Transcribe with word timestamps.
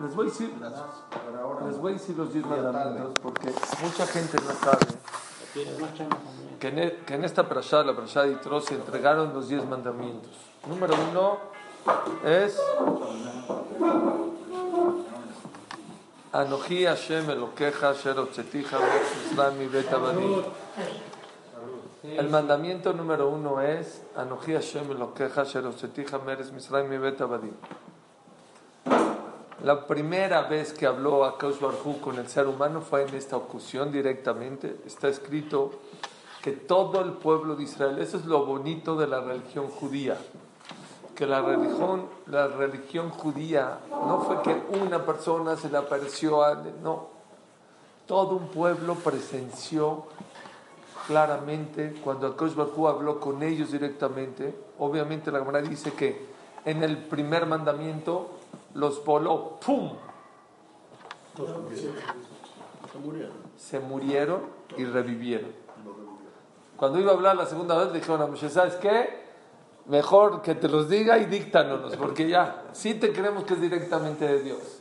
Les 0.00 0.14
voy 0.14 0.26
a 0.26 0.30
decir, 0.30 0.50
les 1.66 1.78
voy 1.78 1.92
a 1.92 1.94
decir 1.94 2.16
los 2.16 2.32
10 2.32 2.46
mandamientos 2.46 3.12
porque 3.22 3.52
mucha 3.82 4.06
gente 4.06 4.38
no 4.40 4.52
sabe 4.52 4.86
que 6.58 6.68
en, 6.68 6.78
e, 6.78 6.96
que 7.04 7.14
en 7.14 7.24
esta 7.24 7.46
prashá, 7.46 7.82
la 7.82 7.94
prashá 7.94 8.22
de 8.22 8.30
Yitro, 8.30 8.62
se 8.62 8.74
entregaron 8.74 9.34
los 9.34 9.48
10 9.48 9.66
mandamientos. 9.66 10.30
Número 10.66 10.94
uno 11.10 11.38
es 12.24 12.58
Anoji 16.32 16.86
Hashem 16.86 17.28
Elokeja 17.28 17.90
Asher 17.90 18.18
Otzetija 18.18 18.78
Islami 19.30 19.66
Bet 19.66 19.92
Abadi. 19.92 20.42
El 22.04 22.30
mandamiento 22.30 22.94
número 22.94 23.28
uno 23.28 23.60
es 23.60 24.02
Anoji 24.16 24.54
Hashem 24.54 24.90
Elokeja 24.92 25.42
Asher 25.42 25.66
Otzetija 25.66 26.18
Meres 26.18 26.52
Misraim 26.52 26.88
Bet 26.88 27.20
Abadi. 27.20 27.52
La 29.64 29.86
primera 29.86 30.42
vez 30.42 30.72
que 30.72 30.86
habló 30.86 31.24
a 31.24 31.36
Barhu 31.38 32.00
con 32.00 32.18
el 32.18 32.28
ser 32.28 32.46
humano 32.46 32.80
fue 32.80 33.02
en 33.02 33.14
esta 33.14 33.36
ocasión 33.36 33.92
directamente. 33.92 34.78
Está 34.86 35.08
escrito 35.08 35.72
que 36.42 36.52
todo 36.52 37.02
el 37.02 37.12
pueblo 37.12 37.56
de 37.56 37.64
Israel, 37.64 37.98
eso 37.98 38.16
es 38.16 38.24
lo 38.24 38.46
bonito 38.46 38.96
de 38.96 39.06
la 39.06 39.20
religión 39.20 39.68
judía, 39.68 40.16
que 41.14 41.26
la 41.26 41.42
religión, 41.42 42.06
la 42.26 42.46
religión 42.46 43.10
judía 43.10 43.80
no 43.90 44.22
fue 44.22 44.40
que 44.40 44.78
una 44.80 45.04
persona 45.04 45.54
se 45.56 45.68
le 45.68 45.76
apareció 45.76 46.42
a 46.42 46.54
no, 46.82 47.08
todo 48.06 48.36
un 48.36 48.48
pueblo 48.48 48.94
presenció 48.94 50.06
claramente 51.06 52.00
cuando 52.02 52.34
Kaush 52.34 52.54
Barhu 52.54 52.88
habló 52.88 53.20
con 53.20 53.42
ellos 53.42 53.72
directamente. 53.72 54.54
Obviamente 54.78 55.30
la 55.30 55.40
Gemara 55.40 55.60
dice 55.60 55.92
que 55.92 56.30
en 56.64 56.82
el 56.82 56.96
primer 56.96 57.44
mandamiento 57.44 58.39
los 58.74 59.04
voló, 59.04 59.58
¡pum! 59.64 59.92
Se 63.56 63.80
murieron 63.80 64.42
y 64.76 64.84
revivieron. 64.84 65.50
Cuando 66.76 66.98
iba 66.98 67.12
a 67.12 67.14
hablar 67.14 67.36
la 67.36 67.46
segunda 67.46 67.76
vez, 67.76 67.92
dijeron 67.92 68.22
a 68.22 68.26
Moshe, 68.26 68.48
¿sabes 68.48 68.76
qué? 68.76 69.20
Mejor 69.86 70.40
que 70.42 70.54
te 70.54 70.68
los 70.68 70.88
diga 70.88 71.18
y 71.18 71.26
díctanos, 71.26 71.96
porque 71.96 72.28
ya, 72.28 72.64
sí 72.72 72.94
te 72.94 73.12
creemos 73.12 73.44
que 73.44 73.54
es 73.54 73.60
directamente 73.60 74.26
de 74.26 74.42
Dios. 74.42 74.80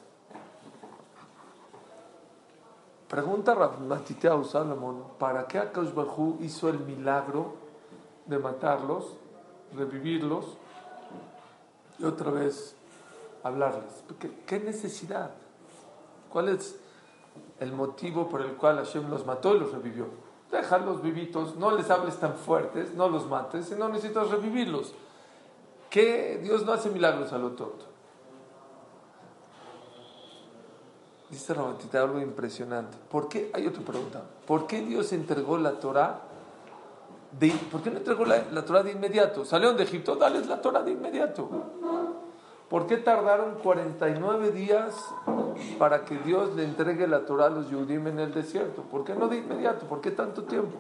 Pregunta 3.10 3.56
Matitea 3.56 4.44
Salomón, 4.44 5.04
¿para 5.18 5.48
qué 5.48 5.58
Akash 5.58 5.94
Barhu 5.94 6.38
hizo 6.42 6.70
el 6.70 6.80
milagro 6.80 7.56
de 8.28 8.38
matarlos, 8.38 9.16
revivirlos 9.76 10.46
y 11.98 12.06
otra 12.06 12.30
vez 12.30 12.76
hablarles. 13.44 14.04
¿Qué, 14.20 14.32
¿Qué, 14.46 14.60
necesidad? 14.60 15.32
¿Cuál 16.32 16.50
es 16.50 16.80
el 17.60 17.72
motivo 17.72 18.30
por 18.30 18.42
el 18.42 18.54
cual 18.54 18.78
Hashem 18.78 19.10
los 19.10 19.26
mató 19.26 19.56
y 19.56 19.60
los 19.60 19.72
revivió? 19.72 20.08
Dejarlos 20.52 21.02
vivitos, 21.02 21.56
no 21.58 21.72
les 21.72 21.90
hables 21.90 22.18
tan 22.18 22.36
fuertes, 22.36 22.94
no 22.96 23.08
los 23.10 23.28
mates, 23.28 23.68
sino 23.68 23.88
necesitas 23.90 24.30
revivirlos. 24.30 24.94
¿Qué? 25.90 26.40
Dios 26.44 26.66
no 26.66 26.74
hace 26.74 26.90
milagros 26.90 27.34
a 27.34 27.38
lo 27.38 27.52
tonto. 27.52 27.86
Dice 31.30 31.54
Ramatita 31.54 32.02
algo 32.02 32.20
impresionante. 32.20 32.98
¿Por 33.10 33.30
qué? 33.30 33.52
Hay 33.54 33.68
otra 33.68 33.84
pregunta. 33.84 34.24
¿Por 34.48 34.66
qué 34.66 34.82
Dios 34.82 35.14
entregó 35.14 35.58
la 35.58 35.74
Torah? 35.74 36.22
De, 37.40 37.52
¿Por 37.72 37.84
qué 37.84 37.92
no 37.92 37.98
entregó 37.98 38.26
la, 38.26 38.46
la 38.52 38.66
Torah 38.66 38.82
de 38.82 38.92
inmediato? 38.92 39.46
Salieron 39.46 39.78
de 39.78 39.84
Egipto, 39.84 40.16
dales 40.16 40.48
la 40.48 40.60
Torah 40.60 40.82
de 40.82 40.92
inmediato. 40.92 41.48
¿Por 42.70 42.86
qué 42.86 42.98
tardaron 42.98 43.56
49 43.64 44.52
días 44.52 44.96
para 45.80 46.06
que 46.06 46.18
Dios 46.20 46.56
le 46.56 46.64
entregue 46.64 47.08
la 47.08 47.26
Torah 47.26 47.48
a 47.48 47.50
los 47.50 47.70
Yudim 47.70 48.08
en 48.08 48.20
el 48.20 48.32
desierto? 48.32 48.84
¿Por 48.84 49.04
qué 49.04 49.16
no 49.16 49.28
de 49.28 49.38
inmediato? 49.38 49.88
¿Por 49.88 50.02
qué 50.02 50.12
tanto 50.12 50.44
tiempo? 50.44 50.78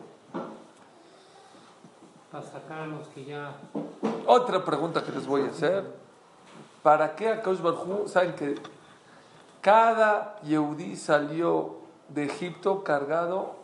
Para 2.32 2.44
sacar 2.44 2.82
a 2.82 2.86
los 2.86 3.08
que 3.08 3.26
ya... 3.26 3.54
Otra 4.28 4.64
pregunta 4.64 5.04
que 5.04 5.12
les 5.12 5.26
voy 5.26 5.42
a 5.42 5.48
hacer. 5.48 5.84
¿Para 6.84 7.16
qué 7.16 7.30
a 7.30 7.42
saben 8.06 8.36
que 8.36 8.56
cada 9.62 10.40
Yehudí 10.44 10.96
salió 10.96 11.80
de 12.08 12.26
Egipto 12.26 12.84
cargado 12.84 13.56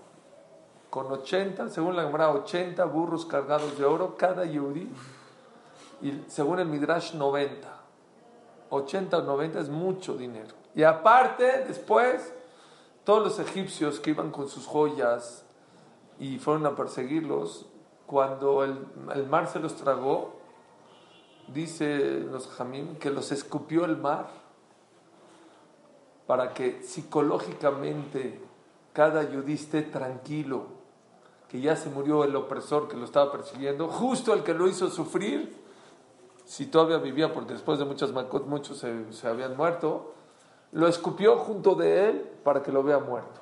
con 0.90 1.12
80, 1.12 1.70
según 1.70 1.96
la 1.96 2.04
Gemara, 2.04 2.32
80 2.32 2.84
burros 2.86 3.26
cargados 3.28 3.78
de 3.78 3.86
oro, 3.86 4.16
cada 4.18 4.46
Yehudí, 4.46 4.90
y 6.02 6.24
según 6.28 6.60
el 6.60 6.68
Midrash, 6.68 7.14
90. 7.14 7.75
80 8.76 9.18
o 9.18 9.22
90 9.22 9.60
es 9.60 9.70
mucho 9.70 10.16
dinero. 10.16 10.56
Y 10.76 10.84
aparte, 10.84 11.66
después, 11.68 12.34
todos 13.04 13.24
los 13.24 13.40
egipcios 13.40 14.00
que 14.00 14.12
iban 14.12 14.32
con 14.32 14.50
sus 14.50 14.66
joyas 14.66 15.46
y 16.20 16.38
fueron 16.40 16.66
a 16.66 16.76
perseguirlos, 16.76 17.66
cuando 18.06 18.64
el, 18.64 19.28
mar 19.30 19.48
se 19.48 19.60
los 19.60 19.76
tragó, 19.76 20.36
dice 21.48 22.20
los 22.32 22.48
jamim 22.48 22.96
que 22.96 23.10
los 23.10 23.32
escupió 23.32 23.86
el 23.86 23.98
mar 23.98 24.30
para 26.28 26.54
que 26.54 26.82
psicológicamente 26.82 28.42
cada 28.94 29.30
yudí 29.30 29.54
esté 29.54 29.84
tranquilo, 29.84 30.68
que 31.50 31.62
ya 31.62 31.76
se 31.76 31.90
murió 31.90 32.24
el 32.24 32.36
opresor 32.36 32.88
que 32.88 32.98
lo 32.98 33.06
estaba 33.06 33.32
persiguiendo, 33.32 33.88
justo 33.88 34.34
el 34.34 34.44
que 34.44 34.54
lo 34.54 34.68
hizo 34.68 34.90
sufrir, 34.90 35.65
si 36.46 36.68
todavía 36.68 36.98
vivía, 36.98 37.34
porque 37.34 37.54
después 37.54 37.80
de 37.80 37.86
muchas 37.86 38.12
macot 38.12 38.46
muchos 38.46 38.78
se, 38.78 39.12
se, 39.12 39.28
habían 39.28 39.58
muerto, 39.58 40.14
lo 40.72 40.88
escupió 40.88 41.38
junto 41.40 41.76
de 41.76 42.10
él 42.10 42.30
para 42.44 42.62
que 42.62 42.72
lo 42.72 42.84
vea 42.84 43.00
muerto. 43.00 43.42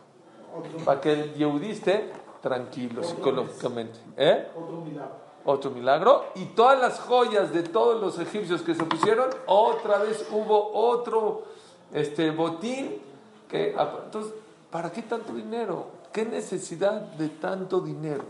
Para 0.86 1.02
que 1.02 1.14
el 1.14 1.34
Yehudí 1.34 1.72
esté 1.72 2.12
tranquilo 2.42 3.04
psicológicamente. 3.04 4.00
¿Eh? 4.18 4.48
Otro 4.56 4.82
milagro. 4.82 5.16
Otro 5.46 5.72
milagro. 5.72 6.26
Y 6.36 6.46
todas 6.46 6.80
las 6.80 7.00
joyas 7.00 7.52
de 7.52 7.64
todos 7.64 8.00
los 8.00 8.20
egipcios 8.20 8.62
que 8.62 8.76
se 8.76 8.84
pusieron, 8.84 9.30
otra 9.48 9.98
vez 10.00 10.26
hubo 10.32 10.74
otro 10.74 11.44
este, 11.92 12.32
botín. 12.32 13.02
Que, 13.50 13.72
entonces, 13.72 14.34
¿para 14.70 14.92
qué 14.92 15.02
tanto 15.02 15.34
dinero? 15.34 15.88
¿Qué 16.12 16.26
necesidad 16.26 17.02
de 17.02 17.30
tanto 17.30 17.82
dinero? 17.82 18.24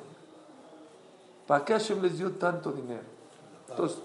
¿Para 1.45 1.65
qué 1.65 1.73
Hashem 1.73 2.01
les 2.01 2.17
dio 2.17 2.31
tanto 2.31 2.71
dinero? 2.71 3.03
Entonces, 3.69 3.99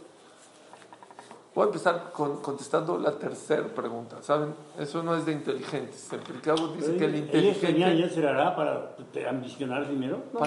Voy 1.59 1.65
a 1.65 1.67
empezar 1.67 2.13
con, 2.13 2.37
contestando 2.37 2.97
la 2.99 3.11
tercera 3.19 3.67
pregunta. 3.67 4.23
¿Saben? 4.23 4.55
Eso 4.79 5.03
no 5.03 5.17
es 5.17 5.27
de 5.27 5.33
inteligentes. 5.33 6.13
El 6.13 6.21
Pirkabot 6.21 6.77
dice 6.77 6.97
que 6.97 7.07
el 7.07 7.17
inteligente. 7.17 7.67
¿Ellos 7.67 8.07
tenían 8.07 8.37
ya 8.37 8.55
para 8.55 8.95
ambicionar 9.29 9.89
dinero? 9.89 10.23
No, 10.33 10.41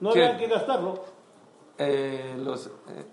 no 0.00 0.10
había 0.10 0.36
que 0.36 0.48
gastarlo. 0.48 1.04
Eh, 1.78 2.34
los, 2.42 2.66
eh, 2.66 3.06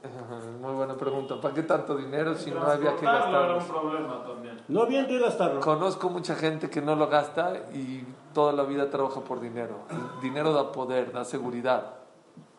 muy 0.59 0.73
buena 0.73 0.95
pregunta. 0.95 1.39
¿Para 1.39 1.53
qué 1.53 1.61
tanto 1.61 1.95
dinero 1.95 2.33
si 2.33 2.49
no 2.49 2.63
había 2.63 2.95
que 2.95 3.05
gastarlo? 3.05 3.59
un 3.59 3.65
problema 3.65 4.23
también. 4.23 4.59
No 4.67 4.81
había 4.81 5.05
que 5.05 5.19
gastarlo. 5.19 5.59
Conozco 5.59 6.09
mucha 6.09 6.33
gente 6.33 6.71
que 6.71 6.81
no 6.81 6.95
lo 6.95 7.07
gasta 7.07 7.53
y 7.71 8.03
toda 8.33 8.51
la 8.53 8.63
vida 8.63 8.89
trabaja 8.89 9.21
por 9.21 9.39
dinero. 9.39 9.75
El 9.91 10.21
dinero 10.23 10.53
da 10.53 10.71
poder, 10.71 11.11
da 11.11 11.23
seguridad, 11.23 11.97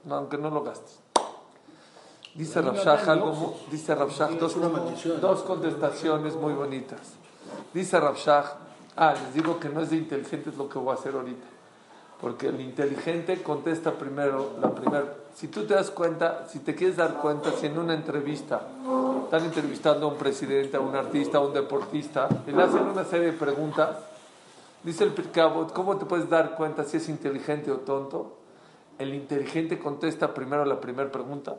no, 0.05 0.15
aunque 0.15 0.39
no 0.39 0.51
lo 0.51 0.63
gastes. 0.63 1.04
Dice 2.35 2.61
Rabshah 2.61 3.13
algo, 3.13 3.55
dice 3.71 3.95
Rabshah 3.95 4.29
dos, 4.31 4.57
dos 5.21 5.43
contestaciones 5.43 6.35
muy 6.35 6.53
bonitas. 6.53 6.99
Dice 7.73 8.01
Rabshah, 8.01 8.57
ah, 8.97 9.15
les 9.15 9.35
digo 9.35 9.61
que 9.61 9.69
no 9.69 9.81
es 9.81 9.91
de 9.91 9.97
inteligentes 9.97 10.57
lo 10.57 10.69
que 10.69 10.79
voy 10.79 10.91
a 10.91 10.95
hacer 10.95 11.15
ahorita, 11.15 11.47
porque 12.21 12.49
el 12.49 12.61
inteligente 12.61 13.41
contesta 13.41 13.93
primero 13.93 14.51
la 14.61 14.75
primera. 14.75 15.15
Si 15.33 15.47
tú 15.47 15.65
te 15.65 15.75
das 15.75 15.93
cuenta, 15.93 16.47
si 16.49 16.59
te 16.59 16.75
quieres 16.75 16.97
dar 16.97 17.21
cuenta, 17.21 17.53
si 17.53 17.67
en 17.67 17.79
una 17.79 17.95
entrevista 17.95 18.63
están 19.25 19.45
entrevistando 19.45 20.07
a 20.07 20.11
un 20.11 20.19
presidente, 20.19 20.77
a 20.77 20.81
un 20.81 20.97
artista, 20.97 21.39
a 21.39 21.41
un 21.41 21.53
deportista, 21.53 22.29
y 22.49 22.51
le 22.51 22.63
hacen 22.65 22.83
una 22.83 23.05
serie 23.05 23.27
de 23.27 23.39
preguntas, 23.39 23.97
dice 24.83 25.05
el 25.05 25.11
Pirkabot, 25.11 25.73
¿cómo 25.73 25.97
te 25.99 26.05
puedes 26.05 26.29
dar 26.29 26.57
cuenta 26.57 26.83
si 26.83 26.97
es 26.97 27.09
inteligente 27.09 27.71
o 27.71 27.79
tonto? 27.79 28.39
el 28.99 29.15
inteligente 29.15 29.79
contesta 29.79 30.33
primero 30.33 30.65
la 30.65 30.81
primera 30.81 31.11
pregunta, 31.11 31.57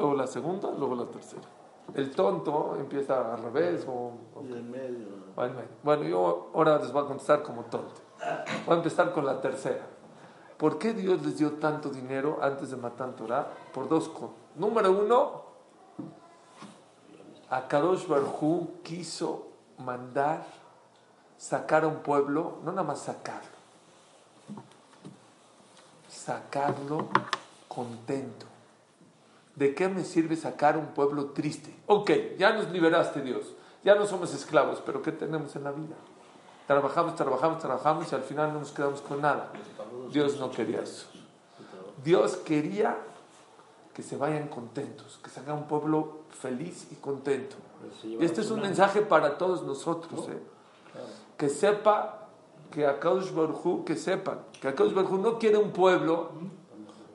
luego 0.00 0.14
la- 0.14 0.26
segunda, 0.26 0.70
luego 0.70 0.94
la 0.94 1.06
tercera. 1.06 1.42
El 1.94 2.10
tonto 2.14 2.76
empieza 2.78 3.34
al 3.34 3.42
revés 3.42 3.84
o, 3.88 4.12
o- 4.34 4.42
y 4.42 4.52
en 4.52 4.70
medio. 4.70 5.06
bueno, 5.34 5.54
bueno, 5.82 6.04
yo 6.04 6.50
ahora 6.54 6.78
les 6.78 6.92
voy 6.92 7.04
a 7.04 7.06
contestar 7.06 7.42
como 7.42 7.62
tonto. 7.64 8.00
Voy 8.66 8.74
a 8.74 8.78
empezar 8.78 9.12
con 9.12 9.26
la 9.26 9.40
tercera. 9.40 9.86
¿Por 10.56 10.78
qué 10.78 10.92
Dios 10.92 11.22
les 11.24 11.38
dio 11.38 11.52
tanto 11.54 11.88
dinero 11.88 12.38
antes 12.42 12.70
de 12.70 12.76
matar 12.76 13.12
Torah? 13.16 13.48
Por 13.72 13.88
dos 13.88 14.08
cosas. 14.08 14.36
Número 14.56 14.92
uno, 14.92 15.42
a 17.48 17.66
Kadosh 17.66 18.06
Barhu 18.06 18.80
quiso 18.84 19.48
mandar 19.78 20.44
sacar 21.38 21.84
a 21.84 21.88
un 21.88 21.96
pueblo, 22.00 22.58
no 22.62 22.70
nada 22.72 22.82
más 22.86 23.00
sacarlo, 23.00 23.48
sacarlo 26.08 27.08
contento. 27.68 28.46
¿De 29.56 29.74
qué 29.74 29.88
me 29.88 30.04
sirve 30.04 30.36
sacar 30.36 30.76
un 30.76 30.88
pueblo 30.88 31.26
triste? 31.26 31.74
Ok, 31.86 32.10
ya 32.38 32.52
nos 32.52 32.70
liberaste 32.70 33.20
Dios, 33.20 33.54
ya 33.84 33.94
no 33.94 34.06
somos 34.06 34.32
esclavos, 34.34 34.82
pero 34.84 35.02
¿qué 35.02 35.12
tenemos 35.12 35.54
en 35.56 35.64
la 35.64 35.72
vida? 35.72 35.96
Trabajamos, 36.66 37.16
trabajamos, 37.16 37.58
trabajamos 37.58 38.12
y 38.12 38.14
al 38.14 38.22
final 38.22 38.52
no 38.52 38.60
nos 38.60 38.70
quedamos 38.70 39.00
con 39.00 39.20
nada. 39.20 39.50
Dios 40.12 40.38
no 40.38 40.50
quería 40.50 40.82
eso. 40.82 41.06
Dios 42.04 42.36
quería 42.36 42.96
que 43.92 44.02
se 44.02 44.16
vayan 44.16 44.48
contentos, 44.48 45.18
que 45.22 45.30
se 45.30 45.40
haga 45.40 45.52
un 45.52 45.64
pueblo 45.64 46.20
feliz 46.30 46.86
y 46.92 46.94
contento. 46.94 47.56
Y 48.04 48.24
este 48.24 48.42
es 48.42 48.50
un 48.50 48.60
mensaje 48.60 49.02
para 49.02 49.36
todos 49.36 49.62
nosotros, 49.64 50.28
¿eh? 50.28 50.38
que 51.36 51.48
sepa 51.48 52.28
que 52.70 52.86
Akadosh 52.86 53.32
Baruj 53.32 53.84
que 53.84 53.96
sepan 53.96 54.38
que 54.60 54.68
Akadosh 54.68 54.94
Hu 54.94 55.18
no 55.18 55.38
quiere 55.38 55.56
un 55.56 55.72
pueblo, 55.72 56.30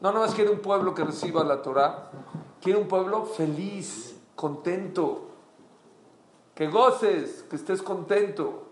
no 0.05 0.11
nada 0.11 0.27
más 0.27 0.35
quiere 0.35 0.51
un 0.51 0.59
pueblo 0.59 0.93
que 0.93 1.03
reciba 1.03 1.43
la 1.43 1.63
Torah, 1.63 2.11
quiere 2.61 2.77
un 2.77 2.87
pueblo 2.87 3.25
feliz, 3.25 4.15
contento, 4.35 5.29
que 6.53 6.67
goces, 6.67 7.43
que 7.49 7.55
estés 7.55 7.81
contento. 7.81 8.67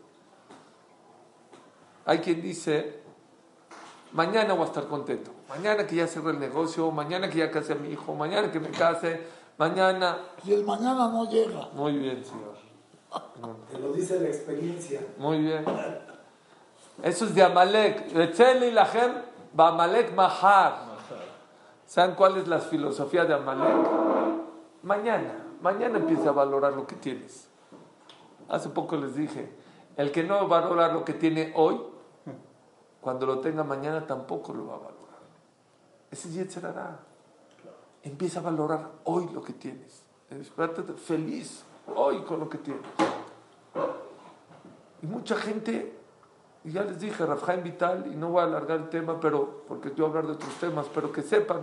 Hay 2.06 2.20
quien 2.20 2.40
dice, 2.40 3.00
mañana 4.12 4.54
voy 4.54 4.64
a 4.64 4.68
estar 4.68 4.88
contento, 4.88 5.32
mañana 5.50 5.88
que 5.88 5.96
ya 5.96 6.06
cierre 6.06 6.32
el 6.32 6.40
negocio, 6.40 6.92
mañana 6.92 7.28
que 7.28 7.40
ya 7.40 7.50
case 7.50 7.74
a 7.74 7.78
mi 7.78 7.90
hijo, 7.90 8.14
mañana 8.14 8.52
que 8.52 8.60
me 8.60 8.70
case, 8.70 9.26
mañana... 9.58 10.20
Y 10.44 10.54
el 10.54 10.64
mañana 10.64 11.08
no 11.08 11.28
llega. 11.28 11.68
Muy 11.74 11.98
bien, 11.98 12.24
Señor. 12.24 12.58
Te 13.72 13.80
lo 13.80 13.92
dice 13.92 14.20
la 14.20 14.28
experiencia. 14.28 15.02
Muy 15.18 15.40
bien. 15.40 15.66
Eso 17.02 17.26
es 17.26 17.34
de 17.34 17.42
Amalek. 17.42 18.16
Etzeli 18.16 18.70
lahem 18.70 19.14
Amalek 19.58 20.14
mahar. 20.14 20.93
¿Saben 21.94 22.16
cuál 22.16 22.38
es 22.38 22.48
la 22.48 22.58
filosofía 22.58 23.24
de 23.26 23.36
Amalek? 23.36 23.88
Mañana. 24.82 25.46
Mañana 25.62 26.00
empieza 26.00 26.30
a 26.30 26.32
valorar 26.32 26.74
lo 26.74 26.88
que 26.88 26.96
tienes. 26.96 27.48
Hace 28.50 28.70
poco 28.70 28.96
les 28.96 29.14
dije, 29.14 29.56
el 29.96 30.12
que 30.12 30.24
no 30.24 30.48
valora 30.48 30.92
lo 30.92 31.06
que 31.06 31.14
tiene 31.14 31.54
hoy, 31.56 31.80
cuando 33.00 33.28
lo 33.28 33.42
tenga 33.42 33.64
mañana 33.64 34.08
tampoco 34.08 34.56
lo 34.56 34.66
va 34.66 34.74
a 34.74 34.80
valorar. 34.80 35.20
Ese 36.10 36.30
es 36.30 36.34
Yetzerará. 36.34 36.98
Empieza 38.02 38.40
a 38.40 38.42
valorar 38.42 38.90
hoy 39.04 39.30
lo 39.32 39.44
que 39.44 39.54
tienes. 39.54 40.02
Espérate 40.32 40.82
feliz 40.94 41.64
hoy 41.96 42.24
con 42.24 42.40
lo 42.40 42.50
que 42.50 42.58
tienes. 42.58 42.88
Y 45.04 45.06
mucha 45.06 45.36
gente, 45.36 45.96
y 46.66 46.72
ya 46.72 46.84
les 46.84 47.00
dije, 47.00 47.26
Rafael 47.26 47.62
Vital, 47.62 48.06
y 48.12 48.16
no 48.16 48.30
voy 48.30 48.42
a 48.42 48.46
alargar 48.46 48.80
el 48.80 48.90
tema, 48.90 49.20
pero 49.20 49.64
porque 49.68 49.92
yo 49.96 50.06
hablar 50.06 50.26
de 50.26 50.34
otros 50.34 50.54
temas, 50.56 50.86
pero 50.94 51.12
que 51.12 51.22
sepan 51.22 51.62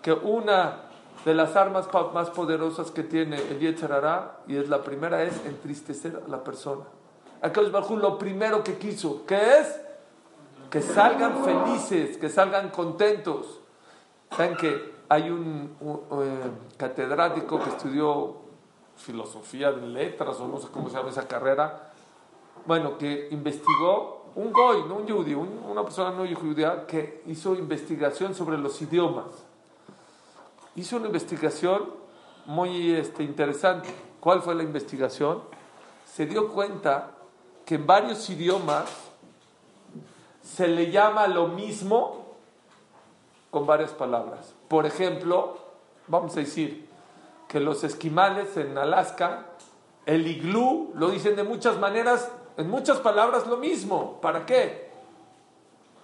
que 0.00 0.12
una 0.12 0.80
de 1.24 1.34
las 1.34 1.54
armas 1.54 1.88
más 2.12 2.30
poderosas 2.30 2.90
que 2.90 3.04
tiene 3.04 3.36
el 3.36 3.60
Yetzerará, 3.60 4.40
y 4.48 4.56
es 4.56 4.68
la 4.68 4.82
primera, 4.82 5.22
es 5.22 5.44
entristecer 5.46 6.20
a 6.26 6.28
la 6.28 6.42
persona. 6.42 6.82
Akadosh 7.40 7.70
Baruj 7.70 7.98
lo 7.98 8.18
primero 8.18 8.64
que 8.64 8.78
quiso, 8.78 9.24
que 9.26 9.58
es 9.58 9.80
que 10.70 10.80
salgan 10.80 11.44
felices, 11.44 12.16
que 12.16 12.28
salgan 12.28 12.70
contentos. 12.70 13.60
Saben 14.30 14.56
que 14.56 14.92
hay 15.08 15.30
un, 15.30 15.76
un, 15.80 16.00
eh, 16.22 16.50
catedrático 16.78 17.60
que 17.60 17.68
estudió 17.68 18.36
filosofía 18.96 19.70
de 19.70 19.86
letras 19.86 20.40
o 20.40 20.48
no 20.48 20.58
sé 20.58 20.68
cómo 20.72 20.88
se 20.88 20.96
llama 20.96 21.10
esa 21.10 21.28
carrera, 21.28 21.92
bueno, 22.64 22.96
que 22.96 23.28
investigó 23.30 24.21
un 24.34 24.52
goy, 24.52 24.84
no 24.88 24.96
un 24.96 25.08
judío, 25.08 25.40
un- 25.40 25.62
una 25.68 25.82
persona 25.82 26.10
no 26.10 26.24
judía 26.34 26.86
que 26.86 27.22
hizo 27.26 27.54
investigación 27.54 28.34
sobre 28.34 28.56
los 28.58 28.80
idiomas. 28.80 29.26
Hizo 30.74 30.96
una 30.96 31.06
investigación 31.06 31.90
muy 32.46 32.92
este, 32.94 33.22
interesante. 33.22 33.88
¿Cuál 34.20 34.40
fue 34.42 34.54
la 34.54 34.62
investigación? 34.62 35.42
Se 36.06 36.26
dio 36.26 36.48
cuenta 36.48 37.10
que 37.66 37.74
en 37.76 37.86
varios 37.86 38.28
idiomas 38.30 38.84
se 40.42 40.66
le 40.68 40.90
llama 40.90 41.26
lo 41.26 41.48
mismo 41.48 42.26
con 43.50 43.66
varias 43.66 43.90
palabras. 43.92 44.54
Por 44.68 44.86
ejemplo, 44.86 45.58
vamos 46.08 46.36
a 46.36 46.40
decir 46.40 46.88
que 47.48 47.60
los 47.60 47.84
esquimales 47.84 48.56
en 48.56 48.78
Alaska, 48.78 49.46
el 50.06 50.26
iglú, 50.26 50.90
lo 50.94 51.10
dicen 51.10 51.36
de 51.36 51.44
muchas 51.44 51.78
maneras, 51.78 52.30
en 52.56 52.70
muchas 52.70 52.98
palabras 52.98 53.46
lo 53.46 53.56
mismo. 53.56 54.18
¿Para 54.20 54.46
qué? 54.46 54.90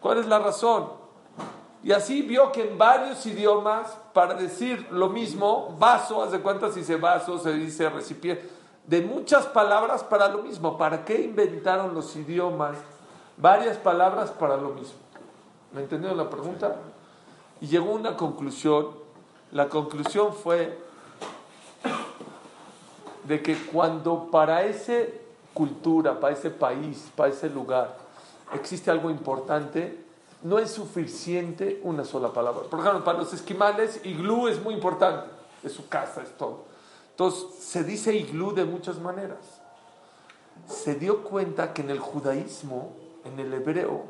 ¿Cuál 0.01 0.19
es 0.19 0.27
la 0.27 0.39
razón? 0.39 0.91
Y 1.83 1.93
así 1.93 2.23
vio 2.23 2.51
que 2.51 2.69
en 2.69 2.77
varios 2.77 3.25
idiomas, 3.27 3.97
para 4.13 4.35
decir 4.35 4.87
lo 4.91 5.09
mismo, 5.09 5.77
vaso, 5.79 6.23
haz 6.23 6.33
de 6.33 6.41
cuenta 6.41 6.71
si 6.71 6.81
dice 6.81 6.97
vaso, 6.97 7.39
se 7.39 7.53
dice 7.53 7.89
recipiente, 7.89 8.49
de 8.87 9.03
muchas 9.03 9.47
palabras 9.47 10.03
para 10.03 10.29
lo 10.29 10.43
mismo. 10.43 10.77
¿Para 10.77 11.05
qué 11.05 11.21
inventaron 11.21 11.95
los 11.95 12.17
idiomas 12.17 12.77
varias 13.37 13.77
palabras 13.77 14.31
para 14.31 14.57
lo 14.57 14.71
mismo? 14.71 14.99
¿Me 15.73 15.83
entendieron 15.83 16.17
la 16.17 16.29
pregunta? 16.29 16.77
Y 17.61 17.67
llegó 17.67 17.93
una 17.93 18.17
conclusión. 18.17 18.89
La 19.53 19.69
conclusión 19.69 20.35
fue 20.35 20.79
de 23.25 23.43
que 23.43 23.57
cuando 23.67 24.31
para 24.31 24.65
esa 24.65 25.05
cultura, 25.59 26.21
para 26.21 26.35
ese 26.35 26.51
país, 26.51 27.11
para 27.17 27.31
ese 27.31 27.51
lugar, 27.51 27.97
existe 28.55 28.93
algo 28.93 29.11
importante, 29.11 29.99
no 30.45 30.61
es 30.61 30.71
suficiente 30.71 31.81
una 31.83 32.05
sola 32.05 32.33
palabra. 32.33 32.63
Por 32.71 32.79
ejemplo, 32.79 33.03
para 33.03 33.19
los 33.19 33.35
esquimales, 33.35 34.01
iglú 34.05 34.47
es 34.47 34.63
muy 34.63 34.75
importante, 34.75 35.29
es 35.65 35.73
su 35.73 35.89
casa, 35.89 36.23
es 36.23 36.31
todo. 36.37 36.67
Entonces, 37.11 37.57
se 37.59 37.83
dice 37.83 38.15
iglú 38.15 38.55
de 38.55 38.65
muchas 38.65 39.01
maneras. 39.01 39.61
Se 40.69 40.95
dio 40.95 41.25
cuenta 41.25 41.73
que 41.73 41.83
en 41.83 41.91
el 41.91 41.99
judaísmo, 41.99 42.93
en 43.25 43.41
el 43.41 43.53
hebreo, 43.53 44.05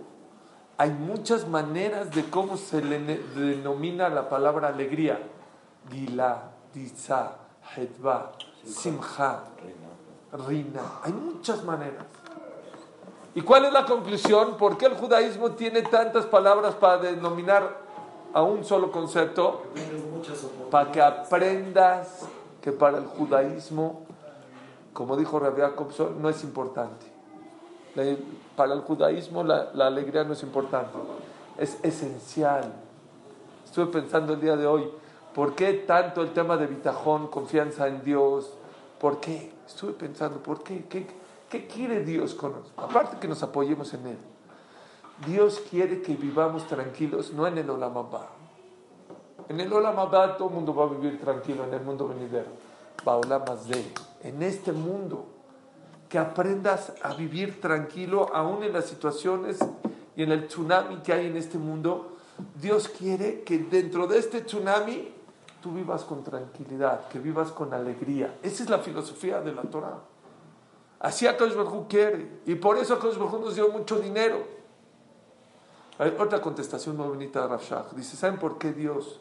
hay 0.76 0.90
muchas 0.90 1.49
maneras 1.49 2.14
de 2.14 2.28
cómo 2.28 2.59
se 2.59 2.85
le 2.85 2.99
denomina 2.99 4.11
la 4.11 4.28
palabra 4.28 4.69
alegría. 4.69 5.19
Gila, 5.90 6.50
Dizá, 6.75 7.38
Hedva, 7.75 8.33
Simcha, 8.62 9.45
Rina. 10.32 11.00
Hay 11.02 11.12
muchas 11.12 11.64
maneras. 11.64 12.04
¿Y 13.35 13.42
cuál 13.42 13.66
es 13.66 13.73
la 13.73 13.87
conclusión? 13.87 14.56
¿Por 14.56 14.76
qué 14.76 14.87
el 14.87 14.94
judaísmo 14.94 15.52
tiene 15.52 15.82
tantas 15.82 16.26
palabras 16.26 16.75
para 16.75 16.99
denominar 16.99 17.76
a 18.32 18.42
un 18.42 18.64
solo 18.64 18.90
concepto? 18.90 19.62
Para 20.70 20.90
que 20.90 21.00
aprendas 21.00 22.26
que 22.61 22.73
para 22.73 22.99
el 22.99 23.06
judaísmo, 23.06 24.02
como 24.92 25.16
dijo 25.16 25.38
Rabbi 25.38 25.61
Jacobson, 25.61 26.20
no 26.20 26.28
es 26.28 26.42
importante. 26.42 27.06
Para 28.56 28.75
el 28.75 28.80
judaísmo 28.80 29.44
la, 29.44 29.70
la 29.73 29.87
alegría 29.87 30.25
no 30.25 30.32
es 30.32 30.42
importante, 30.42 30.99
es 31.58 31.78
esencial. 31.82 32.73
Estuve 33.64 33.87
pensando 33.87 34.35
el 34.35 34.40
día 34.40 34.56
de 34.56 34.66
hoy, 34.66 34.90
¿por 35.35 35.54
qué 35.54 35.75
tanto 35.75 36.23
el 36.23 36.32
tema 36.32 36.56
de 36.56 36.66
bitajón, 36.66 37.28
confianza 37.28 37.87
en 37.87 38.02
Dios? 38.02 38.52
¿Por 39.00 39.21
qué? 39.21 39.52
Estuve 39.67 39.93
pensando, 39.93 40.43
¿por 40.43 40.62
qué? 40.62 40.85
¿Qué, 41.49 41.67
quiere 41.67 42.05
Dios 42.05 42.35
con 42.35 42.52
nosotros? 42.52 42.75
Aparte 42.76 43.19
que 43.19 43.28
nos 43.28 43.43
apoyemos 43.43 43.93
en 43.95 44.07
Él. 44.07 44.19
Dios 45.26 45.62
quiere 45.71 46.02
que 46.02 46.14
vivamos 46.14 46.67
tranquilos, 46.67 47.33
no 47.33 47.47
en 47.47 47.59
el 47.59 47.71
Olam 47.71 47.97
Abba. 47.97 48.28
En 49.49 49.61
el 49.61 49.73
Olam 49.73 49.99
Abba 49.99 50.37
todo 50.37 50.49
el 50.49 50.55
mundo 50.55 50.75
va 50.75 50.85
a 50.85 50.88
vivir 50.88 51.21
tranquilo, 51.21 51.64
en 51.64 51.75
el 51.75 51.83
mundo 51.83 52.09
venidero. 52.09 52.49
Hazeh, 53.07 53.93
en 54.23 54.43
este 54.43 54.73
mundo 54.73 55.26
que 56.09 56.19
aprendas 56.19 56.93
a 57.02 57.14
vivir 57.14 57.61
tranquilo 57.61 58.31
aún 58.35 58.62
en 58.64 58.73
las 58.73 58.87
situaciones 58.87 59.59
y 60.17 60.23
en 60.23 60.33
el 60.33 60.49
tsunami 60.49 60.97
que 60.97 61.12
hay 61.12 61.26
en 61.26 61.37
este 61.37 61.59
mundo. 61.59 62.17
Dios 62.61 62.88
quiere 62.88 63.43
que 63.43 63.59
dentro 63.59 64.07
de 64.07 64.19
este 64.19 64.40
tsunami 64.40 65.12
tú 65.68 65.75
vivas 65.75 66.04
con 66.04 66.25
tranquilidad, 66.25 67.08
que 67.08 67.18
vivas 67.18 67.52
con 67.52 67.75
alegría. 67.75 68.38
Esa 68.42 68.62
es 68.62 68.70
la 68.70 68.78
filosofía 68.78 69.42
de 69.42 69.52
la 69.52 69.62
Torah. 69.62 69.98
Así 70.98 71.26
Akash 71.26 71.54
Baruj 71.54 71.87
quiere. 71.88 72.40
Y 72.46 72.54
por 72.54 72.78
eso 72.78 72.94
Akash 72.94 73.18
Baruj 73.18 73.38
nos 73.40 73.54
dio 73.54 73.68
mucho 73.68 74.00
dinero. 74.00 74.38
Hay 75.98 76.16
otra 76.18 76.40
contestación 76.40 76.96
muy 76.96 77.06
bonita 77.06 77.42
de 77.42 77.48
Rav 77.48 77.94
Dice, 77.94 78.16
¿saben 78.16 78.38
por 78.38 78.56
qué 78.56 78.72
Dios 78.72 79.20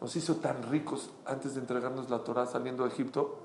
nos 0.00 0.14
hizo 0.14 0.36
tan 0.36 0.62
ricos 0.64 1.10
antes 1.24 1.54
de 1.54 1.60
entregarnos 1.60 2.10
la 2.10 2.18
Torah 2.18 2.44
saliendo 2.44 2.84
de 2.84 2.90
Egipto? 2.90 3.38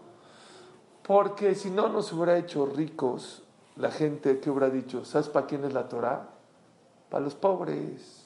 Porque 1.03 1.55
si 1.55 1.69
no 1.69 1.87
nos 1.87 2.11
hubiera 2.11 2.37
hecho 2.37 2.65
ricos, 2.65 3.43
la 3.77 3.89
gente 3.89 4.41
que 4.41 4.49
hubiera 4.49 4.69
dicho, 4.69 5.05
¿sabes 5.05 5.29
para 5.29 5.45
quién 5.45 5.63
es 5.63 5.73
la 5.73 5.87
Torah? 5.87 6.27
Para 7.09 7.23
los 7.23 7.35
pobres, 7.35 8.25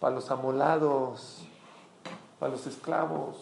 para 0.00 0.16
los 0.16 0.30
amolados, 0.32 1.44
para 2.40 2.52
los 2.52 2.66
esclavos. 2.66 3.36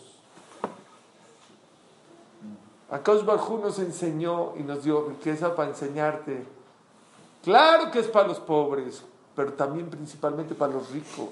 Akash 2.90 3.24
Barjú 3.24 3.58
nos 3.58 3.78
enseñó 3.78 4.54
y 4.56 4.62
nos 4.62 4.82
dio 4.82 5.08
riqueza 5.08 5.54
para 5.54 5.70
enseñarte. 5.70 6.44
Claro 7.44 7.90
que 7.90 8.00
es 8.00 8.08
para 8.08 8.26
los 8.26 8.40
pobres, 8.40 9.04
pero 9.36 9.52
también 9.52 9.88
principalmente 9.88 10.54
para 10.54 10.72
los 10.72 10.90
ricos. 10.90 11.30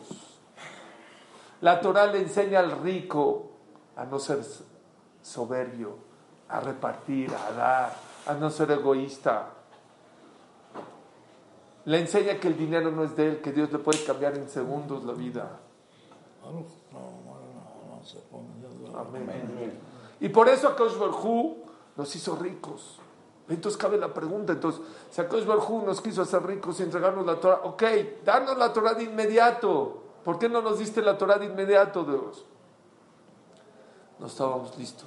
La 1.60 1.80
Torah 1.80 2.06
le 2.06 2.20
enseña 2.20 2.60
al 2.60 2.70
rico 2.82 3.50
a 3.96 4.04
no 4.04 4.20
ser 4.20 4.44
soberbio, 5.22 5.96
a 6.48 6.60
repartir, 6.60 7.32
a 7.34 7.52
dar, 7.52 7.96
a 8.26 8.34
no 8.34 8.50
ser 8.50 8.70
egoísta. 8.70 9.48
Le 11.86 11.98
enseña 11.98 12.38
que 12.38 12.48
el 12.48 12.56
dinero 12.56 12.90
no 12.92 13.02
es 13.02 13.16
de 13.16 13.28
él, 13.28 13.40
que 13.40 13.52
Dios 13.52 13.72
le 13.72 13.78
puede 13.78 14.04
cambiar 14.04 14.36
en 14.36 14.48
segundos 14.48 15.04
la 15.04 15.14
vida. 15.14 15.60
Amén. 18.94 19.78
Y 20.20 20.28
por 20.28 20.48
eso 20.48 20.68
Akash 20.68 20.96
Barhu 20.96 21.58
nos 21.96 22.14
hizo 22.16 22.36
ricos. 22.36 22.98
Entonces 23.48 23.80
cabe 23.80 23.96
la 23.96 24.12
pregunta, 24.12 24.52
entonces, 24.52 24.82
si 25.10 25.20
Akash 25.20 25.44
Barhu 25.44 25.84
nos 25.84 26.00
quiso 26.00 26.22
hacer 26.22 26.42
ricos 26.44 26.80
y 26.80 26.82
entregarnos 26.82 27.24
la 27.24 27.38
Torah, 27.38 27.60
ok, 27.62 27.82
danos 28.24 28.56
la 28.58 28.72
Torah 28.72 28.94
de 28.94 29.04
inmediato. 29.04 30.02
¿Por 30.24 30.38
qué 30.38 30.48
no 30.48 30.62
nos 30.62 30.78
diste 30.78 31.02
la 31.02 31.16
Torah 31.16 31.38
de 31.38 31.46
inmediato, 31.46 32.04
Dios? 32.04 32.44
No 34.18 34.26
estábamos 34.26 34.76
listos. 34.76 35.06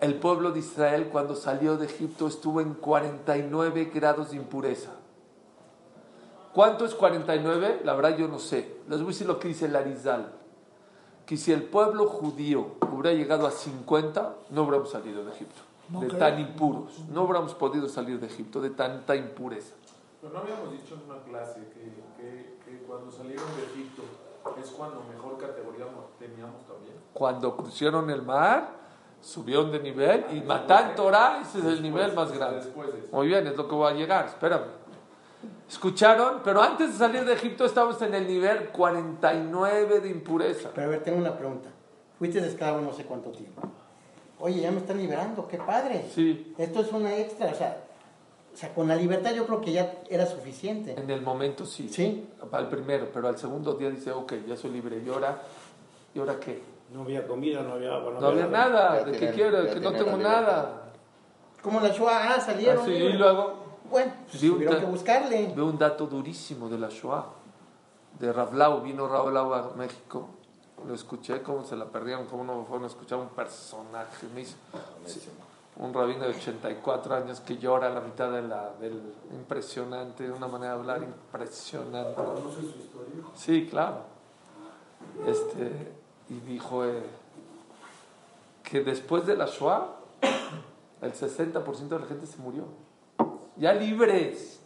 El 0.00 0.16
pueblo 0.16 0.52
de 0.52 0.60
Israel 0.60 1.08
cuando 1.10 1.34
salió 1.34 1.76
de 1.76 1.86
Egipto 1.86 2.28
estuvo 2.28 2.60
en 2.60 2.74
49 2.74 3.90
grados 3.92 4.30
de 4.30 4.36
impureza. 4.36 4.90
¿Cuánto 6.52 6.84
es 6.84 6.94
49? 6.94 7.80
La 7.84 7.94
verdad 7.94 8.16
yo 8.16 8.28
no 8.28 8.38
sé. 8.38 8.76
Les 8.88 8.98
voy 8.98 9.08
a 9.08 9.12
decir 9.12 9.26
lo 9.26 9.40
que 9.40 9.48
dice 9.48 9.64
el 9.64 9.74
Arizal 9.74 10.43
que 11.26 11.36
si 11.36 11.52
el 11.52 11.62
pueblo 11.62 12.06
judío 12.06 12.72
hubiera 12.92 13.12
llegado 13.12 13.46
a 13.46 13.50
50, 13.50 14.34
no 14.50 14.62
hubiéramos 14.62 14.90
salido 14.90 15.24
de 15.24 15.32
Egipto. 15.32 15.62
de 15.88 16.08
tan 16.08 16.40
impuros. 16.40 16.98
No 17.10 17.22
hubiéramos 17.22 17.54
podido 17.54 17.88
salir 17.88 18.20
de 18.20 18.26
Egipto 18.26 18.60
de 18.60 18.70
tanta 18.70 19.16
impureza. 19.16 19.74
Pero 20.20 20.32
no 20.32 20.40
habíamos 20.40 20.72
dicho 20.72 20.94
en 20.94 21.10
una 21.10 21.22
clase 21.22 21.60
que, 21.74 22.64
que, 22.64 22.78
cuando 22.86 23.10
salieron 23.10 23.44
de 23.56 23.64
Egipto 23.64 24.02
es 24.60 24.70
cuando 24.70 25.02
mejor 25.10 25.38
categoría 25.38 25.86
teníamos 26.18 26.66
también. 26.66 26.94
Cuando 27.12 27.56
cruzaron 27.56 28.10
el 28.10 28.22
mar, 28.22 28.70
subieron 29.20 29.72
de 29.72 29.80
nivel 29.80 30.26
y 30.32 30.40
matan 30.40 30.94
Torah, 30.94 31.40
ese 31.40 31.58
es 31.58 31.64
el 31.64 31.82
nivel 31.82 32.12
más 32.14 32.32
grande. 32.32 32.66
Muy 33.10 33.28
bien, 33.28 33.46
es 33.46 33.56
lo 33.56 33.66
que 33.66 33.74
voy 33.74 33.92
a 33.92 33.94
llegar, 33.94 34.26
espérame. 34.26 34.83
¿Escucharon? 35.68 36.40
Pero 36.44 36.62
antes 36.62 36.92
de 36.92 36.98
salir 36.98 37.24
de 37.24 37.32
Egipto 37.32 37.64
estábamos 37.64 38.00
en 38.02 38.14
el 38.14 38.26
nivel 38.26 38.68
49 38.68 40.00
de 40.00 40.08
impureza. 40.10 40.70
Pero 40.74 40.86
a 40.86 40.90
ver, 40.90 41.02
tengo 41.02 41.18
una 41.18 41.36
pregunta. 41.36 41.70
Fuiste 42.18 42.38
esclavo 42.38 42.80
no 42.80 42.92
sé 42.92 43.04
cuánto 43.04 43.30
tiempo. 43.30 43.62
Oye, 44.38 44.60
ya 44.60 44.70
me 44.70 44.78
están 44.78 44.98
liberando, 44.98 45.48
qué 45.48 45.58
padre. 45.58 46.04
Sí. 46.14 46.54
Esto 46.58 46.80
es 46.80 46.92
una 46.92 47.16
extra, 47.16 47.50
o 47.50 47.54
sea, 47.54 47.84
o 48.52 48.56
sea, 48.56 48.72
con 48.72 48.86
la 48.86 48.94
libertad 48.94 49.32
yo 49.34 49.46
creo 49.46 49.60
que 49.60 49.72
ya 49.72 50.02
era 50.08 50.26
suficiente. 50.26 50.94
En 50.96 51.10
el 51.10 51.22
momento 51.22 51.66
sí. 51.66 51.88
Sí. 51.88 52.28
Al 52.52 52.68
primero, 52.68 53.08
pero 53.12 53.28
al 53.28 53.38
segundo 53.38 53.74
día 53.74 53.90
dice, 53.90 54.12
ok, 54.12 54.34
ya 54.46 54.56
soy 54.56 54.70
libre. 54.70 55.02
¿Y 55.04 55.08
ahora, 55.08 55.42
¿y 56.14 56.18
ahora 56.18 56.38
qué? 56.38 56.62
No 56.92 57.02
había 57.02 57.26
comida, 57.26 57.62
no 57.62 57.72
había 57.72 57.94
agua. 57.94 58.18
No, 58.20 58.26
había, 58.28 58.46
nada. 58.46 59.02
¿De 59.02 59.18
qué 59.18 59.30
quiero? 59.30 59.62
De 59.62 59.74
que 59.74 59.80
no 59.80 59.92
tengo 59.92 60.16
nada. 60.16 60.92
Como 61.62 61.80
la 61.80 61.88
Shoah, 61.88 62.34
ah, 62.34 62.40
salieron. 62.40 62.82
Así, 62.82 62.92
y 62.92 63.12
luego 63.14 63.63
bueno, 63.90 64.12
pues 64.30 64.40
tuvieron 64.40 64.80
que 64.80 64.86
buscarle. 64.86 65.52
Veo 65.54 65.66
un 65.66 65.78
dato 65.78 66.06
durísimo 66.06 66.68
de 66.68 66.78
la 66.78 66.88
Shoah. 66.88 67.26
De 68.18 68.32
Ravlau, 68.32 68.80
vino 68.82 69.06
Ravlau 69.08 69.52
a 69.54 69.72
México. 69.76 70.28
Lo 70.86 70.94
escuché, 70.94 71.42
cómo 71.42 71.64
se 71.64 71.76
la 71.76 71.86
perdieron, 71.86 72.26
cómo 72.26 72.44
no 72.44 72.64
fueron 72.64 72.84
a 72.84 72.86
escuchar 72.88 73.18
un 73.18 73.28
personaje. 73.28 74.26
un 75.76 75.92
rabino 75.92 76.24
de 76.24 76.30
84 76.30 77.14
años 77.14 77.40
que 77.40 77.58
llora 77.58 77.88
a 77.88 77.90
la 77.90 78.00
mitad 78.00 78.30
de 78.30 78.42
la, 78.42 78.72
del 78.80 79.00
impresionante, 79.32 80.24
de 80.24 80.32
una 80.32 80.46
manera 80.46 80.74
de 80.74 80.78
hablar 80.80 81.02
impresionante. 81.02 82.14
¿Conoce 82.14 82.60
su 82.60 82.78
historia? 82.78 83.24
Sí, 83.34 83.68
claro. 83.68 84.02
Este, 85.26 85.92
y 86.28 86.40
dijo 86.40 86.84
eh, 86.84 87.02
que 88.62 88.80
después 88.80 89.26
de 89.26 89.36
la 89.36 89.46
Shoah, 89.46 89.88
el 91.02 91.12
60% 91.12 91.88
de 91.88 91.98
la 91.98 92.06
gente 92.06 92.26
se 92.26 92.38
murió 92.38 92.64
ya 93.56 93.72
libres 93.72 94.60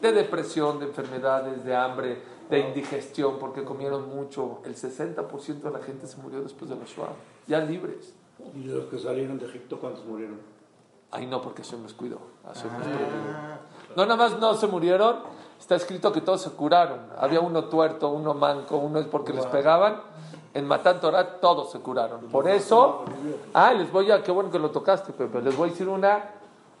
de 0.00 0.12
depresión, 0.12 0.78
de 0.78 0.86
enfermedades, 0.86 1.64
de 1.64 1.74
hambre, 1.74 2.22
de 2.48 2.60
indigestión, 2.60 3.38
porque 3.38 3.64
comieron 3.64 4.08
mucho. 4.08 4.60
El 4.64 4.74
60% 4.74 5.60
de 5.60 5.70
la 5.70 5.80
gente 5.80 6.06
se 6.06 6.16
murió 6.18 6.40
después 6.40 6.70
de 6.70 6.76
la 6.76 6.84
Shoah, 6.84 7.12
ya 7.46 7.60
libres. 7.60 8.14
¿Y 8.54 8.64
los 8.64 8.86
que 8.86 8.98
salieron 8.98 9.38
de 9.38 9.46
Egipto 9.46 9.78
cuántos 9.80 10.04
murieron? 10.04 10.38
Ay, 11.10 11.26
no, 11.26 11.40
porque 11.40 11.62
Hashem 11.62 11.82
los 11.82 11.94
cuidó. 11.94 12.18
Ah. 12.44 13.58
No, 13.96 14.04
nada 14.04 14.16
más 14.16 14.38
no 14.38 14.54
se 14.54 14.66
murieron, 14.66 15.16
está 15.58 15.74
escrito 15.74 16.12
que 16.12 16.20
todos 16.20 16.42
se 16.42 16.50
curaron. 16.50 17.00
Había 17.18 17.40
uno 17.40 17.64
tuerto, 17.64 18.10
uno 18.10 18.34
manco, 18.34 18.76
uno 18.76 18.98
es 18.98 19.06
porque 19.06 19.32
les 19.32 19.46
pegaban. 19.46 20.02
En 20.54 20.66
Matan 20.66 21.00
Torah 21.00 21.40
todos 21.40 21.70
se 21.70 21.78
curaron. 21.80 22.26
Por 22.26 22.48
eso, 22.48 23.04
ah, 23.54 23.72
les 23.72 23.90
voy 23.90 24.10
a, 24.10 24.22
qué 24.22 24.30
bueno 24.30 24.50
que 24.50 24.58
lo 24.58 24.70
tocaste, 24.70 25.12
Pepe, 25.12 25.40
les 25.42 25.56
voy 25.56 25.68
a 25.68 25.72
decir 25.72 25.88
una 25.88 26.37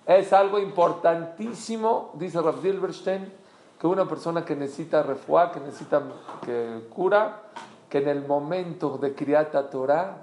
es 0.08 0.32
algo 0.32 0.58
importantísimo, 0.58 2.12
dice 2.14 2.40
Rav 2.40 2.62
Silverstein, 2.62 3.30
que 3.78 3.86
una 3.86 4.08
persona 4.08 4.42
que 4.42 4.56
necesita 4.56 5.02
refuá, 5.02 5.52
que 5.52 5.60
necesita 5.60 6.02
que 6.44 6.88
cura, 6.88 7.42
que 7.90 7.98
en 7.98 8.08
el 8.08 8.26
momento 8.26 8.96
de 8.96 9.14
Kriata 9.14 9.68
Torah, 9.68 10.16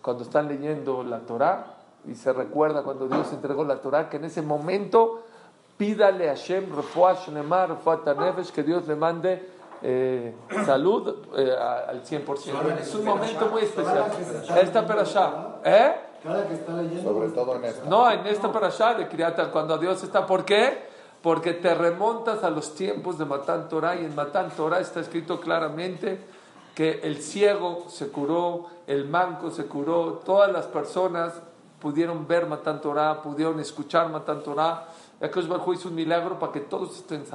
cuando 0.00 0.22
están 0.22 0.46
leyendo 0.46 1.02
la 1.02 1.18
Torah, 1.18 1.74
y 2.06 2.14
se 2.14 2.32
recuerda 2.32 2.84
cuando 2.84 3.08
Dios 3.08 3.32
entregó 3.32 3.64
la 3.64 3.80
Torah, 3.80 4.08
que 4.08 4.18
en 4.18 4.24
ese 4.24 4.40
momento 4.40 5.24
pídale 5.76 6.30
a 6.30 6.36
Hashem 6.36 6.74
refuá 6.74 7.14
Shnemar, 7.14 7.70
refuá 7.70 8.04
Tanefesh, 8.04 8.52
que 8.52 8.62
Dios 8.62 8.86
le 8.86 8.94
mande 8.94 9.48
eh, 9.82 10.32
salud 10.64 11.26
eh, 11.36 11.56
al 11.58 12.04
100%. 12.04 12.78
Es 12.78 12.94
un 12.94 13.04
momento 13.04 13.48
muy 13.48 13.62
especial. 13.62 14.12
Esta 14.60 14.86
perashá. 14.86 15.56
¿Eh? 15.64 16.07
Cada 16.22 16.46
que 16.46 16.54
está 16.54 16.72
leyendo. 16.72 17.12
Sobre 17.12 17.28
todo 17.28 17.56
en 17.56 17.64
esta. 17.64 17.88
No, 17.88 18.10
en 18.10 18.26
esta 18.26 18.52
parasha 18.52 18.94
de 18.94 19.08
Kriata, 19.08 19.50
cuando 19.50 19.78
Dios 19.78 20.02
está. 20.02 20.26
¿Por 20.26 20.44
qué? 20.44 20.86
Porque 21.22 21.54
te 21.54 21.74
remontas 21.74 22.44
a 22.44 22.50
los 22.50 22.74
tiempos 22.74 23.18
de 23.18 23.24
Matán 23.24 23.68
Torah 23.68 23.96
y 23.96 24.04
en 24.04 24.14
Matán 24.14 24.50
Torah 24.56 24.80
está 24.80 25.00
escrito 25.00 25.40
claramente 25.40 26.20
que 26.74 27.00
el 27.02 27.20
ciego 27.20 27.86
se 27.88 28.08
curó, 28.08 28.66
el 28.86 29.08
manco 29.08 29.50
se 29.50 29.66
curó, 29.66 30.22
todas 30.24 30.52
las 30.52 30.66
personas 30.66 31.32
pudieron 31.80 32.26
ver 32.28 32.46
Matán 32.46 32.80
Torah, 32.80 33.20
pudieron 33.20 33.58
escuchar 33.58 34.08
Matán 34.10 34.42
Torah. 34.42 34.86
Yakosh 35.20 35.48
Barjú 35.48 35.72
hizo 35.72 35.88
un 35.88 35.96
milagro 35.96 36.38
para 36.38 36.52
que 36.52 36.60
todos 36.60 36.96
estén 36.96 37.26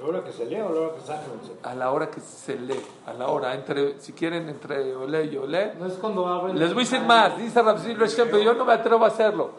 sanos 0.00 0.02
la 0.02 0.06
hora 0.06 0.24
que 0.24 0.32
se 0.32 0.46
lee 0.46 0.60
o 0.60 0.68
a 0.68 0.74
la 0.74 0.80
hora 0.80 0.90
que 0.94 1.00
se 1.00 1.68
A 1.68 1.74
la 1.74 1.90
hora 1.90 2.10
que 2.10 2.20
se 2.20 2.58
lee, 2.58 2.80
a 3.06 3.12
la 3.12 3.28
hora, 3.28 3.54
entre, 3.54 4.00
si 4.00 4.12
quieren, 4.12 4.48
entre 4.48 4.94
olé 4.94 5.26
y 5.26 5.36
olé. 5.36 5.74
No 5.78 5.86
es 5.86 5.94
cuando 5.94 6.48
Les 6.54 6.72
voy 6.72 6.82
a 6.82 6.86
decir 6.86 7.02
más, 7.02 7.38
dice 7.38 7.62
Rapsil 7.62 7.96
pero 7.96 8.38
yo 8.38 8.54
no 8.54 8.64
me 8.64 8.72
atrevo 8.72 9.04
a 9.04 9.08
hacerlo. 9.08 9.50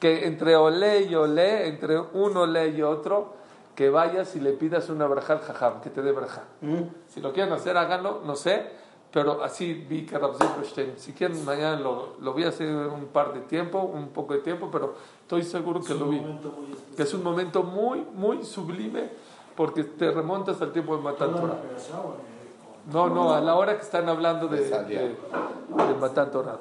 Que 0.00 0.26
entre 0.26 0.56
olé 0.56 1.02
y 1.02 1.14
olé, 1.14 1.68
entre 1.68 1.98
un 1.98 2.36
olé 2.36 2.70
y 2.70 2.82
otro, 2.82 3.34
que 3.74 3.88
vayas 3.88 4.34
y 4.36 4.40
le 4.40 4.52
pidas 4.52 4.88
una 4.88 5.06
braja 5.06 5.34
al 5.34 5.40
jajam, 5.40 5.80
que 5.80 5.90
te 5.90 6.02
dé 6.02 6.12
braja. 6.12 6.42
Mm. 6.60 6.82
Si 7.08 7.20
lo 7.20 7.32
quieren 7.32 7.52
hacer, 7.52 7.76
háganlo, 7.76 8.20
no 8.24 8.34
sé, 8.34 8.66
pero 9.12 9.44
así 9.44 9.72
vi 9.74 10.04
que 10.04 10.18
Rapsil 10.18 10.94
si 10.96 11.12
quieren, 11.12 11.44
mañana 11.44 11.78
lo, 11.78 12.14
lo 12.20 12.32
voy 12.32 12.44
a 12.44 12.48
hacer 12.48 12.68
un 12.68 13.06
par 13.06 13.32
de 13.32 13.40
tiempo, 13.42 13.80
un 13.80 14.08
poco 14.08 14.34
de 14.34 14.40
tiempo, 14.40 14.68
pero 14.72 14.94
estoy 15.20 15.42
seguro 15.42 15.80
que 15.80 15.94
lo 15.94 16.06
vi. 16.06 16.20
Que 16.96 17.04
es 17.04 17.14
un 17.14 17.22
momento 17.22 17.62
muy, 17.62 18.04
muy 18.14 18.42
sublime 18.42 19.31
porque 19.56 19.84
te 19.84 20.10
remontas 20.10 20.60
al 20.60 20.72
tiempo 20.72 20.96
de 20.96 21.02
Matan 21.02 21.34
Torah. 21.34 21.58
No, 22.92 23.08
no, 23.08 23.32
a 23.32 23.40
la 23.40 23.54
hora 23.54 23.76
que 23.76 23.82
están 23.82 24.08
hablando 24.08 24.48
de, 24.48 24.62
de, 24.62 25.16
de 25.16 25.94
Matan 26.00 26.30
Torah. 26.30 26.58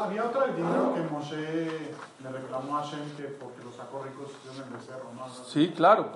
Había 0.00 0.24
otro 0.24 0.46
dinero 0.48 0.92
que 0.94 1.00
Moshe 1.00 1.90
le 2.22 2.30
reclamó 2.30 2.76
a 2.76 2.82
Hashem 2.82 3.16
que 3.16 3.24
porque 3.24 3.64
lo 3.64 3.72
sacó 3.72 4.02
ricos 4.02 4.30
en 4.52 4.62
el 4.62 4.70
becerro, 4.70 5.04
¿no? 5.14 5.26
Sí, 5.28 5.72
claro, 5.74 6.10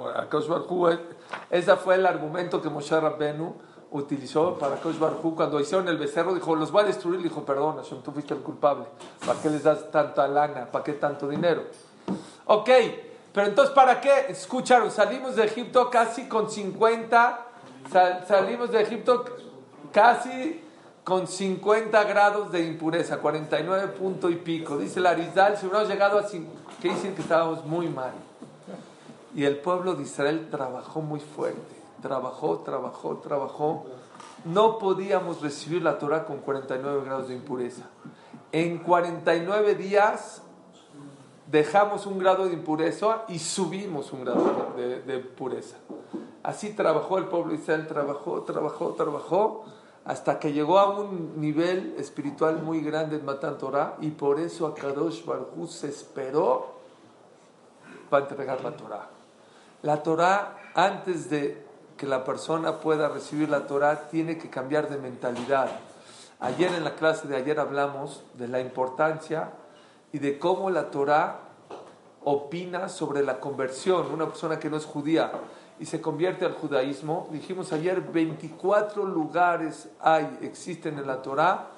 ese 1.50 1.76
fue 1.76 1.94
el 1.94 2.06
argumento 2.06 2.60
que 2.60 2.68
Moshe 2.68 2.98
Rabbenu 3.00 3.54
utilizó 3.90 4.58
para 4.58 4.76
Kosh 4.76 4.98
Barhu 4.98 5.34
cuando 5.34 5.58
hicieron 5.58 5.88
el 5.88 5.96
becerro, 5.96 6.34
dijo, 6.34 6.54
los 6.54 6.70
voy 6.70 6.82
a 6.82 6.86
destruir, 6.86 7.22
dijo, 7.22 7.42
perdón, 7.44 7.76
Hashem, 7.76 8.02
tú 8.02 8.12
fuiste 8.12 8.34
el 8.34 8.40
culpable, 8.40 8.84
¿para 9.26 9.40
qué 9.40 9.48
les 9.48 9.62
das 9.62 9.90
tanta 9.90 10.28
lana? 10.28 10.66
¿Para 10.70 10.84
qué 10.84 10.92
tanto 10.92 11.28
dinero? 11.28 11.62
Ok, 12.46 12.68
Pero 13.38 13.50
entonces, 13.50 13.72
¿para 13.72 14.00
qué? 14.00 14.26
Escucharon, 14.30 14.90
salimos 14.90 15.36
de 15.36 15.44
Egipto 15.44 15.88
casi 15.90 16.26
con 16.26 16.50
50, 16.50 17.46
sal- 17.88 18.24
salimos 18.26 18.72
de 18.72 18.82
Egipto 18.82 19.24
casi 19.92 20.60
con 21.04 21.28
50 21.28 22.02
grados 22.02 22.50
de 22.50 22.66
impureza, 22.66 23.18
49 23.18 23.86
punto 23.96 24.28
y 24.28 24.34
pico. 24.34 24.76
Dice 24.76 24.98
la 24.98 25.10
Arizal, 25.10 25.56
si 25.56 25.66
hubiéramos 25.66 25.88
llegado 25.88 26.18
a 26.18 26.24
5, 26.24 26.50
que 26.82 26.88
dicen 26.88 27.14
que 27.14 27.22
estábamos 27.22 27.64
muy 27.64 27.86
mal. 27.88 28.10
Y 29.36 29.44
el 29.44 29.58
pueblo 29.58 29.94
de 29.94 30.02
Israel 30.02 30.48
trabajó 30.50 31.00
muy 31.00 31.20
fuerte, 31.20 31.76
trabajó, 32.02 32.58
trabajó, 32.64 33.18
trabajó. 33.18 33.86
No 34.46 34.78
podíamos 34.80 35.40
recibir 35.42 35.82
la 35.84 35.96
Torah 36.00 36.24
con 36.24 36.38
49 36.38 37.02
grados 37.04 37.28
de 37.28 37.34
impureza. 37.36 37.84
En 38.50 38.78
49 38.78 39.76
días 39.76 40.42
dejamos 41.50 42.06
un 42.06 42.18
grado 42.18 42.46
de 42.46 42.52
impureza 42.52 43.24
y 43.28 43.38
subimos 43.38 44.12
un 44.12 44.24
grado 44.24 44.74
de, 44.76 45.18
pureza. 45.18 45.76
Así 46.42 46.70
trabajó 46.70 47.18
el 47.18 47.24
pueblo 47.24 47.54
Israel, 47.54 47.86
trabajó, 47.86 48.42
trabajó, 48.42 48.94
trabajó, 48.94 49.64
hasta 50.04 50.38
que 50.38 50.52
llegó 50.52 50.78
a 50.78 50.98
un 50.98 51.40
nivel 51.40 51.94
espiritual 51.98 52.62
muy 52.62 52.80
grande 52.80 53.16
en 53.16 53.24
Matan 53.24 53.58
Torah 53.58 53.96
y 54.00 54.10
por 54.10 54.40
eso 54.40 54.66
Akadosh 54.66 55.24
Baruj 55.24 55.68
se 55.68 55.88
esperó 55.88 56.74
para 58.08 58.26
entregar 58.26 58.62
la 58.62 58.76
Torah. 58.76 59.08
La 59.82 60.02
Torah, 60.02 60.56
antes 60.74 61.28
de 61.28 61.66
que 61.96 62.06
la 62.06 62.24
persona 62.24 62.80
pueda 62.80 63.08
recibir 63.08 63.48
la 63.48 63.66
Torah, 63.66 64.08
tiene 64.08 64.38
que 64.38 64.48
cambiar 64.48 64.88
de 64.88 64.98
mentalidad. 64.98 65.68
Ayer 66.40 66.72
en 66.72 66.84
la 66.84 66.94
clase 66.94 67.26
de 67.28 67.36
ayer 67.36 67.58
hablamos 67.58 68.22
de 68.34 68.48
la 68.48 68.60
importancia 68.60 69.50
y 70.12 70.18
de 70.18 70.38
cómo 70.38 70.70
la 70.70 70.90
Torah 70.90 71.40
opina 72.24 72.88
sobre 72.88 73.22
la 73.22 73.40
conversión. 73.40 74.12
Una 74.12 74.26
persona 74.26 74.58
que 74.58 74.70
no 74.70 74.76
es 74.76 74.84
judía 74.84 75.32
y 75.78 75.86
se 75.86 76.00
convierte 76.00 76.44
al 76.44 76.52
judaísmo. 76.52 77.28
Dijimos 77.30 77.72
ayer 77.72 78.00
24 78.00 79.04
lugares 79.04 79.88
hay, 80.00 80.38
existen 80.42 80.98
en 80.98 81.06
la 81.06 81.22
Torah 81.22 81.70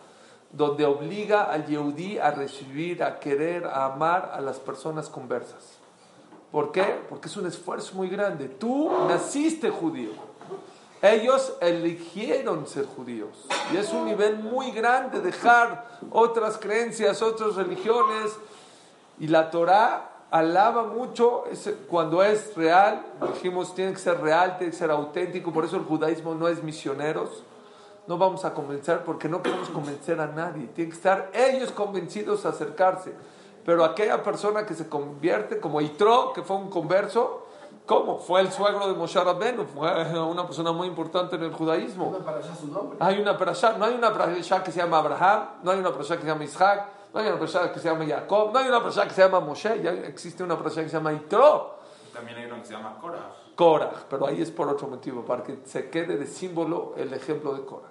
donde 0.53 0.85
obliga 0.85 1.45
al 1.45 1.67
Yehudí 1.67 2.19
a 2.19 2.33
recibir, 2.33 3.05
a 3.05 3.21
querer, 3.21 3.67
a 3.67 3.85
amar 3.85 4.33
a 4.35 4.41
las 4.41 4.59
personas 4.59 5.09
conversas. 5.09 5.79
¿Por 6.51 6.73
qué? 6.73 7.01
Porque 7.09 7.29
es 7.29 7.37
un 7.37 7.47
esfuerzo 7.47 7.95
muy 7.95 8.09
grande. 8.09 8.49
Tú 8.49 8.91
naciste 9.07 9.71
judío. 9.71 10.30
Ellos 11.03 11.55
eligieron 11.61 12.67
ser 12.67 12.85
judíos. 12.85 13.47
Y 13.73 13.79
es 13.79 13.91
un 13.93 14.05
nivel 14.05 14.39
muy 14.39 14.71
grande 14.71 15.21
dejar 15.21 15.89
otras 16.11 16.59
creencias, 16.59 17.23
otras 17.23 17.55
religiones. 17.57 18.37
Y 19.19 19.29
la 19.29 19.51
Torah 19.51 20.11
alaba 20.31 20.85
mucho 20.85 21.45
cuando 21.89 22.23
es 22.23 22.55
real. 22.55 23.03
Dijimos, 23.33 23.75
tiene 23.75 23.93
que 23.93 23.99
ser 23.99 24.21
real, 24.21 24.59
tiene 24.59 24.73
que 24.73 24.79
ser 24.79 24.91
auténtico. 24.91 25.53
Por 25.53 25.65
eso 25.65 25.77
el 25.77 25.85
judaísmo 25.85 26.35
no 26.35 26.49
es 26.49 26.63
misioneros. 26.63 27.45
No 28.07 28.19
vamos 28.19 28.45
a 28.45 28.53
convencer 28.53 29.03
porque 29.05 29.29
no 29.29 29.43
queremos 29.43 29.71
convencer 29.71 30.21
a 30.21 30.27
nadie. 30.27 30.67
Tienen 30.75 30.91
que 30.91 30.97
estar 30.97 31.31
ellos 31.33 31.71
convencidos 31.73 32.45
a 32.45 32.51
acercarse. 32.51 33.15
Pero 33.65 33.85
aquella 33.85 34.23
persona 34.23 34.67
que 34.67 34.75
se 34.75 34.89
convierte, 34.89 35.61
como 35.61 35.81
Itro, 35.81 36.33
que 36.35 36.43
fue 36.43 36.57
un 36.57 36.69
converso, 36.69 37.40
¿cómo? 37.91 38.19
Fue 38.19 38.41
el 38.41 38.53
suegro 38.53 38.87
de 38.87 38.95
Moshe 38.95 39.19
Rabbeinu, 39.19 39.65
fue 39.65 39.91
una 40.21 40.47
persona 40.47 40.71
muy 40.71 40.87
importante 40.87 41.35
en 41.35 41.43
el 41.43 41.53
judaísmo. 41.53 42.17
para 42.19 42.37
allá 42.37 42.55
su 42.55 42.69
nombre. 42.69 42.97
Hay 43.01 43.21
una 43.21 43.37
perashá, 43.37 43.77
no 43.77 43.85
hay 43.85 43.95
una 43.95 44.13
perashá 44.13 44.63
que 44.63 44.71
se 44.71 44.79
llama 44.79 44.99
Abraham, 44.99 45.49
no 45.65 45.73
hay 45.73 45.81
una 45.81 45.91
perashá 45.91 46.15
que 46.15 46.23
se 46.23 46.29
llama 46.29 46.45
Isaac, 46.45 46.87
no 47.13 47.19
hay 47.19 47.27
una 47.27 47.35
perashá 47.35 47.73
que 47.73 47.81
se 47.81 47.89
llama 47.89 48.07
Jacob, 48.07 48.53
no 48.53 48.61
hay 48.61 48.69
una 48.69 48.79
perashá 48.79 49.09
que 49.09 49.15
se 49.15 49.23
llama 49.23 49.41
Moshe, 49.41 49.83
ya 49.83 49.91
existe 49.91 50.45
una 50.45 50.57
perashá 50.57 50.85
que 50.85 50.89
se 50.89 50.99
llama 50.99 51.13
Itro. 51.13 51.81
También 52.13 52.39
hay 52.39 52.45
uno 52.45 52.61
que 52.61 52.67
se 52.67 52.75
llama 52.75 52.97
Korah. 53.01 53.33
Korah, 53.57 53.93
pero 54.09 54.25
ahí 54.29 54.41
es 54.41 54.53
por 54.53 54.69
otro 54.69 54.87
motivo, 54.87 55.25
para 55.25 55.43
que 55.43 55.59
se 55.65 55.91
quede 55.91 56.17
de 56.17 56.29
símbolo 56.29 56.95
el 56.97 57.13
ejemplo 57.13 57.55
de 57.55 57.65
Korah. 57.65 57.91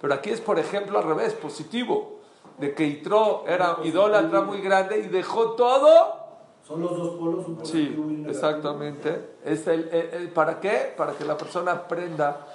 Pero 0.00 0.14
aquí 0.14 0.30
es, 0.30 0.40
por 0.40 0.60
ejemplo, 0.60 0.98
al 1.00 1.04
revés, 1.04 1.32
positivo, 1.34 2.20
de 2.58 2.72
que 2.76 2.84
Itro 2.84 3.42
era 3.48 3.78
idólatra 3.82 4.42
muy 4.42 4.60
grande 4.60 5.00
y 5.00 5.08
dejó 5.08 5.54
todo. 5.56 6.23
Son 6.66 6.80
los 6.80 6.96
dos 6.96 7.16
polos, 7.16 7.46
un 7.46 7.64
Sí, 7.66 7.92
y 7.94 7.98
un 7.98 8.22
negativo. 8.22 8.30
exactamente. 8.30 9.36
Es 9.44 9.66
el, 9.66 9.88
el- 9.90 10.14
el- 10.14 10.28
¿Para 10.30 10.60
qué? 10.60 10.94
Para 10.96 11.12
que 11.12 11.24
la 11.24 11.36
persona 11.36 11.72
aprenda 11.72 12.46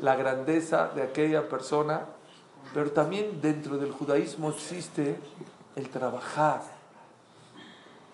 la 0.00 0.16
grandeza 0.16 0.88
de 0.94 1.02
aquella 1.02 1.46
persona, 1.48 2.06
pero 2.72 2.90
también 2.92 3.40
dentro 3.42 3.76
del 3.76 3.92
judaísmo 3.92 4.48
existe 4.50 5.18
el 5.76 5.88
trabajar. 5.90 6.62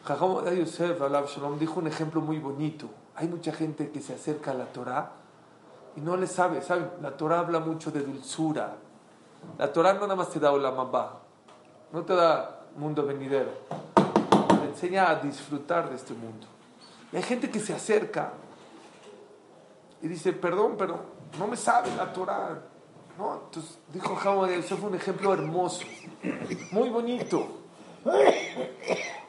Jajam 0.04 0.44
Yosef 0.56 0.98
Shalom 1.00 1.58
dijo 1.58 1.80
un 1.80 1.86
ejemplo 1.86 2.20
muy 2.20 2.38
bonito. 2.38 2.88
Hay 3.14 3.28
mucha 3.28 3.52
gente 3.52 3.90
que 3.90 4.00
se 4.00 4.14
acerca 4.14 4.50
a 4.50 4.54
la 4.54 4.66
Torah 4.66 5.10
y 5.96 6.00
no 6.00 6.16
le 6.16 6.26
sabe, 6.26 6.60
¿saben? 6.62 6.90
La 7.02 7.16
Torah 7.16 7.40
habla 7.40 7.60
mucho 7.60 7.90
de 7.90 8.00
dulzura. 8.00 8.76
La 9.58 9.72
Torah 9.72 9.94
no 9.94 10.00
nada 10.02 10.16
más 10.16 10.30
te 10.30 10.38
da 10.40 10.52
olamabá, 10.52 11.20
no 11.92 12.02
te 12.02 12.14
da 12.14 12.62
mundo 12.76 13.04
venidero, 13.06 13.50
enseña 14.76 15.08
a 15.08 15.16
disfrutar 15.16 15.88
de 15.88 15.96
este 15.96 16.12
mundo. 16.12 16.46
Y 17.10 17.16
hay 17.16 17.22
gente 17.22 17.50
que 17.50 17.60
se 17.60 17.72
acerca 17.72 18.32
y 20.02 20.08
dice, 20.08 20.34
perdón, 20.34 20.74
pero 20.76 21.00
no 21.38 21.46
me 21.46 21.56
sabe 21.56 21.94
la 21.96 22.12
Torah. 22.12 22.62
No, 23.18 23.40
entonces 23.44 23.78
dijo 23.94 24.14
Jajam 24.14 24.50
Yosef 24.50 24.84
un 24.84 24.94
ejemplo 24.94 25.32
hermoso, 25.32 25.86
muy 26.70 26.90
bonito. 26.90 27.46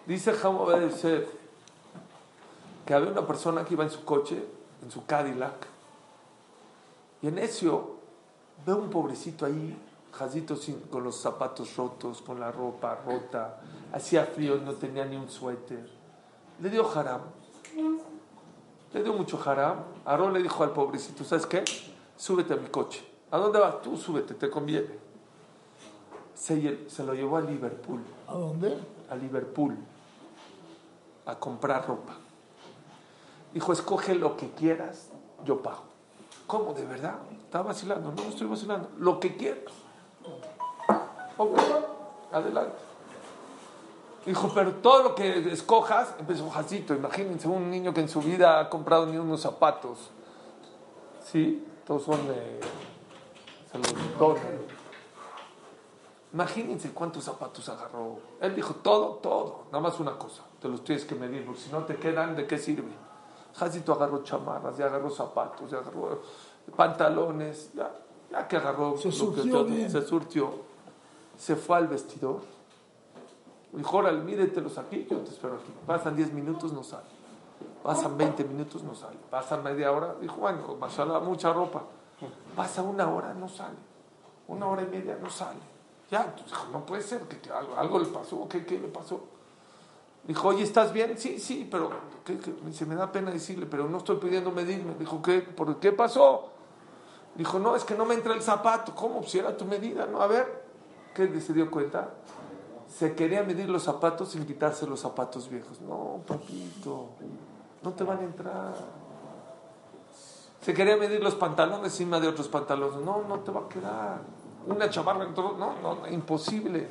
Dice 0.05 0.33
Jajam 0.33 0.57
Yosef 0.81 1.29
que 2.86 2.93
había 2.93 3.12
una 3.12 3.25
persona 3.25 3.63
que 3.63 3.73
iba 3.73 3.86
en 3.86 3.89
su 3.89 4.03
coche, 4.03 4.43
en 4.83 4.91
su 4.91 5.05
Cadillac, 5.05 5.67
y 7.21 7.27
en 7.27 7.38
eso 7.38 7.97
ve 8.65 8.73
un 8.73 8.89
pobrecito 8.89 9.45
ahí, 9.45 9.77
jazito 10.17 10.56
con 10.89 11.03
los 11.03 11.15
zapatos 11.21 11.75
rotos, 11.77 12.21
con 12.21 12.39
la 12.39 12.51
ropa 12.51 12.95
rota, 13.06 13.62
hacía 13.93 14.25
frío, 14.25 14.58
no 14.58 14.73
tenía 14.73 15.06
ni 15.06 15.15
un 15.15 15.30
suéter. 15.30 15.88
Le 16.60 16.69
dio 16.69 16.89
haram. 16.89 17.21
Le 18.93 19.03
dio 19.03 19.13
mucho 19.13 19.39
haram. 19.45 19.84
Aarón 20.06 20.34
le 20.34 20.41
dijo 20.41 20.63
al 20.63 20.71
pobrecito, 20.71 21.23
¿sabes 21.23 21.45
qué? 21.45 21.63
Súbete 22.15 22.53
a 22.53 22.58
mi 22.58 22.67
coche. 22.69 23.06
¿A 23.30 23.38
dónde 23.38 23.60
vas? 23.60 23.82
Tú 23.82 23.95
súbete, 23.97 24.34
te 24.34 24.49
conviene. 24.49 24.89
Se, 26.34 26.89
se 26.89 27.03
lo 27.03 27.13
llevó 27.13 27.38
a 27.38 27.41
Liverpool, 27.41 28.01
¿A 28.27 28.34
dónde? 28.34 28.77
a 29.10 29.15
Liverpool, 29.15 29.75
a 31.25 31.36
comprar 31.36 31.88
ropa. 31.88 32.13
Dijo, 33.53 33.73
escoge 33.73 34.15
lo 34.15 34.38
que 34.38 34.51
quieras, 34.51 35.10
yo 35.43 35.62
pago. 35.62 35.84
¿Cómo? 36.45 36.73
¿De 36.73 36.86
verdad? 36.86 37.15
Estaba 37.43 37.65
vacilando. 37.69 38.12
No, 38.12 38.23
no 38.23 38.30
estoy 38.30 38.47
vacilando. 38.47 38.89
Lo 38.97 39.19
que 39.19 39.36
quieras. 39.36 39.73
Ok, 41.38 41.58
adelante. 42.32 42.76
Dijo, 44.26 44.52
pero 44.54 44.73
todo 44.73 45.04
lo 45.04 45.15
que 45.15 45.54
escojas, 45.54 46.13
empezó 46.19 46.50
Jacito. 46.50 46.93
Imagínense 46.93 47.47
un 47.47 47.71
niño 47.71 47.93
que 47.93 48.02
en 48.02 48.10
su 48.10 48.19
vida 48.21 48.60
ha 48.60 48.69
comprado 48.69 49.06
ni 49.06 49.17
unos 49.17 49.39
zapatos. 49.39 50.10
Sí, 51.23 51.65
todos 51.86 52.04
son 52.04 52.28
de. 52.28 52.60
Se 53.71 53.78
los 53.78 54.17
donan. 54.19 54.60
Imagínense 56.34 56.91
cuántos 56.91 57.23
zapatos 57.23 57.69
agarró. 57.69 58.19
Él 58.41 58.54
dijo, 58.54 58.76
todo, 58.76 59.15
todo. 59.15 59.63
Nada 59.71 59.80
más 59.80 59.97
una 60.00 60.17
cosa. 60.17 60.43
Te 60.62 60.67
los 60.67 60.84
tienes 60.84 61.06
que 61.06 61.15
medir, 61.15 61.45
porque 61.45 61.62
si 61.62 61.71
no 61.71 61.86
te 61.86 61.95
quedan, 61.95 62.36
¿de 62.36 62.45
qué 62.45 62.58
sirve? 62.58 62.91
Jacito 63.56 63.93
agarró 63.93 64.23
chamarras, 64.23 64.78
ya 64.78 64.88
agarró 64.88 65.10
zapatos, 65.10 65.71
ya 65.71 65.78
agarró 65.78 66.21
pantalones, 66.76 67.71
ya, 67.73 67.91
ya 68.30 68.47
que 68.47 68.58
agarró. 68.58 68.97
Se 68.97 69.10
que 69.10 69.15
surtió 69.15 69.52
todo, 69.52 69.65
bien. 69.65 69.89
Se 69.89 70.02
surtió. 70.02 70.66
Se 71.38 71.56
fue 71.56 71.78
al 71.78 71.88
vestidor. 71.88 72.41
Dijo, 73.71 73.97
órale, 73.97 74.21
mídetelos 74.21 74.78
aquí, 74.78 75.06
yo 75.10 75.19
te 75.19 75.32
espero 75.32 75.56
aquí. 75.56 75.71
Pasan 75.86 76.15
10 76.15 76.34
minutos, 76.34 76.73
no 76.73 76.84
sale. 76.84 77.06
Pasan 77.84 78.17
20 78.17 78.43
minutos, 78.45 78.84
no 78.84 78.95
sale. 78.95 79.17
Pasan 79.30 79.63
media 79.63 79.91
hora. 79.91 80.15
Dijo, 80.19 80.38
bueno, 80.38 80.76
mashallah, 80.80 81.19
mucha 81.19 81.54
ropa. 81.54 81.84
Pasa 82.56 82.82
una 82.82 83.08
hora, 83.08 83.34
no 83.34 83.47
sale. 83.47 83.76
Una 84.47 84.67
hora 84.67 84.84
y 84.84 84.88
media, 84.88 85.17
no 85.21 85.30
sale. 85.30 85.60
Ya, 86.10 86.23
entonces 86.23 86.47
dijo, 86.47 86.67
no 86.71 86.86
puede 86.86 87.04
ser, 87.04 87.21
que, 87.23 87.52
algo, 87.52 88.00
le 88.00 88.06
pasó. 88.06 88.47
¿Qué, 88.47 88.65
¿Qué 88.65 88.80
le 88.80 88.88
pasó? 88.88 89.21
Dijo, 90.23 90.47
oye, 90.47 90.63
¿estás 90.63 90.91
bien? 90.91 91.17
Sí, 91.17 91.39
sí, 91.39 91.67
pero 91.69 91.89
dice, 92.65 92.86
me 92.86 92.95
da 92.95 93.12
pena 93.12 93.32
decirle, 93.32 93.65
pero 93.65 93.88
no 93.88 93.97
estoy 93.97 94.17
pidiendo 94.17 94.52
medirme. 94.52 94.95
Dijo, 94.95 95.21
¿qué? 95.21 95.41
¿Por 95.41 95.80
qué 95.80 95.91
pasó? 95.91 96.50
Dijo, 97.36 97.60
no, 97.60 97.76
es 97.76 97.84
que 97.84 97.95
no 97.95 98.06
me 98.06 98.15
entra 98.15 98.34
el 98.34 98.41
zapato. 98.41 98.95
¿Cómo? 98.95 99.23
Si 99.23 99.38
era 99.38 99.56
tu 99.56 99.65
medida, 99.65 100.06
¿no? 100.06 100.21
A 100.21 100.28
ver, 100.28 100.66
¿qué 101.17 101.41
se 101.41 101.53
dio 101.53 101.71
cuenta? 101.71 102.12
Se 102.88 103.15
quería 103.15 103.43
medir 103.43 103.69
los 103.69 103.84
zapatos 103.84 104.30
sin 104.30 104.45
quitarse 104.45 104.86
los 104.88 104.99
zapatos 104.99 105.49
viejos. 105.49 105.82
No, 105.82 106.21
papito, 106.25 107.10
no 107.84 107.91
te 107.91 108.03
van 108.03 108.19
a 108.19 108.23
entrar. 108.23 108.75
Se 110.62 110.73
quería 110.73 110.97
medir 110.97 111.23
los 111.23 111.36
pantalones 111.36 111.91
encima 111.93 112.19
de 112.19 112.27
otros 112.27 112.47
pantalones. 112.47 112.99
No, 113.03 113.23
no 113.27 113.39
te 113.39 113.51
va 113.51 113.62
a 113.62 113.69
quedar. 113.69 114.21
Una 114.67 114.89
chamarra 114.89 115.23
en 115.23 115.34
todo. 115.34 115.58
No, 115.58 115.73
no, 115.82 116.08
imposible. 116.08 116.89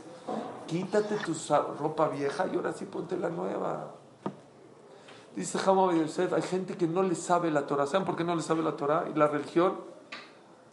Quítate 0.67 1.17
tu 1.17 1.35
ropa 1.79 2.09
vieja 2.09 2.47
y 2.53 2.57
ahora 2.57 2.73
sí 2.73 2.87
ponte 2.87 3.17
la 3.17 3.29
nueva. 3.29 3.93
Dice 5.35 5.59
Hamad 5.65 5.93
Yosef, 5.93 6.33
hay 6.33 6.43
gente 6.43 6.77
que 6.77 6.87
no 6.87 7.03
le 7.03 7.15
sabe 7.15 7.51
la 7.51 7.67
Torah. 7.67 7.87
¿Saben 7.87 8.07
por 8.07 8.17
qué 8.17 8.25
no 8.25 8.35
le 8.35 8.43
sabe 8.43 8.63
la 8.63 8.77
Torah 8.77 9.05
y 9.15 9.19
la 9.19 9.29
religión? 9.29 9.96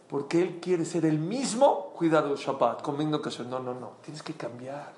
Porque 0.08 0.42
él 0.42 0.60
quiere 0.60 0.84
ser 0.84 1.06
el 1.06 1.18
mismo 1.18 1.90
cuidado 1.96 2.36
Shabbat, 2.36 2.82
comiendo. 2.82 3.20
No, 3.48 3.58
no, 3.58 3.74
no. 3.74 3.92
Tienes 4.02 4.22
que 4.22 4.34
cambiar. 4.34 4.92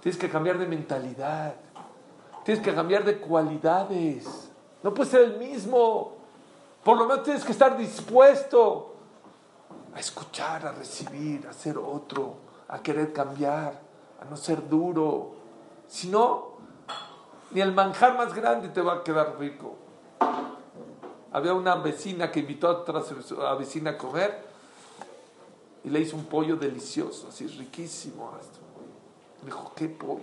Tienes 0.00 0.18
que 0.18 0.28
cambiar 0.28 0.58
de 0.58 0.66
mentalidad. 0.66 1.54
Tienes 2.44 2.62
que 2.62 2.74
cambiar 2.74 3.04
de 3.04 3.18
cualidades. 3.18 4.50
No 4.82 4.92
puedes 4.92 5.10
ser 5.10 5.22
el 5.22 5.38
mismo. 5.38 6.12
Por 6.82 6.98
lo 6.98 7.06
menos 7.06 7.24
tienes 7.24 7.44
que 7.44 7.52
estar 7.52 7.76
dispuesto 7.76 8.94
a 9.94 10.00
escuchar, 10.00 10.66
a 10.66 10.72
recibir, 10.72 11.46
a 11.46 11.52
ser 11.52 11.78
otro, 11.78 12.36
a 12.68 12.82
querer 12.82 13.12
cambiar, 13.12 13.80
a 14.20 14.24
no 14.28 14.36
ser 14.36 14.68
duro. 14.68 15.34
Si 15.86 16.08
no, 16.08 16.48
ni 17.52 17.60
el 17.60 17.72
manjar 17.72 18.16
más 18.16 18.34
grande 18.34 18.68
te 18.68 18.82
va 18.82 18.94
a 18.94 19.04
quedar 19.04 19.38
rico. 19.38 19.76
Había 21.34 21.52
una 21.52 21.74
vecina 21.74 22.30
que 22.30 22.38
invitó 22.38 22.68
a 22.68 22.70
otra 22.70 23.02
vecina 23.58 23.90
a 23.90 23.98
comer 23.98 24.40
y 25.82 25.90
le 25.90 25.98
hizo 25.98 26.14
un 26.16 26.26
pollo 26.26 26.54
delicioso, 26.54 27.26
así 27.28 27.48
riquísimo. 27.48 28.30
Me 29.40 29.46
dijo, 29.46 29.72
¿qué 29.74 29.88
pollo? 29.88 30.22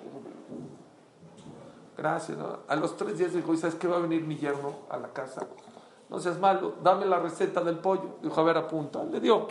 Gracias. 1.97 2.37
A 2.65 2.75
los 2.77 2.95
tres 2.95 3.17
días 3.17 3.33
dijo, 3.33 3.53
¿sabes 3.57 3.75
qué 3.75 3.89
va 3.89 3.97
a 3.97 3.99
venir 3.99 4.23
mi 4.23 4.37
yerno 4.37 4.73
a 4.89 4.95
la 4.95 5.09
casa? 5.09 5.45
No 6.09 6.17
seas 6.21 6.39
malo, 6.39 6.75
dame 6.81 7.05
la 7.05 7.19
receta 7.19 7.59
del 7.61 7.79
pollo. 7.79 8.15
Dijo, 8.23 8.39
a 8.39 8.43
ver, 8.45 8.57
apunta. 8.57 9.03
Le 9.03 9.19
dio. 9.19 9.49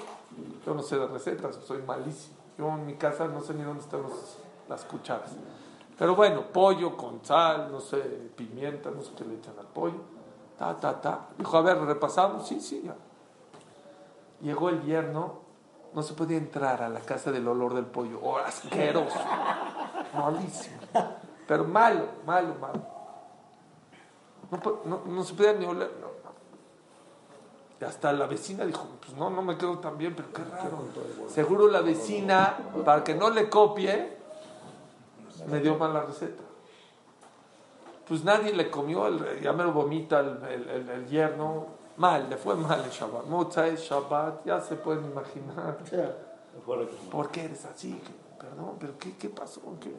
Yo 0.64 0.73
no 0.73 0.83
sé 0.83 0.99
de 0.99 1.09
recetas, 1.09 1.59
soy 1.66 1.83
malísimo. 1.83 2.37
Yo 2.57 2.68
en 2.70 2.87
mi 2.87 2.94
casa 2.94 3.29
no 3.29 3.42
sé 3.42 3.53
ni 3.53 3.64
dónde 3.64 3.83
están 3.83 4.01
las 4.66 4.87
cucharas. 4.87 5.33
Pero 5.99 6.16
bueno, 6.16 6.42
pollo 6.51 6.96
con 6.96 7.23
sal, 7.23 7.70
no 7.70 7.81
sé, 7.81 7.99
pimienta, 8.35 8.90
no 8.90 9.03
sé 9.03 9.11
qué 9.14 9.25
le 9.27 9.35
echan 9.35 9.59
al 9.59 9.66
pollo. 9.66 10.19
Ta, 10.61 10.77
ta, 10.77 11.01
ta. 11.01 11.20
Dijo, 11.38 11.57
a 11.57 11.62
ver, 11.62 11.79
repasamos. 11.79 12.46
Sí, 12.46 12.61
sí, 12.61 12.83
ya. 12.85 12.94
Llegó 14.42 14.68
el 14.68 14.83
yerno, 14.83 15.40
no 15.94 16.03
se 16.03 16.12
podía 16.12 16.37
entrar 16.37 16.83
a 16.83 16.90
la 16.90 17.01
casa 17.01 17.33
del 17.33 17.49
olor 17.49 17.73
del 17.73 17.87
pollo. 17.87 18.20
Oh, 18.23 18.37
asqueroso. 18.37 19.18
Malísimo. 20.12 20.77
Pero 21.49 21.64
malo, 21.64 22.05
malo, 22.27 22.55
malo. 22.61 22.83
No, 24.85 25.01
no, 25.07 25.25
se 25.25 25.33
podía 25.33 25.55
ni 25.55 25.64
oler. 25.64 25.90
Y 27.81 27.85
hasta 27.85 28.12
la 28.12 28.27
vecina 28.27 28.66
dijo, 28.66 28.87
pues 29.01 29.14
no, 29.14 29.31
no 29.31 29.40
me 29.40 29.57
quedo 29.57 29.79
tan 29.79 29.96
bien, 29.96 30.14
pero 30.14 30.31
qué 30.31 30.44
raro. 30.44 30.85
Seguro 31.29 31.68
la 31.68 31.81
vecina, 31.81 32.59
para 32.85 33.03
que 33.03 33.14
no 33.14 33.31
le 33.31 33.49
copie, 33.49 34.14
me 35.46 35.61
dio 35.61 35.79
mal 35.79 35.94
la 35.94 36.03
receta. 36.03 36.42
Pues 38.11 38.25
nadie 38.25 38.53
le 38.53 38.68
comió, 38.68 39.07
el, 39.07 39.40
ya 39.40 39.53
me 39.53 39.62
lo 39.62 39.73
vomita 39.73 40.18
el, 40.18 40.88
el, 40.90 41.07
yerno. 41.07 41.66
Mal, 41.96 42.29
le 42.29 42.37
fue 42.37 42.57
mal 42.57 42.83
el 42.85 42.90
Shabbat. 42.90 43.27
Motzai, 43.27 43.77
Shabbat, 43.77 44.44
ya 44.44 44.61
se 44.61 44.75
pueden 44.75 45.05
imaginar. 45.05 45.79
¿Por 47.12 47.31
qué 47.31 47.44
eres 47.44 47.64
así? 47.66 48.03
Perdón, 48.37 48.79
pero 48.81 48.99
¿qué, 48.99 49.16
qué 49.16 49.29
pasó? 49.29 49.61
¿Qué? 49.79 49.94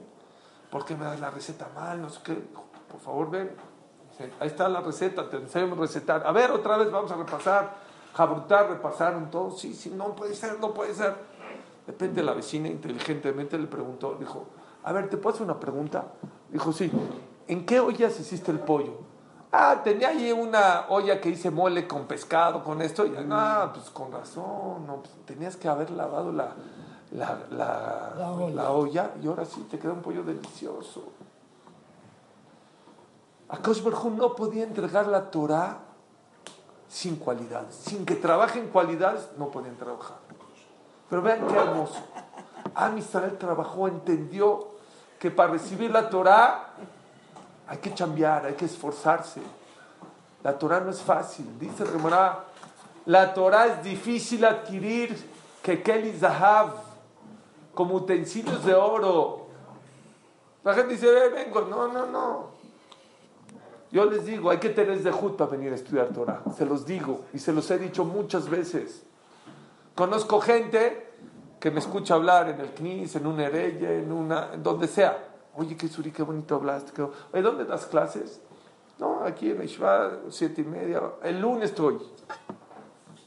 ¿Por 0.70 0.84
qué 0.84 0.94
me 0.98 1.06
das 1.06 1.22
la 1.22 1.30
receta 1.30 1.70
mal? 1.74 2.02
No 2.02 2.10
sé 2.10 2.20
qué. 2.22 2.34
Por 2.34 3.00
favor, 3.00 3.32
ven. 3.32 3.56
Ahí 4.42 4.48
está 4.48 4.68
la 4.68 4.82
receta, 4.82 5.30
te 5.30 5.38
enseño 5.38 5.72
a 5.72 5.78
recetar. 5.78 6.28
A 6.28 6.34
ver, 6.34 6.52
otra 6.52 6.76
vez 6.76 6.92
vamos 6.92 7.14
a 7.14 7.16
repasar. 7.16 7.76
Jabrutar, 8.14 8.72
repasaron 8.72 9.32
todo. 9.32 9.52
Sí, 9.52 9.74
sí, 9.74 9.90
no 9.90 10.14
puede 10.18 10.36
ser, 10.36 10.60
no 10.60 10.74
puede 10.74 10.94
ser. 10.94 11.16
De 11.88 12.24
la 12.24 12.34
vecina, 12.34 12.68
inteligentemente 12.68 13.58
le 13.58 13.68
preguntó, 13.68 14.18
dijo, 14.20 14.48
a 14.84 14.92
ver, 14.92 15.10
¿te 15.10 15.16
puedo 15.16 15.34
hacer 15.34 15.46
una 15.46 15.62
pregunta? 15.62 16.08
Dijo, 16.50 16.74
sí. 16.74 16.92
¿En 17.48 17.66
qué 17.66 17.80
ollas 17.80 18.20
hiciste 18.20 18.52
el 18.52 18.60
pollo? 18.60 19.12
Ah, 19.52 19.82
tenía 19.84 20.10
ahí 20.10 20.32
una 20.32 20.86
olla 20.88 21.20
que 21.20 21.30
hice 21.30 21.52
mole 21.52 21.86
con 21.86 22.06
pescado, 22.06 22.64
con 22.64 22.82
esto. 22.82 23.06
Y, 23.06 23.14
ah, 23.30 23.72
pues 23.74 23.90
con 23.90 24.12
razón. 24.12 24.88
No, 24.88 25.02
pues, 25.02 25.14
tenías 25.26 25.58
que 25.58 25.68
haber 25.68 25.92
lavado 25.92 26.32
la, 26.32 26.54
la, 27.12 27.38
la, 27.50 28.72
olla. 28.72 29.12
y 29.22 29.28
ahora 29.28 29.44
sí 29.44 29.68
te 29.70 29.78
queda 29.78 29.92
un 29.92 30.02
pollo 30.02 30.24
delicioso. 30.24 31.04
Akash 33.50 33.84
Barjú 33.84 34.12
no 34.12 34.34
podía 34.34 34.64
entregar 34.64 35.08
la 35.08 35.30
Torah 35.30 35.80
sin 36.88 37.18
cualidades. 37.18 37.76
Sin 37.76 38.06
que 38.06 38.16
trabajen 38.16 38.70
cualidades, 38.70 39.30
no 39.38 39.50
podían 39.50 39.76
trabajar. 39.76 40.18
Pero 41.10 41.22
vean 41.22 41.46
qué 41.46 41.56
hermoso. 41.56 42.00
Am 42.74 42.98
Israel 42.98 43.38
trabajó, 43.38 43.90
entendió 43.90 44.70
que 45.20 45.30
para 45.30 45.52
recibir 45.52 45.92
la 45.92 46.10
Torah 46.10 46.74
hay 47.72 47.78
que 47.78 47.92
cambiar, 47.92 48.46
hay 48.46 48.56
que 48.56 48.66
esforzarse. 48.66 49.40
La 50.44 50.60
Torah 50.60 50.82
no 50.82 50.92
es 50.92 51.02
fácil. 51.02 51.58
Dice 51.58 51.86
Remorá, 51.86 52.44
la 53.06 53.34
Torah 53.34 53.68
es 53.68 53.82
difícil 53.82 54.44
adquirir 54.44 55.16
que 55.64 55.82
Kelly 55.82 56.12
Zahav, 56.12 56.74
como 57.74 57.96
utensilios 57.96 58.66
de 58.66 58.74
oro. 58.74 59.48
La 60.66 60.74
gente 60.74 60.96
dice, 60.96 61.08
vengo, 61.30 61.62
no, 61.62 61.88
no, 61.88 62.08
no. 62.08 62.48
Yo 63.90 64.04
les 64.04 64.26
digo, 64.26 64.50
hay 64.50 64.58
que 64.58 64.72
tener 64.72 65.00
Zehut 65.00 65.38
para 65.38 65.52
venir 65.52 65.72
a 65.72 65.76
estudiar 65.76 66.08
Torah. 66.10 66.42
Se 66.58 66.66
los 66.66 66.86
digo 66.86 67.22
y 67.34 67.40
se 67.40 67.54
los 67.54 67.72
he 67.72 67.78
dicho 67.78 68.04
muchas 68.04 68.50
veces. 68.50 69.04
Conozco 69.96 70.42
gente 70.42 71.08
que 71.58 71.72
me 71.72 71.80
escucha 71.80 72.16
hablar 72.16 72.50
en 72.50 72.60
el 72.60 72.74
CNIS, 72.74 73.16
en 73.16 73.28
un 73.28 73.40
Hereye, 73.40 74.00
en 74.00 74.12
una, 74.12 74.50
en 74.56 74.62
donde 74.62 74.90
sea. 74.90 75.31
Oye, 75.56 75.76
qué 75.76 75.88
suri, 75.88 76.12
qué 76.12 76.24
bonito 76.24 76.56
hablaste. 76.56 77.02
Oye, 77.02 77.42
¿dónde 77.42 77.66
das 77.66 77.86
clases? 77.86 78.42
No, 79.00 79.24
aquí 79.24 79.52
en 79.52 79.64
Ishva, 79.64 80.20
siete 80.30 80.62
y 80.62 80.64
media. 80.64 81.02
El 81.24 81.42
lunes 81.42 81.72
estoy. 81.72 82.00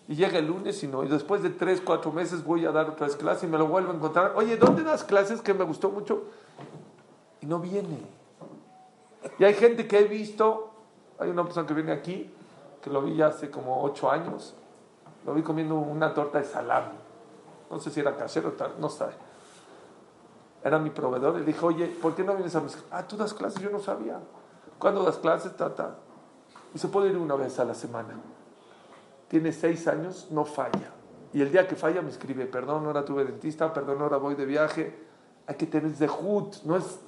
Y 0.07 0.15
llega 0.15 0.39
el 0.39 0.47
lunes 0.47 0.83
y 0.83 0.87
no. 0.87 1.03
Y 1.03 1.09
después 1.09 1.43
de 1.43 1.51
tres, 1.51 1.81
cuatro 1.81 2.13
meses 2.13 2.45
voy 2.45 2.65
a 2.65 2.73
dar 2.73 2.89
otra 2.91 3.07
vez 3.07 3.17
clase 3.17 3.47
y 3.47 3.49
me 3.49 3.59
lo 3.59 3.67
vuelvo 3.67 3.93
a 3.93 3.95
encontrar. 3.95 4.33
Oye, 4.37 4.57
¿dónde 4.57 4.83
das 4.83 5.05
clases 5.05 5.41
que 5.41 5.55
me 5.55 5.65
gustó 5.65 5.91
mucho? 5.91 6.25
Y 7.41 7.47
no 7.47 7.59
viene. 7.59 7.99
Y 9.39 9.45
hay 9.45 9.55
gente 9.55 9.89
que 9.89 9.99
he 9.99 10.05
visto, 10.05 10.71
hay 11.19 11.31
una 11.31 11.45
persona 11.45 11.67
que 11.67 11.75
viene 11.75 11.93
aquí, 11.93 12.31
que 12.83 12.91
lo 12.91 13.03
vi 13.03 13.17
ya 13.17 13.29
hace 13.29 13.51
como 13.51 13.83
ocho 13.83 14.11
años, 14.11 14.55
lo 15.25 15.33
vi 15.33 15.43
comiendo 15.43 15.77
una 15.77 16.13
torta 16.13 16.39
de 16.39 16.45
salami. 16.45 16.95
No 17.71 17.81
sé 17.81 17.91
si 17.91 18.01
era 18.01 18.15
casero 18.15 18.51
o 18.51 18.53
tal, 18.53 18.75
no 18.79 18.89
sabe. 18.89 19.15
Era 20.65 20.79
mi 20.79 20.89
proveedor 20.91 21.39
y 21.41 21.45
dije, 21.45 21.65
oye, 21.65 21.87
¿por 21.87 22.15
qué 22.15 22.25
no 22.25 22.33
vienes 22.33 22.57
a 22.57 22.61
mis 22.61 22.83
Ah, 22.91 23.07
tú 23.07 23.19
das 23.19 23.35
clases, 23.35 23.63
yo 23.63 23.71
no 23.71 23.79
sabía. 23.79 24.19
¿Cuándo 24.79 25.05
das 25.05 25.19
clases? 25.19 25.55
Tata. 25.55 25.97
Y 26.75 26.79
se 26.79 26.89
puede 26.89 27.11
ir 27.11 27.19
una 27.19 27.35
vez 27.35 27.59
a 27.61 27.65
la 27.67 27.75
semana. 27.75 28.15
Tiene 29.29 29.53
seis 29.53 29.87
años, 29.87 30.29
no 30.31 30.45
falla. 30.47 30.91
Y 31.35 31.43
el 31.43 31.53
día 31.53 31.69
que 31.69 31.77
falla 31.77 32.01
me 32.01 32.09
escribe, 32.11 32.47
perdón, 32.47 32.87
ahora 32.87 33.05
tuve 33.05 33.25
dentista, 33.25 33.73
perdón, 33.73 34.01
ahora 34.01 34.17
voy 34.17 34.35
de 34.35 34.47
viaje. 34.47 35.05
Hay 35.47 35.57
que 35.57 35.67
tener 35.67 35.93
zehut, 35.95 36.63
no 36.65 36.77
es 36.77 36.99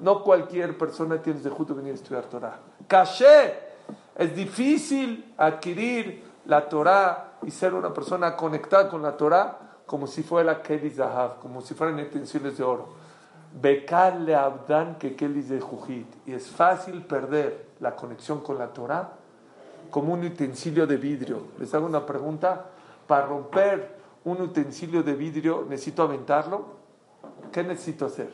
no 0.00 0.22
cualquier 0.22 0.76
persona 0.76 1.20
tiene 1.20 1.40
de 1.40 1.50
justo 1.50 1.74
venir 1.74 1.92
a 1.92 1.94
estudiar 1.94 2.24
Torah. 2.24 2.58
Caché. 2.86 3.68
Es 4.14 4.34
difícil 4.34 5.34
adquirir 5.36 6.24
la 6.44 6.68
Torah 6.68 7.38
y 7.42 7.50
ser 7.50 7.72
una 7.72 7.94
persona 7.94 8.36
conectada 8.36 8.88
con 8.88 9.00
la 9.00 9.16
Torah 9.16 9.58
como 9.86 10.06
si 10.06 10.22
fuera 10.22 10.60
Kelly 10.60 10.90
Zahav, 10.90 11.38
como 11.38 11.62
si 11.62 11.74
fueran 11.74 11.98
intenciones 11.98 12.58
de 12.58 12.64
oro. 12.64 12.97
Becarle 13.52 14.34
abdan 14.34 14.98
que 14.98 15.16
Kelly 15.16 15.42
de 15.42 15.60
Jujit. 15.60 16.06
Y 16.26 16.32
es 16.32 16.48
fácil 16.48 17.02
perder 17.04 17.66
la 17.80 17.96
conexión 17.96 18.40
con 18.40 18.58
la 18.58 18.68
Torah 18.68 19.12
como 19.90 20.12
un 20.12 20.24
utensilio 20.24 20.86
de 20.86 20.96
vidrio. 20.96 21.48
Les 21.58 21.72
hago 21.74 21.86
una 21.86 22.04
pregunta. 22.04 22.66
Para 23.06 23.24
romper 23.24 23.96
un 24.24 24.42
utensilio 24.42 25.02
de 25.02 25.14
vidrio, 25.14 25.64
¿necesito 25.68 26.02
aventarlo? 26.02 26.66
¿Qué 27.50 27.62
necesito 27.62 28.04
hacer? 28.04 28.30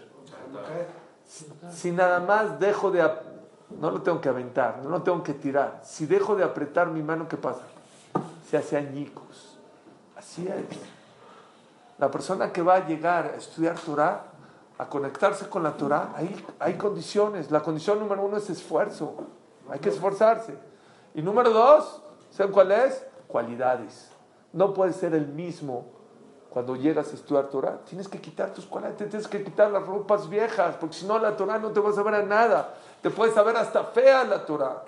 Si 1.71 1.93
nada 1.93 2.21
más 2.21 2.59
dejo 2.59 2.91
de... 2.91 3.09
No 3.81 3.91
lo 3.91 4.03
tengo 4.03 4.21
que 4.21 4.29
aventar, 4.29 4.81
no 4.83 4.91
lo 4.91 5.03
tengo 5.03 5.23
que 5.23 5.35
tirar. 5.35 5.81
Si 5.85 6.07
dejo 6.07 6.37
de 6.37 6.45
apretar 6.45 6.89
mi 6.89 7.03
mano, 7.03 7.29
¿qué 7.29 7.37
pasa? 7.37 7.63
Se 8.49 8.57
hace 8.57 8.77
añicos. 8.77 9.59
Así 10.17 10.47
es. 10.47 10.79
La 11.99 12.11
persona 12.11 12.53
que 12.53 12.63
va 12.63 12.75
a 12.75 12.87
llegar 12.87 13.33
a 13.35 13.37
estudiar 13.37 13.79
Torah, 13.79 14.25
a 14.79 14.89
conectarse 14.89 15.49
con 15.49 15.63
la 15.63 15.77
Torah, 15.77 16.13
hay, 16.15 16.45
hay 16.59 16.75
condiciones. 16.75 17.51
La 17.51 17.61
condición 17.61 18.01
número 18.01 18.23
uno 18.23 18.37
es 18.37 18.51
esfuerzo. 18.51 19.15
Hay 19.69 19.79
que 19.79 19.89
esforzarse. 19.89 20.57
Y 21.15 21.23
número 21.23 21.51
dos, 21.51 22.03
¿saben 22.31 22.53
cuál 22.53 22.73
es? 22.73 23.07
Cualidades. 23.29 24.11
No 24.53 24.75
puede 24.75 24.93
ser 24.93 25.15
el 25.15 25.27
mismo 25.29 25.95
cuando 26.55 26.77
llegas 26.77 27.11
a 27.11 27.15
estudiar 27.17 27.49
Torah, 27.49 27.81
tienes 27.85 28.07
que 28.07 28.21
quitar 28.21 28.53
tus 28.53 28.65
cualidades, 28.65 29.11
tienes 29.11 29.27
que 29.27 29.43
quitar 29.43 29.73
las 29.73 29.85
ropas 29.85 30.29
viejas, 30.29 30.77
porque 30.79 30.95
si 30.95 31.05
no 31.05 31.19
la 31.19 31.37
Torah 31.37 31.59
no 31.59 31.73
te 31.73 31.81
va 31.81 31.91
a 31.91 31.93
saber 31.93 32.15
a 32.15 32.23
nada, 32.23 32.75
te 33.03 33.11
puede 33.11 33.33
saber 33.33 33.57
hasta 33.57 33.83
fea 33.83 34.23
la 34.23 34.47
Torah. 34.47 34.85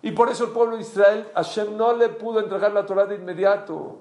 Y 0.00 0.12
por 0.12 0.30
eso 0.30 0.44
el 0.44 0.50
pueblo 0.50 0.76
de 0.76 0.82
Israel, 0.82 1.28
Hashem 1.34 1.76
no 1.76 1.92
le 1.92 2.08
pudo 2.10 2.38
entregar 2.38 2.70
la 2.70 2.86
Torah 2.86 3.04
de 3.04 3.16
inmediato. 3.16 3.98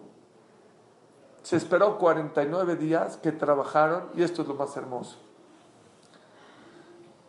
Se 1.44 1.56
esperó 1.56 1.98
49 1.98 2.76
días 2.76 3.18
que 3.18 3.32
trabajaron, 3.32 4.10
y 4.16 4.24
esto 4.24 4.42
es 4.42 4.48
lo 4.48 4.56
más 4.56 4.76
hermoso. 4.78 5.18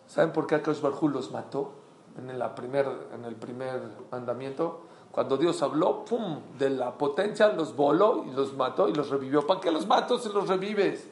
¿Saben 0.07 0.33
por 0.33 0.47
qué 0.47 0.57
Akash 0.57 0.81
Barjú 0.81 1.09
los 1.09 1.31
mató? 1.31 1.81
en, 2.29 2.39
la 2.39 2.55
primer, 2.55 2.87
en 3.15 3.25
el 3.25 3.35
primer 3.35 3.81
mandamiento, 4.11 4.83
cuando 5.11 5.37
Dios 5.37 5.63
habló, 5.63 6.05
¡pum!, 6.05 6.41
de 6.59 6.71
la 6.71 6.93
potencia, 6.93 7.53
los 7.53 7.75
voló 7.75 8.25
y 8.27 8.33
los 8.33 8.55
mató 8.55 8.89
y 8.89 8.95
los 8.95 9.11
revivió. 9.11 9.47
¿Para 9.47 9.61
qué 9.61 9.71
los 9.71 9.87
mato 9.87 10.19
si 10.19 10.29
los 10.29 10.49
revives? 10.49 11.09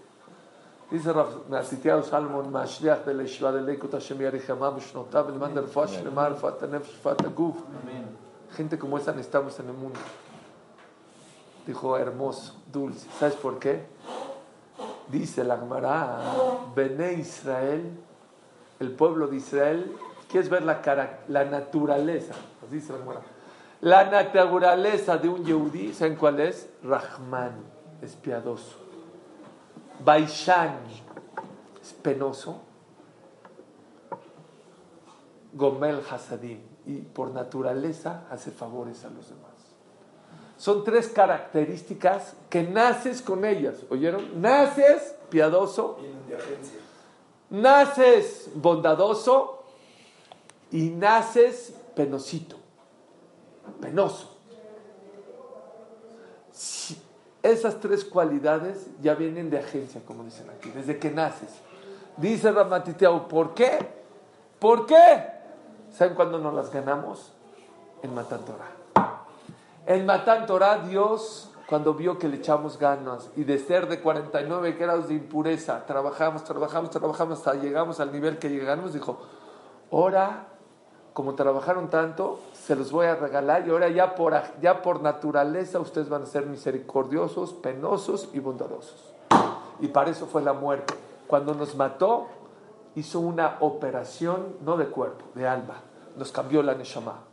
Dice 0.90 1.12
Nasitiado 1.50 2.02
Salmon, 2.02 2.50
de 2.50 3.14
la 3.14 3.22
Yeshiva 3.22 3.52
de 3.52 3.76
Hashem 3.76 4.18
Yarichamam, 4.18 4.78
Shnotav, 4.78 5.28
el. 5.28 5.38
Gente 8.52 8.78
como 8.78 8.96
esa 8.96 9.12
necesitamos 9.12 9.58
en 9.60 9.68
el 9.68 9.74
mundo. 9.74 9.98
Dijo 11.68 11.98
hermoso, 11.98 12.54
dulce. 12.72 13.06
¿Sabes 13.18 13.34
por 13.34 13.58
qué? 13.58 13.84
Dice 15.08 15.44
la 15.44 15.58
Gemara, 15.58 16.18
Bene 16.74 17.12
Israel, 17.12 17.90
el 18.80 18.90
pueblo 18.92 19.26
de 19.26 19.36
Israel, 19.36 19.94
¿quieres 20.30 20.48
ver 20.48 20.62
la, 20.62 20.80
cara, 20.80 21.24
la 21.28 21.44
naturaleza? 21.44 22.32
Así 22.64 22.76
dice 22.76 22.94
la 22.94 23.00
Gemara. 23.00 23.20
La 23.82 24.10
naturaleza 24.10 25.18
de 25.18 25.28
un 25.28 25.44
Yehudí, 25.44 25.92
¿saben 25.92 26.16
cuál 26.16 26.40
es? 26.40 26.70
Rahman, 26.82 27.52
es 28.00 28.16
piadoso. 28.16 28.78
Baishan, 30.02 30.78
es 31.82 31.92
penoso. 31.92 32.62
Gomel 35.52 36.00
Hasadim, 36.10 36.60
y 36.86 37.02
por 37.02 37.30
naturaleza 37.30 38.24
hace 38.30 38.50
favores 38.50 39.04
a 39.04 39.10
los 39.10 39.28
demás. 39.28 39.47
Son 40.58 40.82
tres 40.82 41.08
características 41.08 42.34
que 42.50 42.64
naces 42.64 43.22
con 43.22 43.44
ellas. 43.44 43.76
¿Oyeron? 43.88 44.42
Naces 44.42 45.14
piadoso, 45.30 45.98
naces 47.48 48.50
bondadoso 48.54 49.62
y 50.72 50.90
naces 50.90 51.74
penosito, 51.94 52.56
penoso. 53.80 54.34
esas 57.40 57.78
tres 57.78 58.04
cualidades 58.04 58.88
ya 59.00 59.14
vienen 59.14 59.48
de 59.48 59.58
agencia, 59.58 60.00
como 60.04 60.24
dicen 60.24 60.50
aquí, 60.50 60.70
desde 60.70 60.98
que 60.98 61.10
naces. 61.10 61.50
Dice 62.16 62.50
Ramatiteau, 62.50 63.28
¿por 63.28 63.54
qué? 63.54 63.78
¿Por 64.58 64.86
qué? 64.86 65.24
¿Saben 65.92 66.16
cuándo 66.16 66.38
nos 66.38 66.52
las 66.52 66.70
ganamos? 66.72 67.32
En 68.02 68.12
Matan 68.12 68.44
en 69.88 70.04
Matán 70.04 70.44
Torah, 70.44 70.80
Dios, 70.80 71.50
cuando 71.66 71.94
vio 71.94 72.18
que 72.18 72.28
le 72.28 72.36
echamos 72.36 72.78
ganas 72.78 73.30
y 73.36 73.44
de 73.44 73.58
ser 73.58 73.88
de 73.88 74.02
49 74.02 74.72
grados 74.72 75.08
de 75.08 75.14
impureza, 75.14 75.86
trabajamos, 75.86 76.44
trabajamos, 76.44 76.90
trabajamos 76.90 77.38
hasta 77.38 77.54
llegamos 77.54 77.98
al 77.98 78.12
nivel 78.12 78.38
que 78.38 78.50
llegamos, 78.50 78.92
dijo, 78.92 79.18
ahora, 79.90 80.48
como 81.14 81.34
trabajaron 81.34 81.88
tanto, 81.88 82.38
se 82.52 82.76
los 82.76 82.92
voy 82.92 83.06
a 83.06 83.16
regalar 83.16 83.66
y 83.66 83.70
ahora 83.70 83.88
ya 83.88 84.14
por, 84.14 84.34
ya 84.60 84.82
por 84.82 85.00
naturaleza 85.00 85.80
ustedes 85.80 86.10
van 86.10 86.24
a 86.24 86.26
ser 86.26 86.44
misericordiosos, 86.44 87.54
penosos 87.54 88.28
y 88.34 88.40
bondadosos. 88.40 89.14
Y 89.80 89.88
para 89.88 90.10
eso 90.10 90.26
fue 90.26 90.42
la 90.42 90.52
muerte. 90.52 90.92
Cuando 91.26 91.54
nos 91.54 91.76
mató, 91.76 92.26
hizo 92.94 93.20
una 93.20 93.56
operación, 93.60 94.56
no 94.60 94.76
de 94.76 94.88
cuerpo, 94.88 95.24
de 95.34 95.48
alma. 95.48 95.76
Nos 96.14 96.30
cambió 96.30 96.62
la 96.62 96.74
Neshama. 96.74 97.27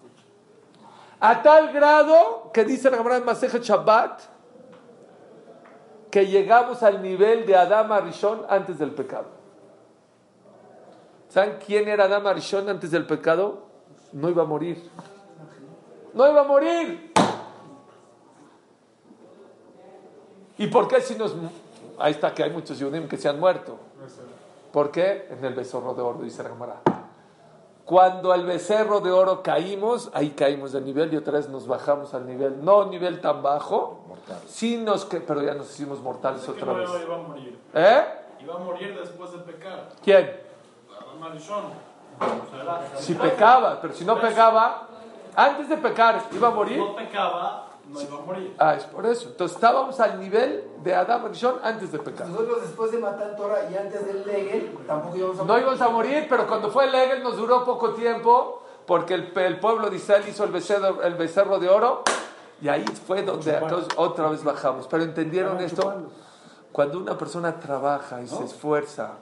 A 1.26 1.42
tal 1.42 1.74
grado 1.74 2.52
que 2.54 2.64
dice 2.64 2.92
la 2.92 2.98
Gemara 2.98 3.20
Masejet 3.20 3.64
Shabbat 3.64 4.22
que 6.12 6.28
llegamos 6.28 6.84
al 6.84 7.02
nivel 7.02 7.48
de 7.48 7.56
Adam 7.56 7.92
Arishon 7.92 8.46
antes 8.48 8.78
del 8.78 8.92
pecado. 8.92 9.26
¿Saben 11.30 11.58
quién 11.66 11.88
era 11.88 12.04
Adam 12.04 12.28
Arishon 12.28 12.70
antes 12.70 12.92
del 12.92 13.08
pecado? 13.08 13.64
No 14.14 14.30
iba 14.30 14.44
a 14.44 14.46
morir. 14.46 14.88
No 16.14 16.30
iba 16.30 16.42
a 16.42 16.44
morir. 16.44 17.12
¿Y 20.60 20.68
por 20.68 20.88
qué 20.88 21.02
si 21.02 21.16
nos... 21.16 21.36
Ahí 21.98 22.12
está 22.12 22.36
que 22.36 22.44
hay 22.44 22.52
muchos 22.52 22.78
Yudim 22.78 23.08
que 23.08 23.18
se 23.18 23.28
han 23.28 23.40
muerto. 23.40 23.80
¿Por 24.72 24.92
qué? 24.92 25.28
En 25.32 25.44
el 25.44 25.56
besorro 25.56 25.96
de 25.96 26.04
oro, 26.04 26.20
dice 26.22 26.44
la 26.44 26.50
Gemara. 26.50 26.95
Cuando 27.86 28.32
al 28.32 28.46
becerro 28.46 29.00
de 29.00 29.12
oro 29.12 29.44
caímos, 29.44 30.10
ahí 30.14 30.32
caímos 30.32 30.72
de 30.72 30.82
nivel 30.82 31.14
y 31.14 31.18
otra 31.18 31.34
vez 31.34 31.50
nos 31.50 31.68
bajamos 31.68 32.16
al 32.16 32.26
nivel, 32.26 32.66
no 32.66 32.86
nivel 32.86 33.22
tan 33.22 33.44
bajo, 33.44 34.04
sí 34.48 34.78
nos 34.78 35.06
que, 35.06 35.22
pero 35.22 35.44
ya 35.44 35.54
nos 35.54 35.70
hicimos 35.72 36.02
mortales 36.02 36.50
otra 36.50 36.74
vez. 36.74 36.90
Iba 36.90 37.16
a 37.16 37.20
morir. 37.20 37.60
¿Eh? 37.76 38.04
Iba 38.42 38.56
a 38.56 38.58
morir 38.58 38.98
después 39.00 39.32
de 39.34 39.38
pecar. 39.40 39.90
¿Quién? 40.04 40.46
Marichón. 41.20 41.64
Si 42.98 43.14
pecaba, 43.14 43.80
pero 43.82 43.94
si 43.94 44.06
no 44.06 44.20
pecaba, 44.20 44.88
antes 45.36 45.70
de 45.70 45.78
pecar, 45.78 46.24
¿iba 46.32 46.48
a 46.48 46.52
morir? 46.52 46.78
No 46.78 46.96
pecaba, 46.96 47.65
no 47.90 48.02
iba 48.02 48.18
a 48.18 48.22
morir. 48.22 48.56
Ah, 48.58 48.76
es 48.76 48.84
por 48.86 49.06
eso. 49.06 49.30
Entonces 49.30 49.56
estábamos 49.56 50.00
al 50.00 50.20
nivel 50.20 50.64
de 50.84 50.96
Adam 50.96 51.28
Rishon 51.28 51.56
antes 51.64 51.92
de 51.92 52.00
pecar. 52.00 52.28
Nosotros 52.28 52.62
después 52.62 52.92
de 52.92 52.98
matar 52.98 53.36
Torah 53.36 53.70
y 53.70 53.76
antes 53.76 54.06
del 54.06 54.26
Legel, 54.26 54.78
tampoco 54.88 55.18
íbamos 55.18 55.40
a 55.40 55.44
No 55.44 55.60
íbamos 55.60 55.82
a 55.82 55.90
morir, 55.90 56.26
pero 56.30 56.48
cuando 56.48 56.70
fue 56.72 56.86
el 56.86 56.96
Egel 56.96 57.24
nos 57.24 57.38
duró 57.38 57.64
poco 57.64 57.94
tiempo, 57.94 58.64
porque 58.86 59.14
el, 59.14 59.38
el 59.38 59.60
pueblo 59.60 59.90
de 59.90 59.98
Israel 59.98 60.24
hizo 60.28 60.44
el 60.44 60.52
becerro, 60.52 61.02
el 61.04 61.16
becerro 61.16 61.60
de 61.60 61.70
oro, 61.70 62.04
y 62.62 62.70
ahí 62.70 62.86
fue 62.86 63.24
donde 63.24 63.56
entonces, 63.56 63.90
otra 63.98 64.30
vez 64.30 64.44
bajamos. 64.44 64.88
Pero 64.88 65.04
¿entendieron 65.04 65.60
esto? 65.60 66.10
Cuando 66.72 67.00
una 67.00 67.18
persona 67.18 67.60
trabaja 67.60 68.22
y 68.22 68.28
se 68.28 68.44
esfuerza, 68.44 69.14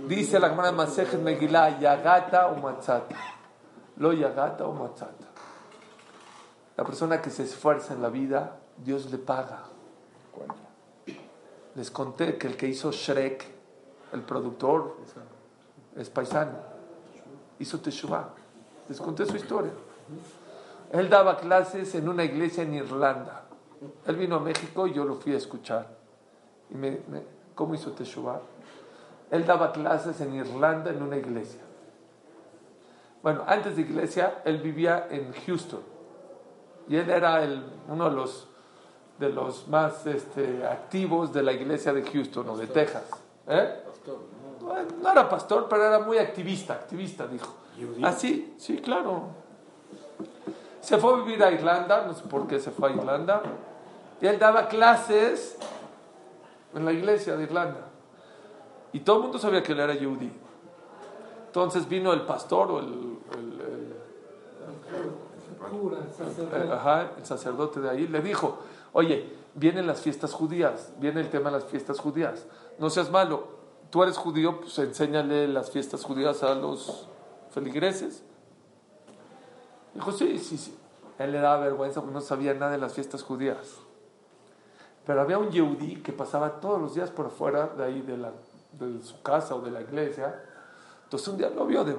dice 0.00 0.38
la 0.38 0.50
Gemara 0.50 0.72
Masejet 0.72 1.20
Megillah, 1.20 1.78
Yagata 1.80 2.48
o 2.48 2.56
Matzata. 2.56 3.16
Lo 3.96 4.12
Yagata 4.12 4.64
o 4.64 4.72
Matzata. 4.72 5.27
La 6.78 6.84
persona 6.84 7.20
que 7.20 7.28
se 7.28 7.42
esfuerza 7.42 7.92
en 7.92 8.00
la 8.00 8.08
vida, 8.08 8.60
Dios 8.76 9.10
le 9.10 9.18
paga. 9.18 9.64
Les 11.74 11.90
conté 11.90 12.38
que 12.38 12.46
el 12.46 12.56
que 12.56 12.68
hizo 12.68 12.92
Shrek, 12.92 13.44
el 14.12 14.22
productor, 14.22 14.96
es 15.96 16.08
paisano. 16.08 16.56
Hizo 17.58 17.80
Teshuvah. 17.80 18.28
Les 18.88 19.00
conté 19.00 19.26
su 19.26 19.34
historia. 19.34 19.72
Él 20.92 21.10
daba 21.10 21.36
clases 21.36 21.96
en 21.96 22.08
una 22.08 22.22
iglesia 22.22 22.62
en 22.62 22.74
Irlanda. 22.74 23.42
Él 24.06 24.14
vino 24.14 24.36
a 24.36 24.40
México 24.40 24.86
y 24.86 24.92
yo 24.92 25.04
lo 25.04 25.16
fui 25.16 25.34
a 25.34 25.36
escuchar. 25.36 25.88
Y 26.70 26.76
me, 26.76 27.00
¿Cómo 27.56 27.74
hizo 27.74 27.90
Teshuvah? 27.90 28.40
Él 29.32 29.44
daba 29.44 29.72
clases 29.72 30.20
en 30.20 30.32
Irlanda 30.32 30.92
en 30.92 31.02
una 31.02 31.16
iglesia. 31.16 31.60
Bueno, 33.20 33.42
antes 33.48 33.74
de 33.74 33.82
iglesia, 33.82 34.42
él 34.44 34.58
vivía 34.58 35.08
en 35.10 35.32
Houston. 35.44 35.97
Y 36.88 36.96
él 36.96 37.10
era 37.10 37.42
el, 37.44 37.62
uno 37.88 38.08
de 38.08 38.16
los, 38.16 38.48
de 39.18 39.28
los 39.28 39.68
más 39.68 40.06
este, 40.06 40.66
activos 40.66 41.32
de 41.32 41.42
la 41.42 41.52
iglesia 41.52 41.92
de 41.92 42.02
Houston 42.02 42.48
o 42.48 42.56
de 42.56 42.66
Texas. 42.66 43.04
¿Eh? 43.46 43.82
Bueno, 44.60 44.88
no 45.02 45.12
era 45.12 45.28
pastor, 45.28 45.66
pero 45.68 45.84
era 45.84 45.98
muy 46.00 46.18
activista, 46.18 46.74
activista, 46.74 47.26
dijo. 47.26 47.54
Ah, 48.02 48.12
sí, 48.12 48.54
sí, 48.58 48.78
claro. 48.78 49.24
Se 50.80 50.98
fue 50.98 51.12
a 51.14 51.16
vivir 51.16 51.42
a 51.42 51.50
Irlanda, 51.50 52.04
no 52.06 52.14
sé 52.14 52.22
por 52.24 52.46
qué 52.46 52.58
se 52.58 52.70
fue 52.70 52.90
a 52.90 52.92
Irlanda. 52.92 53.42
Y 54.20 54.26
él 54.26 54.38
daba 54.38 54.66
clases 54.66 55.56
en 56.74 56.84
la 56.84 56.92
iglesia 56.92 57.36
de 57.36 57.44
Irlanda. 57.44 57.80
Y 58.92 59.00
todo 59.00 59.16
el 59.16 59.22
mundo 59.24 59.38
sabía 59.38 59.62
que 59.62 59.72
él 59.72 59.80
era 59.80 59.94
yudí. 59.94 60.32
Entonces 61.46 61.88
vino 61.88 62.12
el 62.12 62.22
pastor 62.22 62.70
o 62.70 62.78
el- 62.80 63.07
Cura, 65.70 65.98
eh, 65.98 66.12
sacerdote. 66.16 66.72
ajá, 66.72 67.12
el 67.18 67.26
sacerdote 67.26 67.80
de 67.80 67.90
ahí, 67.90 68.08
le 68.08 68.20
dijo, 68.20 68.58
oye, 68.92 69.32
vienen 69.54 69.86
las 69.86 70.00
fiestas 70.00 70.32
judías, 70.32 70.92
viene 70.98 71.20
el 71.20 71.30
tema 71.30 71.50
de 71.50 71.58
las 71.58 71.64
fiestas 71.64 71.98
judías. 71.98 72.46
No 72.78 72.90
seas 72.90 73.10
malo, 73.10 73.48
tú 73.90 74.02
eres 74.02 74.16
judío, 74.16 74.60
pues 74.60 74.78
enséñale 74.78 75.48
las 75.48 75.70
fiestas 75.70 76.04
judías 76.04 76.42
a 76.42 76.54
los 76.54 77.08
feligreses. 77.50 78.22
Dijo, 79.94 80.12
sí, 80.12 80.38
sí, 80.38 80.58
sí. 80.58 80.76
Él 81.18 81.32
le 81.32 81.40
daba 81.40 81.58
vergüenza 81.58 82.00
porque 82.00 82.14
no 82.14 82.20
sabía 82.20 82.54
nada 82.54 82.72
de 82.72 82.78
las 82.78 82.94
fiestas 82.94 83.22
judías. 83.22 83.78
Pero 85.04 85.20
había 85.20 85.38
un 85.38 85.50
yehudí 85.50 85.96
que 86.02 86.12
pasaba 86.12 86.60
todos 86.60 86.80
los 86.80 86.94
días 86.94 87.10
por 87.10 87.26
afuera 87.26 87.66
de 87.66 87.84
ahí, 87.84 88.02
de, 88.02 88.16
la, 88.18 88.30
de 88.72 89.02
su 89.02 89.20
casa 89.22 89.54
o 89.54 89.60
de 89.60 89.70
la 89.70 89.80
iglesia. 89.80 90.44
Entonces 91.04 91.26
un 91.28 91.38
día 91.38 91.48
lo 91.48 91.66
vio 91.66 91.82
de 91.82 91.94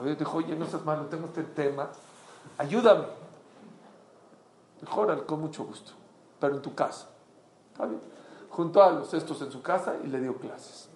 vio 0.00 0.12
y 0.12 0.16
dijo, 0.16 0.36
oye, 0.36 0.54
no 0.54 0.66
seas 0.66 0.84
malo, 0.84 1.06
tengo 1.06 1.26
este 1.26 1.42
tema, 1.42 1.88
ayúdame. 2.58 3.06
Órale, 4.94 5.24
con 5.24 5.40
mucho 5.40 5.64
gusto, 5.64 5.92
pero 6.38 6.56
en 6.56 6.62
tu 6.62 6.74
casa. 6.74 7.08
Está 7.72 7.86
bien. 7.86 8.00
Juntó 8.50 8.82
a 8.82 8.90
los 8.90 9.14
estos 9.14 9.40
en 9.42 9.52
su 9.52 9.62
casa 9.62 9.96
y 10.02 10.08
le 10.08 10.20
dio 10.20 10.36
clases. 10.36 10.88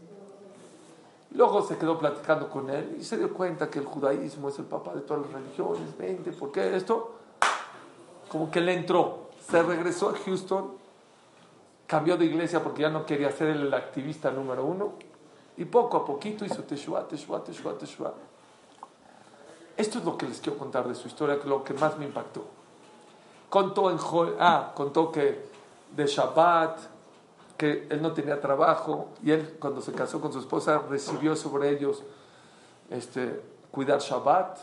Luego 1.32 1.62
se 1.62 1.76
quedó 1.76 1.98
platicando 1.98 2.48
con 2.48 2.70
él 2.70 2.96
y 2.98 3.04
se 3.04 3.16
dio 3.16 3.32
cuenta 3.32 3.68
que 3.68 3.80
el 3.80 3.84
judaísmo 3.84 4.48
es 4.48 4.58
el 4.58 4.66
papá 4.66 4.94
de 4.94 5.00
todas 5.00 5.24
las 5.24 5.32
religiones. 5.32 5.96
Vente, 5.98 6.30
¿por 6.32 6.52
qué 6.52 6.76
esto? 6.76 7.14
Como 8.28 8.50
que 8.50 8.60
le 8.60 8.74
entró. 8.74 9.30
Se 9.48 9.62
regresó 9.62 10.10
a 10.10 10.14
Houston, 10.24 10.72
cambió 11.86 12.16
de 12.16 12.24
iglesia 12.26 12.62
porque 12.62 12.82
ya 12.82 12.88
no 12.88 13.04
quería 13.04 13.30
ser 13.32 13.48
el 13.48 13.74
activista 13.74 14.30
número 14.30 14.64
uno. 14.64 14.92
Y 15.56 15.64
poco 15.64 15.96
a 15.96 16.04
poquito 16.04 16.44
hizo 16.44 16.62
Teshuvah, 16.62 17.06
Teshuvah, 17.06 17.42
Teshuvah, 17.42 17.78
Teshuvah. 17.78 18.12
Esto 19.76 19.98
es 19.98 20.04
lo 20.04 20.16
que 20.16 20.26
les 20.26 20.40
quiero 20.40 20.58
contar 20.58 20.86
de 20.86 20.94
su 20.94 21.08
historia, 21.08 21.38
lo 21.44 21.64
que 21.64 21.74
más 21.74 21.98
me 21.98 22.04
impactó. 22.04 22.44
Contó, 23.48 23.90
en, 23.90 23.98
ah, 24.38 24.72
contó 24.74 25.10
que 25.10 25.46
de 25.94 26.06
Shabbat, 26.06 26.78
que 27.56 27.86
él 27.88 28.02
no 28.02 28.12
tenía 28.12 28.40
trabajo 28.40 29.10
y 29.22 29.30
él 29.30 29.56
cuando 29.60 29.80
se 29.80 29.92
casó 29.92 30.20
con 30.20 30.32
su 30.32 30.40
esposa 30.40 30.82
recibió 30.90 31.36
sobre 31.36 31.70
ellos 31.70 32.02
este, 32.90 33.42
cuidar 33.70 34.00
Shabbat 34.00 34.58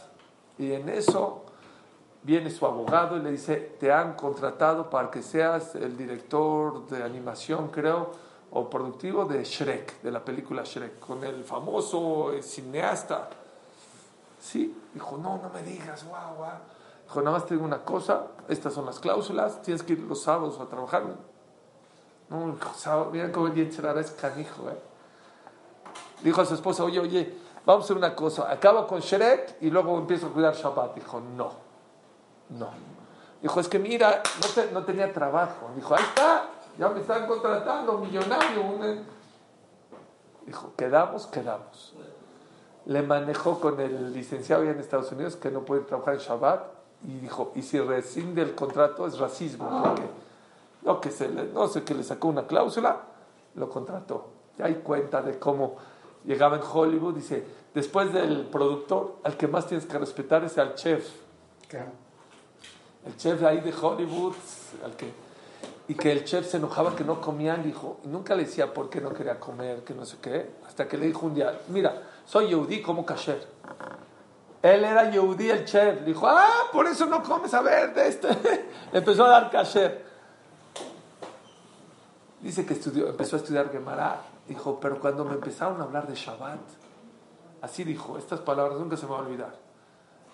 y 0.57 0.73
en 0.73 0.89
eso 0.89 1.43
viene 2.23 2.49
su 2.49 2.65
abogado 2.65 3.17
y 3.17 3.21
le 3.21 3.31
dice, 3.31 3.75
te 3.79 3.91
han 3.91 4.13
contratado 4.13 4.89
para 4.89 5.09
que 5.09 5.23
seas 5.23 5.75
el 5.75 5.97
director 5.97 6.87
de 6.87 7.03
animación, 7.03 7.69
creo, 7.69 8.11
o 8.51 8.69
productivo 8.69 9.25
de 9.25 9.43
Shrek, 9.43 10.01
de 10.01 10.11
la 10.11 10.23
película 10.23 10.63
Shrek, 10.63 10.99
con 10.99 11.23
el 11.23 11.43
famoso 11.43 12.31
cineasta. 12.41 13.29
Sí, 14.41 14.75
dijo, 14.93 15.17
no, 15.17 15.37
no 15.37 15.49
me 15.53 15.61
digas, 15.61 16.03
guau, 16.03 16.35
guau. 16.35 16.57
Dijo, 17.03 17.21
nada 17.21 17.37
más 17.37 17.45
te 17.45 17.53
digo 17.53 17.65
una 17.65 17.83
cosa, 17.83 18.23
estas 18.47 18.73
son 18.73 18.87
las 18.87 18.99
cláusulas, 18.99 19.61
tienes 19.61 19.83
que 19.83 19.93
ir 19.93 19.99
los 19.99 20.23
sábados 20.23 20.59
a 20.59 20.65
trabajar. 20.65 21.03
No, 22.27 22.57
sábado, 22.75 23.11
mira 23.11 23.31
cómo 23.31 23.47
el 23.47 23.59
es 23.59 24.11
canijo, 24.11 24.69
¿eh? 24.69 24.81
Dijo 26.23 26.41
a 26.41 26.45
su 26.45 26.55
esposa, 26.55 26.83
oye, 26.83 26.99
oye, 26.99 27.37
vamos 27.65 27.83
a 27.83 27.85
hacer 27.85 27.97
una 27.97 28.15
cosa, 28.15 28.51
acabo 28.51 28.87
con 28.87 28.99
Shrek 28.99 29.57
y 29.61 29.69
luego 29.69 29.97
empiezo 29.97 30.27
a 30.27 30.29
cuidar 30.31 30.55
Shabbat. 30.55 30.95
Dijo, 30.95 31.19
no, 31.19 31.51
no. 32.49 32.69
Dijo, 33.41 33.59
es 33.59 33.67
que 33.67 33.77
mira, 33.77 34.23
no, 34.39 34.79
no 34.79 34.85
tenía 34.85 35.11
trabajo. 35.13 35.69
Dijo, 35.75 35.93
ahí 35.93 36.03
está, 36.03 36.45
ya 36.79 36.89
me 36.89 37.01
están 37.01 37.27
contratando, 37.27 37.99
millonario. 37.99 38.63
Dijo, 40.45 40.73
quedamos, 40.75 41.27
quedamos. 41.27 41.95
Le 42.85 43.01
manejó 43.01 43.59
con 43.59 43.79
el 43.79 44.13
licenciado 44.13 44.63
ya 44.63 44.71
en 44.71 44.79
Estados 44.79 45.11
Unidos 45.11 45.35
que 45.35 45.51
no 45.51 45.61
puede 45.61 45.81
trabajar 45.81 46.15
en 46.15 46.19
Shabbat 46.19 46.65
y 47.07 47.19
dijo, 47.19 47.51
y 47.55 47.61
si 47.61 47.79
rescinde 47.79 48.41
el 48.41 48.55
contrato 48.55 49.07
es 49.07 49.17
racismo, 49.17 49.83
porque 49.83 50.03
no, 50.83 51.01
que 51.01 51.11
se 51.11 51.27
no 51.29 51.67
sé 51.67 51.83
que 51.83 51.93
le 51.93 52.03
sacó 52.03 52.27
una 52.27 52.47
cláusula, 52.47 53.01
lo 53.55 53.69
contrató. 53.69 54.29
Ya 54.57 54.65
hay 54.65 54.75
cuenta 54.75 55.21
de 55.21 55.37
cómo 55.39 55.77
llegaba 56.25 56.57
en 56.57 56.63
Hollywood, 56.63 57.15
dice, 57.15 57.43
después 57.73 58.13
del 58.13 58.47
productor, 58.47 59.17
al 59.23 59.37
que 59.37 59.47
más 59.47 59.67
tienes 59.67 59.85
que 59.85 59.97
respetar 59.97 60.43
es 60.43 60.57
al 60.57 60.75
chef. 60.75 61.09
El 63.05 63.17
chef 63.17 63.39
de 63.39 63.47
ahí 63.47 63.61
de 63.61 63.73
Hollywood, 63.73 64.35
al 64.83 64.95
que 64.95 65.11
y 65.91 65.95
que 65.95 66.09
el 66.09 66.23
chef 66.23 66.49
se 66.49 66.55
enojaba 66.55 66.95
que 66.95 67.03
no 67.03 67.19
comían, 67.19 67.63
dijo, 67.63 67.99
y 68.05 68.07
nunca 68.07 68.33
le 68.33 68.45
decía 68.45 68.73
por 68.73 68.89
qué 68.89 69.01
no 69.01 69.11
quería 69.13 69.37
comer, 69.37 69.83
que 69.83 69.93
no 69.93 70.05
sé 70.05 70.15
qué, 70.21 70.51
hasta 70.65 70.87
que 70.87 70.97
le 70.97 71.07
dijo 71.07 71.25
un 71.25 71.35
día, 71.35 71.59
mira, 71.67 72.01
soy 72.25 72.47
Yehudi, 72.49 72.81
como 72.81 73.05
kasher. 73.05 73.47
Él 74.61 74.83
era 74.83 75.09
Yehudi, 75.09 75.49
el 75.49 75.65
chef. 75.65 76.03
Dijo, 76.05 76.27
ah, 76.27 76.69
por 76.71 76.85
eso 76.87 77.05
no 77.05 77.23
comes, 77.23 77.53
a 77.53 77.61
ver, 77.61 77.93
de 77.93 78.07
este. 78.07 78.29
empezó 78.93 79.25
a 79.25 79.29
dar 79.29 79.51
kasher. 79.51 80.05
Dice 82.41 82.65
que 82.65 82.73
estudió, 82.73 83.07
empezó 83.07 83.35
a 83.35 83.39
estudiar 83.39 83.71
Gemara. 83.71 84.21
Dijo, 84.47 84.79
pero 84.79 84.99
cuando 84.99 85.25
me 85.25 85.33
empezaron 85.33 85.79
a 85.81 85.83
hablar 85.83 86.07
de 86.07 86.15
Shabbat, 86.15 86.59
así 87.61 87.83
dijo, 87.83 88.17
estas 88.17 88.39
palabras 88.39 88.79
nunca 88.79 88.97
se 88.97 89.05
me 89.05 89.11
van 89.11 89.21
a 89.21 89.27
olvidar. 89.27 89.55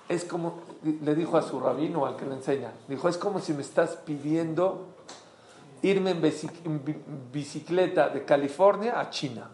Es 0.08 0.23
como, 0.23 0.62
le 0.84 1.15
dijo 1.15 1.38
a 1.38 1.41
su 1.41 1.60
rabino, 1.60 2.06
al 2.06 2.15
que 2.15 2.26
le 2.26 2.36
enseña, 2.36 2.71
dijo, 2.88 3.10
es 3.10 3.17
como 3.17 3.39
si 3.39 3.54
me 3.54 3.62
estás 3.62 3.97
pidiendo 3.97 4.88
irme 5.82 6.12
en 6.12 7.30
bicicleta 7.32 8.10
de 8.10 8.23
California 8.23 9.00
a 9.00 9.10
China. 9.10 9.50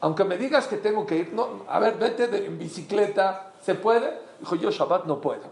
Aunque 0.00 0.24
me 0.24 0.36
digas 0.36 0.66
que 0.66 0.76
tengo 0.76 1.06
que 1.06 1.16
ir, 1.16 1.32
no, 1.32 1.64
a 1.68 1.78
ver, 1.78 1.96
vete 1.96 2.46
en 2.46 2.58
bicicleta, 2.58 3.52
¿se 3.62 3.74
puede? 3.74 4.18
Dijo, 4.38 4.54
yo 4.56 4.70
Shabbat 4.70 5.04
no 5.04 5.20
puedo. 5.20 5.42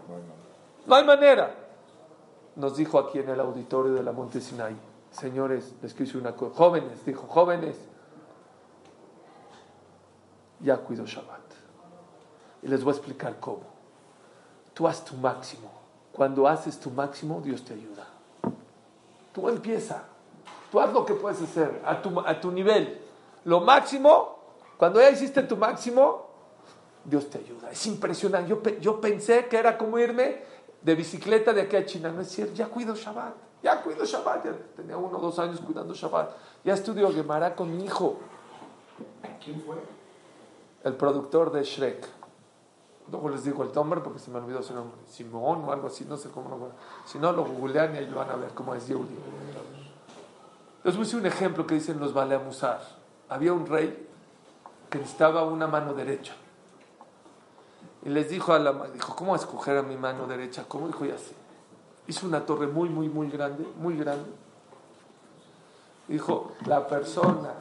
No 0.85 0.95
hay 0.95 1.03
manera. 1.03 1.55
Nos 2.55 2.77
dijo 2.77 2.99
aquí 2.99 3.19
en 3.19 3.29
el 3.29 3.39
auditorio 3.39 3.93
de 3.93 4.03
la 4.03 4.11
Monte 4.11 4.39
Sinai, 4.39 4.75
señores, 5.11 5.73
les 5.81 5.93
quiero 5.93 6.19
una 6.19 6.35
cosa, 6.35 6.55
jóvenes, 6.55 7.05
dijo, 7.05 7.27
jóvenes, 7.27 7.75
ya 10.59 10.77
cuido 10.77 11.05
Shabbat. 11.05 11.41
Y 12.63 12.67
les 12.67 12.83
voy 12.83 12.93
a 12.93 12.95
explicar 12.95 13.39
cómo. 13.39 13.63
Tú 14.73 14.87
haz 14.87 15.03
tu 15.03 15.15
máximo. 15.15 15.71
Cuando 16.11 16.47
haces 16.47 16.79
tu 16.79 16.89
máximo, 16.91 17.41
Dios 17.41 17.63
te 17.63 17.73
ayuda. 17.73 18.07
Tú 19.33 19.49
empieza. 19.49 20.03
Tú 20.71 20.79
haz 20.79 20.93
lo 20.93 21.05
que 21.05 21.13
puedes 21.13 21.41
hacer 21.41 21.81
a 21.85 22.01
tu, 22.01 22.19
a 22.19 22.39
tu 22.39 22.51
nivel. 22.51 23.01
Lo 23.43 23.61
máximo, 23.61 24.34
cuando 24.77 24.99
ya 24.99 25.09
hiciste 25.09 25.43
tu 25.43 25.57
máximo, 25.57 26.27
Dios 27.03 27.29
te 27.29 27.37
ayuda. 27.37 27.71
Es 27.71 27.85
impresionante. 27.85 28.49
Yo, 28.49 28.61
yo 28.79 28.99
pensé 28.99 29.47
que 29.47 29.57
era 29.57 29.77
como 29.77 29.97
irme 29.99 30.43
de 30.81 30.95
bicicleta 30.95 31.53
de 31.53 31.61
aquí 31.61 31.75
a 31.75 31.85
China. 31.85 32.11
No 32.11 32.21
es 32.21 32.29
cierto, 32.29 32.53
ya 32.53 32.67
cuido 32.67 32.95
Shabbat. 32.95 33.33
Ya 33.63 33.81
cuido 33.81 34.05
Shabbat. 34.05 34.45
Ya 34.45 34.51
tenía 34.75 34.97
uno 34.97 35.17
o 35.17 35.21
dos 35.21 35.39
años 35.39 35.59
cuidando 35.61 35.93
Shabbat. 35.93 36.31
Ya 36.63 36.73
estudio 36.73 37.11
Gemara 37.13 37.55
con 37.55 37.75
mi 37.75 37.85
hijo. 37.85 38.17
¿Quién 39.43 39.61
fue? 39.61 39.75
El 40.83 40.93
productor 40.95 41.51
de 41.51 41.63
Shrek. 41.63 42.07
Luego 43.11 43.29
les 43.29 43.43
digo 43.43 43.63
el 43.63 43.71
nombre 43.71 44.01
porque 44.01 44.19
se 44.19 44.31
me 44.31 44.39
olvidó 44.39 44.63
su 44.63 44.73
nombre. 44.73 44.97
Simón 45.07 45.63
o 45.65 45.71
algo 45.71 45.87
así, 45.87 46.05
no 46.05 46.17
sé 46.17 46.29
cómo 46.29 46.49
lo 46.49 46.71
Si 47.05 47.19
no, 47.19 47.31
lo 47.31 47.45
googlean 47.45 47.95
y 47.95 47.99
ahí 47.99 48.07
lo 48.07 48.17
van 48.17 48.31
a 48.31 48.35
ver 48.35 48.49
cómo 48.55 48.73
es 48.73 48.87
Yehudi. 48.87 49.15
Les 50.83 50.95
voy 50.95 51.03
a 51.03 51.05
decir 51.05 51.19
un 51.19 51.25
ejemplo 51.25 51.65
que 51.67 51.75
dicen 51.75 51.99
los 51.99 52.13
vale 52.13 52.37
musar. 52.39 52.81
Había 53.29 53.53
un 53.53 53.65
rey 53.67 54.07
que 54.89 54.99
necesitaba 54.99 55.43
una 55.43 55.67
mano 55.67 55.93
derecha. 55.93 56.33
Y 58.03 58.09
les 58.09 58.29
dijo 58.29 58.53
a 58.53 58.59
la 58.59 58.71
dijo, 58.93 59.15
¿cómo 59.15 59.35
escoger 59.35 59.77
a 59.77 59.81
mi 59.81 59.97
mano 59.97 60.27
derecha? 60.27 60.65
¿Cómo? 60.67 60.87
Dijo, 60.87 61.05
ya 61.05 61.17
sé. 61.17 61.33
Hizo 62.07 62.27
una 62.27 62.45
torre 62.45 62.67
muy, 62.67 62.87
muy, 62.87 63.09
muy 63.09 63.29
grande, 63.29 63.65
muy 63.77 63.97
grande. 63.97 64.29
Dijo, 66.07 66.51
la 66.67 66.85
persona, 66.85 67.53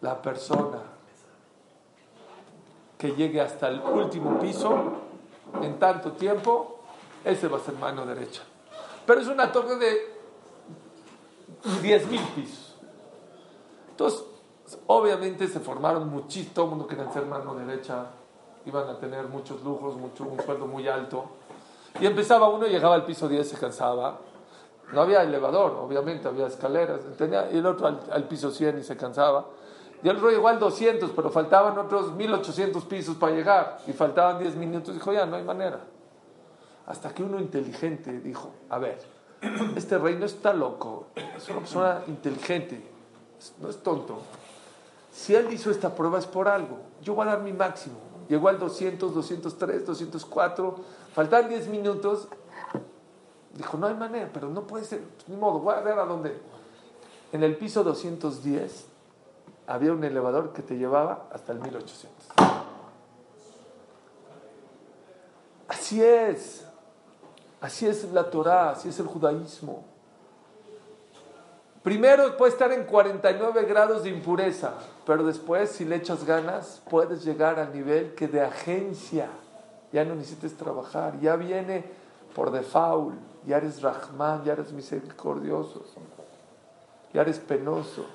la 0.00 0.22
persona 0.22 0.78
que 2.96 3.12
llegue 3.12 3.42
hasta 3.42 3.68
el 3.68 3.80
último 3.80 4.38
piso 4.38 4.92
en 5.60 5.78
tanto 5.78 6.12
tiempo, 6.12 6.80
ese 7.24 7.48
va 7.48 7.58
a 7.58 7.60
ser 7.60 7.74
mano 7.74 8.06
derecha. 8.06 8.42
Pero 9.04 9.20
es 9.20 9.26
una 9.26 9.52
torre 9.52 9.76
de 9.76 10.16
10.000 11.82 12.26
pisos. 12.34 12.76
Entonces, 13.90 14.24
obviamente 14.86 15.48
se 15.48 15.60
formaron 15.60 16.08
muchísimo, 16.08 16.52
todo 16.54 16.80
el 16.80 16.86
quería 16.86 17.12
ser 17.12 17.26
mano 17.26 17.54
derecha, 17.54 18.06
iban 18.66 18.88
a 18.88 18.98
tener 18.98 19.26
muchos 19.26 19.62
lujos, 19.62 19.96
mucho, 19.96 20.24
un 20.24 20.40
sueldo 20.40 20.66
muy 20.66 20.88
alto. 20.88 21.24
Y 22.00 22.06
empezaba 22.06 22.48
uno, 22.48 22.66
llegaba 22.66 22.94
al 22.94 23.04
piso 23.04 23.28
10, 23.28 23.48
se 23.48 23.58
cansaba. 23.58 24.18
No 24.92 25.00
había 25.00 25.22
elevador, 25.22 25.72
obviamente, 25.80 26.28
había 26.28 26.46
escaleras. 26.46 27.00
Y 27.52 27.56
el 27.56 27.66
otro 27.66 27.86
al, 27.86 28.00
al 28.10 28.24
piso 28.24 28.50
100 28.50 28.78
y 28.78 28.82
se 28.82 28.96
cansaba. 28.96 29.46
Y 30.02 30.08
el 30.08 30.20
rey 30.20 30.34
igual 30.34 30.58
200, 30.58 31.10
pero 31.12 31.30
faltaban 31.30 31.78
otros 31.78 32.12
1800 32.12 32.84
pisos 32.84 33.16
para 33.16 33.32
llegar 33.32 33.78
y 33.86 33.92
faltaban 33.92 34.38
10 34.38 34.56
minutos. 34.56 34.94
Dijo, 34.94 35.12
ya, 35.12 35.26
no 35.26 35.36
hay 35.36 35.44
manera. 35.44 35.80
Hasta 36.86 37.14
que 37.14 37.22
uno 37.22 37.38
inteligente 37.38 38.20
dijo, 38.20 38.50
a 38.68 38.78
ver, 38.78 38.98
este 39.76 39.98
rey 39.98 40.16
no 40.16 40.26
está 40.26 40.52
loco, 40.52 41.06
es 41.36 41.48
una 41.48 41.58
persona 41.60 42.02
inteligente, 42.08 42.82
no 43.60 43.68
es 43.68 43.82
tonto. 43.82 44.18
Si 45.12 45.34
él 45.34 45.52
hizo 45.52 45.70
esta 45.70 45.94
prueba 45.94 46.18
es 46.18 46.26
por 46.26 46.48
algo, 46.48 46.78
yo 47.02 47.14
voy 47.14 47.28
a 47.28 47.32
dar 47.32 47.42
mi 47.42 47.52
máximo. 47.52 47.96
Llegó 48.28 48.48
al 48.48 48.58
200, 48.58 49.14
203, 49.14 49.86
204, 49.86 50.76
faltaban 51.12 51.50
10 51.50 51.68
minutos. 51.68 52.28
Dijo, 53.54 53.76
no 53.76 53.86
hay 53.86 53.94
manera, 53.94 54.30
pero 54.32 54.48
no 54.48 54.66
puede 54.66 54.86
ser, 54.86 55.02
ni 55.26 55.36
modo, 55.36 55.58
voy 55.58 55.74
a 55.74 55.80
ver 55.80 55.98
a 55.98 56.06
dónde. 56.06 56.40
En 57.30 57.42
el 57.42 57.56
piso 57.56 57.84
210 57.84 58.86
había 59.66 59.92
un 59.92 60.02
elevador 60.02 60.54
que 60.54 60.62
te 60.62 60.78
llevaba 60.78 61.28
hasta 61.30 61.52
el 61.52 61.60
1800. 61.60 62.28
Así 65.68 66.02
es. 66.02 66.64
Así 67.60 67.86
es 67.86 68.10
la 68.12 68.30
Torah, 68.30 68.70
así 68.70 68.88
es 68.88 68.98
el 68.98 69.06
judaísmo. 69.06 69.91
Primero 71.82 72.36
puede 72.36 72.52
estar 72.52 72.72
en 72.72 72.84
49 72.84 73.64
grados 73.64 74.04
de 74.04 74.10
impureza, 74.10 74.74
pero 75.04 75.24
después, 75.24 75.70
si 75.70 75.84
le 75.84 75.96
echas 75.96 76.24
ganas, 76.24 76.80
puedes 76.88 77.24
llegar 77.24 77.58
al 77.58 77.72
nivel 77.72 78.14
que 78.14 78.28
de 78.28 78.40
agencia 78.40 79.28
ya 79.92 80.04
no 80.04 80.14
necesites 80.14 80.56
trabajar, 80.56 81.18
ya 81.20 81.36
viene 81.36 81.84
por 82.34 82.50
default, 82.50 83.14
ya 83.46 83.56
eres 83.56 83.82
Rahman, 83.82 84.44
ya 84.44 84.52
eres 84.52 84.72
misericordioso, 84.72 85.84
ya 87.12 87.22
eres 87.22 87.38
penoso 87.40 88.06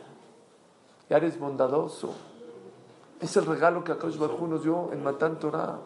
ya 1.09 1.17
eres 1.17 1.39
bondadoso. 1.39 2.13
Es 3.19 3.35
el 3.37 3.45
regalo 3.45 3.83
que 3.83 3.91
Akash 3.91 4.17
Baruj 4.17 4.41
nos 4.41 4.63
dio 4.63 4.91
en 4.91 5.03
Matan 5.03 5.39
Torah. 5.39 5.79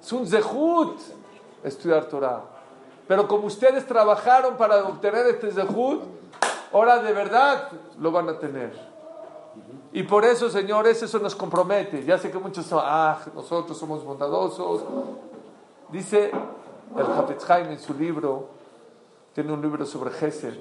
Es 0.00 0.12
un 0.12 0.26
zehut 0.26 0.98
estudiar 1.64 2.04
Torah. 2.06 2.42
Pero 3.06 3.26
como 3.26 3.46
ustedes 3.46 3.86
trabajaron 3.86 4.56
para 4.56 4.84
obtener 4.84 5.26
este 5.26 5.50
zehut, 5.50 6.02
ahora 6.72 7.02
de 7.02 7.12
verdad 7.12 7.70
lo 7.98 8.10
van 8.10 8.28
a 8.28 8.38
tener. 8.38 8.72
Y 9.92 10.02
por 10.02 10.24
eso, 10.24 10.50
señores, 10.50 11.02
eso 11.02 11.18
nos 11.18 11.34
compromete. 11.34 12.04
Ya 12.04 12.18
sé 12.18 12.30
que 12.30 12.38
muchos 12.38 12.66
son, 12.66 12.82
ah, 12.84 13.18
nosotros 13.34 13.76
somos 13.76 14.04
bondadosos. 14.04 14.82
Dice 15.90 16.30
el 16.96 17.06
Hafetz 17.06 17.48
Haim 17.50 17.70
en 17.70 17.78
su 17.78 17.94
libro, 17.94 18.48
tiene 19.34 19.52
un 19.52 19.62
libro 19.62 19.84
sobre 19.86 20.10
Gesed, 20.10 20.54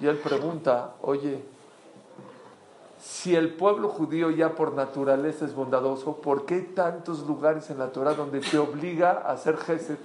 y 0.00 0.06
él 0.06 0.18
pregunta, 0.18 0.94
oye, 1.02 1.44
si 3.00 3.34
el 3.34 3.54
pueblo 3.54 3.88
judío 3.88 4.30
ya 4.30 4.54
por 4.54 4.72
naturaleza 4.72 5.44
es 5.44 5.54
bondadoso, 5.54 6.16
¿por 6.16 6.44
qué 6.44 6.60
tantos 6.60 7.26
lugares 7.26 7.70
en 7.70 7.78
la 7.78 7.90
Torah 7.90 8.14
donde 8.14 8.40
te 8.40 8.58
obliga 8.58 9.22
a 9.24 9.32
hacer 9.32 9.56
Gesed? 9.56 9.98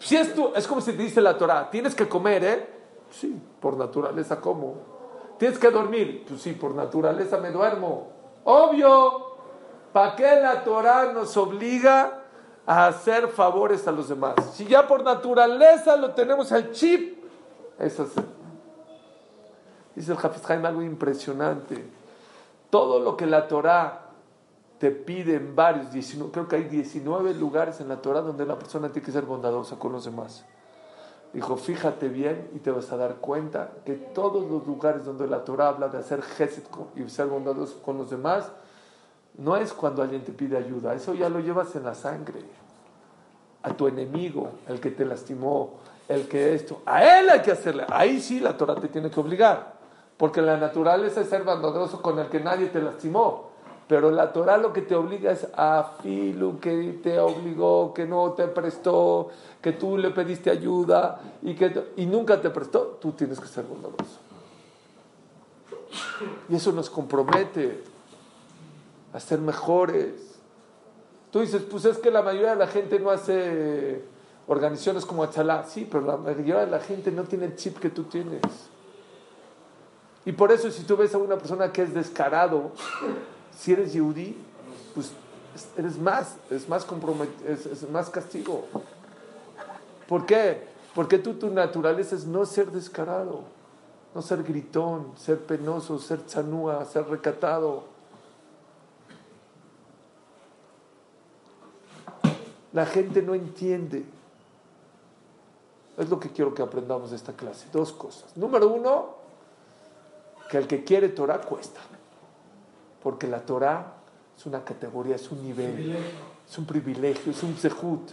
Si 0.00 0.16
es, 0.16 0.34
tú, 0.34 0.52
es 0.54 0.66
como 0.66 0.80
si 0.80 0.92
te 0.92 1.02
dice 1.02 1.20
la 1.20 1.36
Torah, 1.36 1.70
tienes 1.70 1.94
que 1.94 2.08
comer, 2.08 2.44
¿eh? 2.44 2.77
Sí, 3.10 3.40
por 3.60 3.76
naturaleza 3.76 4.40
como. 4.40 4.74
Tienes 5.38 5.58
que 5.58 5.70
dormir, 5.70 6.24
pues 6.28 6.42
sí, 6.42 6.52
por 6.52 6.74
naturaleza 6.74 7.38
me 7.38 7.50
duermo. 7.50 8.08
Obvio, 8.44 9.36
¿para 9.92 10.16
qué 10.16 10.40
la 10.40 10.64
Torah 10.64 11.12
nos 11.12 11.36
obliga 11.36 12.24
a 12.66 12.86
hacer 12.88 13.28
favores 13.28 13.86
a 13.86 13.92
los 13.92 14.08
demás? 14.08 14.34
Si 14.52 14.66
ya 14.66 14.86
por 14.86 15.02
naturaleza 15.02 15.96
lo 15.96 16.12
tenemos 16.12 16.50
al 16.50 16.72
chip, 16.72 17.22
es 17.78 18.00
así. 18.00 18.20
Dice 19.94 20.12
el 20.12 20.18
Hafiz 20.18 20.48
Haim 20.50 20.64
algo 20.64 20.82
impresionante. 20.82 21.84
Todo 22.70 23.00
lo 23.00 23.16
que 23.16 23.26
la 23.26 23.48
Torah 23.48 24.08
te 24.78 24.90
pide 24.90 25.34
en 25.34 25.56
varios, 25.56 25.90
19, 25.92 26.32
creo 26.32 26.48
que 26.48 26.56
hay 26.56 26.64
19 26.64 27.34
lugares 27.34 27.80
en 27.80 27.88
la 27.88 27.96
Torah 27.96 28.20
donde 28.20 28.46
la 28.46 28.58
persona 28.58 28.90
tiene 28.92 29.04
que 29.04 29.12
ser 29.12 29.24
bondadosa 29.24 29.78
con 29.78 29.92
los 29.92 30.04
demás. 30.04 30.44
Dijo, 31.32 31.56
fíjate 31.56 32.08
bien 32.08 32.50
y 32.54 32.58
te 32.58 32.70
vas 32.70 32.90
a 32.90 32.96
dar 32.96 33.16
cuenta 33.16 33.70
que 33.84 33.94
todos 33.94 34.50
los 34.50 34.66
lugares 34.66 35.04
donde 35.04 35.26
la 35.26 35.44
Torah 35.44 35.68
habla 35.68 35.88
de 35.88 35.98
hacer 35.98 36.22
gesed 36.22 36.62
y 36.96 37.08
ser 37.08 37.26
bondadoso 37.26 37.82
con 37.82 37.98
los 37.98 38.10
demás, 38.10 38.50
no 39.36 39.56
es 39.56 39.72
cuando 39.72 40.02
alguien 40.02 40.24
te 40.24 40.32
pide 40.32 40.56
ayuda, 40.56 40.94
eso 40.94 41.14
ya 41.14 41.28
lo 41.28 41.40
llevas 41.40 41.74
en 41.76 41.84
la 41.84 41.94
sangre. 41.94 42.40
A 43.62 43.74
tu 43.74 43.86
enemigo, 43.86 44.52
el 44.68 44.80
que 44.80 44.90
te 44.90 45.04
lastimó, 45.04 45.74
el 46.08 46.26
que 46.26 46.54
esto, 46.54 46.82
a 46.86 47.20
él 47.20 47.28
hay 47.28 47.42
que 47.42 47.52
hacerle. 47.52 47.84
Ahí 47.90 48.20
sí 48.20 48.40
la 48.40 48.56
Torah 48.56 48.76
te 48.76 48.88
tiene 48.88 49.10
que 49.10 49.20
obligar. 49.20 49.78
Porque 50.16 50.42
la 50.42 50.56
naturaleza 50.56 51.20
es 51.20 51.28
ser 51.28 51.44
bondadoso 51.44 52.02
con 52.02 52.18
el 52.18 52.28
que 52.28 52.40
nadie 52.40 52.68
te 52.68 52.80
lastimó. 52.80 53.47
Pero 53.88 54.10
la 54.10 54.32
Torah 54.34 54.58
lo 54.58 54.72
que 54.74 54.82
te 54.82 54.94
obliga 54.94 55.32
es 55.32 55.48
a 55.56 55.94
Filu, 56.02 56.60
que 56.60 57.00
te 57.02 57.18
obligó, 57.18 57.94
que 57.94 58.04
no 58.04 58.32
te 58.32 58.46
prestó, 58.46 59.30
que 59.62 59.72
tú 59.72 59.96
le 59.96 60.10
pediste 60.10 60.50
ayuda 60.50 61.20
y, 61.40 61.54
que, 61.54 61.92
y 61.96 62.04
nunca 62.04 62.38
te 62.38 62.50
prestó. 62.50 62.98
Tú 63.00 63.12
tienes 63.12 63.40
que 63.40 63.48
ser 63.48 63.64
bondadoso. 63.64 64.18
Y 66.50 66.56
eso 66.56 66.70
nos 66.72 66.90
compromete 66.90 67.82
a 69.14 69.20
ser 69.20 69.38
mejores. 69.38 70.38
Tú 71.30 71.40
dices, 71.40 71.62
pues 71.62 71.86
es 71.86 71.96
que 71.96 72.10
la 72.10 72.20
mayoría 72.20 72.50
de 72.50 72.56
la 72.56 72.66
gente 72.66 73.00
no 73.00 73.10
hace 73.10 74.02
organizaciones 74.48 75.06
como 75.06 75.22
Achalá. 75.22 75.64
Sí, 75.64 75.88
pero 75.90 76.04
la 76.04 76.18
mayoría 76.18 76.58
de 76.58 76.66
la 76.66 76.80
gente 76.80 77.10
no 77.10 77.24
tiene 77.24 77.46
el 77.46 77.56
chip 77.56 77.78
que 77.78 77.88
tú 77.88 78.04
tienes. 78.04 78.42
Y 80.26 80.32
por 80.32 80.52
eso 80.52 80.70
si 80.70 80.82
tú 80.82 80.94
ves 80.94 81.14
a 81.14 81.18
una 81.18 81.38
persona 81.38 81.72
que 81.72 81.82
es 81.82 81.94
descarado, 81.94 82.72
si 83.58 83.72
eres 83.72 83.92
yudí, 83.92 84.36
pues 84.94 85.12
eres 85.76 85.98
más, 85.98 86.36
es 86.50 86.68
más 86.68 86.86
es, 87.46 87.66
es, 87.66 87.90
más 87.90 88.08
castigo. 88.08 88.66
¿Por 90.06 90.26
qué? 90.26 90.68
Porque 90.94 91.18
tú 91.18 91.34
tu 91.34 91.50
naturaleza 91.50 92.14
es 92.14 92.24
no 92.24 92.46
ser 92.46 92.70
descarado, 92.70 93.42
no 94.14 94.22
ser 94.22 94.44
gritón, 94.44 95.12
ser 95.16 95.40
penoso, 95.40 95.98
ser 95.98 96.24
chanúa, 96.26 96.84
ser 96.84 97.08
recatado. 97.08 97.84
La 102.72 102.86
gente 102.86 103.22
no 103.22 103.34
entiende. 103.34 104.04
Es 105.96 106.08
lo 106.08 106.20
que 106.20 106.30
quiero 106.30 106.54
que 106.54 106.62
aprendamos 106.62 107.10
de 107.10 107.16
esta 107.16 107.32
clase. 107.32 107.66
Dos 107.72 107.92
cosas. 107.92 108.36
Número 108.36 108.68
uno, 108.68 109.16
que 110.48 110.58
el 110.58 110.68
que 110.68 110.84
quiere 110.84 111.08
Torah 111.08 111.40
cuesta. 111.40 111.80
Porque 113.02 113.26
la 113.26 113.40
Torah 113.40 113.94
es 114.36 114.46
una 114.46 114.64
categoría, 114.64 115.16
es 115.16 115.30
un 115.30 115.42
nivel, 115.42 115.96
es 116.48 116.58
un 116.58 116.66
privilegio, 116.66 117.32
es 117.32 117.42
un 117.42 117.54
zehut. 117.54 118.10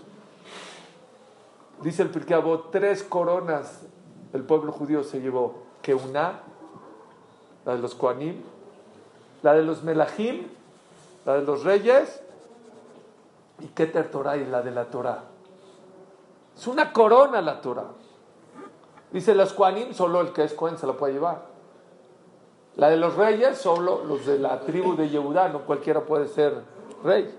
Dice 1.81 2.01
el 2.03 2.09
Pirkei 2.09 2.41
tres 2.71 3.03
coronas 3.03 3.81
el 4.35 4.43
pueblo 4.43 4.71
judío 4.71 5.03
se 5.03 5.21
llevó. 5.21 5.63
Que 5.81 5.93
una, 5.93 6.41
la 7.65 7.75
de 7.75 7.79
los 7.79 7.95
Koanim, 7.95 8.41
la 9.43 9.53
de 9.53 9.63
los 9.63 9.83
Melahim, 9.83 10.47
la 11.25 11.35
de 11.35 11.43
los 11.43 11.63
reyes, 11.63 12.21
y 13.59 13.67
Keter 13.67 14.11
Torah 14.11 14.35
y 14.35 14.45
la 14.45 14.61
de 14.61 14.71
la 14.71 14.85
Torah. 14.85 15.23
Es 16.57 16.67
una 16.67 16.91
corona 16.91 17.41
la 17.41 17.61
Torah. 17.61 17.91
Dice 19.11 19.33
los 19.35 19.53
Koanim, 19.53 19.93
solo 19.93 20.21
el 20.21 20.33
que 20.33 20.43
es 20.43 20.53
Kohen 20.53 20.77
se 20.77 20.87
la 20.87 20.93
puede 20.93 21.13
llevar. 21.13 21.54
La 22.77 22.89
de 22.89 22.97
los 22.97 23.15
reyes, 23.15 23.57
solo 23.57 24.03
los 24.03 24.25
de 24.25 24.37
la 24.37 24.59
tribu 24.59 24.95
de 24.95 25.09
Yehudá, 25.09 25.47
no 25.47 25.61
cualquiera 25.61 26.01
puede 26.01 26.27
ser 26.27 26.61
rey. 27.03 27.33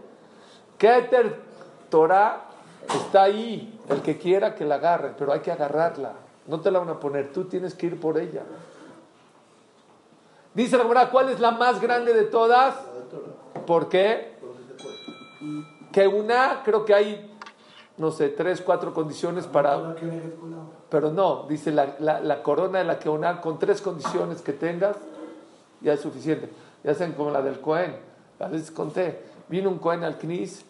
Keter 0.78 1.40
Torah 1.90 2.44
está 2.88 3.24
ahí, 3.24 3.78
el 3.88 4.00
que 4.00 4.16
quiera 4.16 4.54
que 4.54 4.64
la 4.64 4.76
agarre, 4.76 5.14
pero 5.18 5.32
hay 5.32 5.40
que 5.40 5.52
agarrarla. 5.52 6.12
No 6.46 6.60
te 6.60 6.70
la 6.70 6.78
van 6.78 6.88
a 6.88 7.00
poner, 7.00 7.32
tú 7.32 7.44
tienes 7.44 7.74
que 7.74 7.86
ir 7.86 8.00
por 8.00 8.18
ella. 8.18 8.42
Dice 10.54 10.78
la 10.78 10.84
verdad, 10.84 11.10
¿cuál 11.10 11.28
es 11.28 11.38
la 11.38 11.50
más 11.50 11.80
grande 11.82 12.14
de 12.14 12.24
todas? 12.24 12.74
¿Por 13.66 13.90
qué? 13.90 14.36
Que 15.92 16.06
una, 16.08 16.62
creo 16.64 16.86
que 16.86 16.94
hay, 16.94 17.36
no 17.98 18.10
sé, 18.10 18.30
tres, 18.30 18.62
cuatro 18.62 18.94
condiciones 18.94 19.46
para... 19.46 19.96
Pero 20.88 21.10
no, 21.10 21.42
dice 21.48 21.72
la, 21.72 21.96
la 21.98 22.42
corona 22.42 22.78
de 22.78 22.84
la 22.84 22.98
que 22.98 23.10
una, 23.10 23.40
con 23.42 23.58
tres 23.58 23.82
condiciones 23.82 24.40
que 24.40 24.52
tengas, 24.52 24.96
ya 25.86 25.92
es 25.92 26.00
suficiente. 26.00 26.50
Ya 26.82 26.94
saben 26.94 27.14
como 27.14 27.30
la 27.30 27.40
del 27.42 27.60
Cohen. 27.60 27.94
A 28.40 28.48
veces 28.48 28.72
conté, 28.72 29.22
vino 29.48 29.70
un 29.70 29.78
Cohen 29.78 30.02
al 30.02 30.18
Knis 30.18 30.64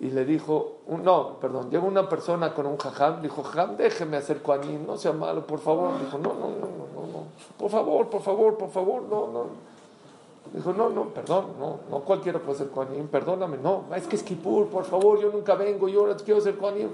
y 0.00 0.10
le 0.10 0.24
dijo, 0.24 0.78
no, 0.88 1.38
perdón, 1.40 1.70
llegó 1.70 1.86
una 1.86 2.08
persona 2.08 2.52
con 2.52 2.66
un 2.66 2.76
jajam, 2.76 3.22
dijo, 3.22 3.44
jajam, 3.44 3.76
déjeme 3.76 4.16
hacer 4.16 4.42
Kohanim, 4.42 4.86
no 4.86 4.96
sea 4.96 5.12
malo, 5.12 5.46
por 5.46 5.60
favor. 5.60 5.92
Dijo, 6.00 6.18
no, 6.18 6.34
no, 6.34 6.48
no, 6.48 6.66
no, 6.66 7.06
no, 7.12 7.24
por 7.56 7.70
favor, 7.70 8.08
por 8.10 8.22
favor, 8.22 8.58
por 8.58 8.70
favor, 8.70 9.02
no, 9.02 9.28
no. 9.28 9.46
Dijo, 10.52 10.72
no, 10.72 10.88
no, 10.88 11.04
perdón, 11.10 11.52
no, 11.60 11.78
no 11.88 12.00
cualquiera 12.00 12.40
puede 12.40 12.58
ser 12.58 12.70
Kohanim, 12.70 13.06
perdóname, 13.06 13.56
no, 13.58 13.84
es 13.94 14.08
que 14.08 14.16
es 14.16 14.24
Kipur, 14.24 14.66
por 14.66 14.84
favor, 14.84 15.20
yo 15.20 15.30
nunca 15.30 15.54
vengo, 15.54 15.88
yo 15.88 16.00
ahora 16.00 16.16
quiero 16.16 16.40
ser 16.40 16.56
Kohanim. 16.56 16.88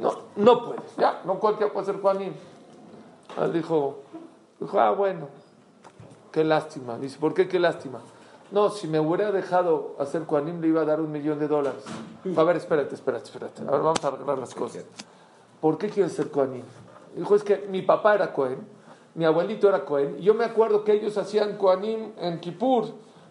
No, 0.00 0.12
no 0.36 0.64
puedes, 0.64 0.96
ya, 0.96 1.22
no 1.24 1.40
cualquiera 1.40 1.72
puede 1.72 1.86
ser 1.86 2.00
Kohanim. 2.00 2.32
Él 3.42 3.52
dijo, 3.52 3.96
dijo, 4.60 4.78
ah, 4.78 4.92
bueno, 4.92 5.26
qué 6.36 6.44
lástima. 6.44 6.98
Dice, 6.98 7.16
¿por 7.18 7.32
qué 7.32 7.48
qué 7.48 7.58
lástima? 7.58 8.00
No, 8.50 8.68
si 8.68 8.88
me 8.88 9.00
hubiera 9.00 9.32
dejado 9.32 9.96
hacer 9.98 10.24
Koanim 10.24 10.60
le 10.60 10.68
iba 10.68 10.82
a 10.82 10.84
dar 10.84 11.00
un 11.00 11.10
millón 11.10 11.38
de 11.38 11.48
dólares. 11.48 11.82
A 12.36 12.42
ver, 12.42 12.56
espérate, 12.56 12.94
espérate, 12.94 13.24
espérate. 13.24 13.62
Ahora 13.62 13.78
vamos 13.78 14.04
a 14.04 14.08
arreglar 14.08 14.36
las 14.36 14.54
cosas. 14.54 14.84
¿Por 15.62 15.78
qué 15.78 15.88
quieres 15.88 16.12
ser 16.12 16.30
Koanim? 16.30 16.64
Dijo, 17.16 17.34
es 17.34 17.42
que 17.42 17.66
mi 17.70 17.80
papá 17.80 18.16
era 18.16 18.34
Cohen, 18.34 18.58
mi 19.14 19.24
abuelito 19.24 19.66
era 19.66 19.86
Cohen, 19.86 20.16
y 20.18 20.24
yo 20.24 20.34
me 20.34 20.44
acuerdo 20.44 20.84
que 20.84 20.92
ellos 20.92 21.16
hacían 21.16 21.56
Koanim 21.56 22.12
en 22.18 22.38
Kippur. 22.38 22.84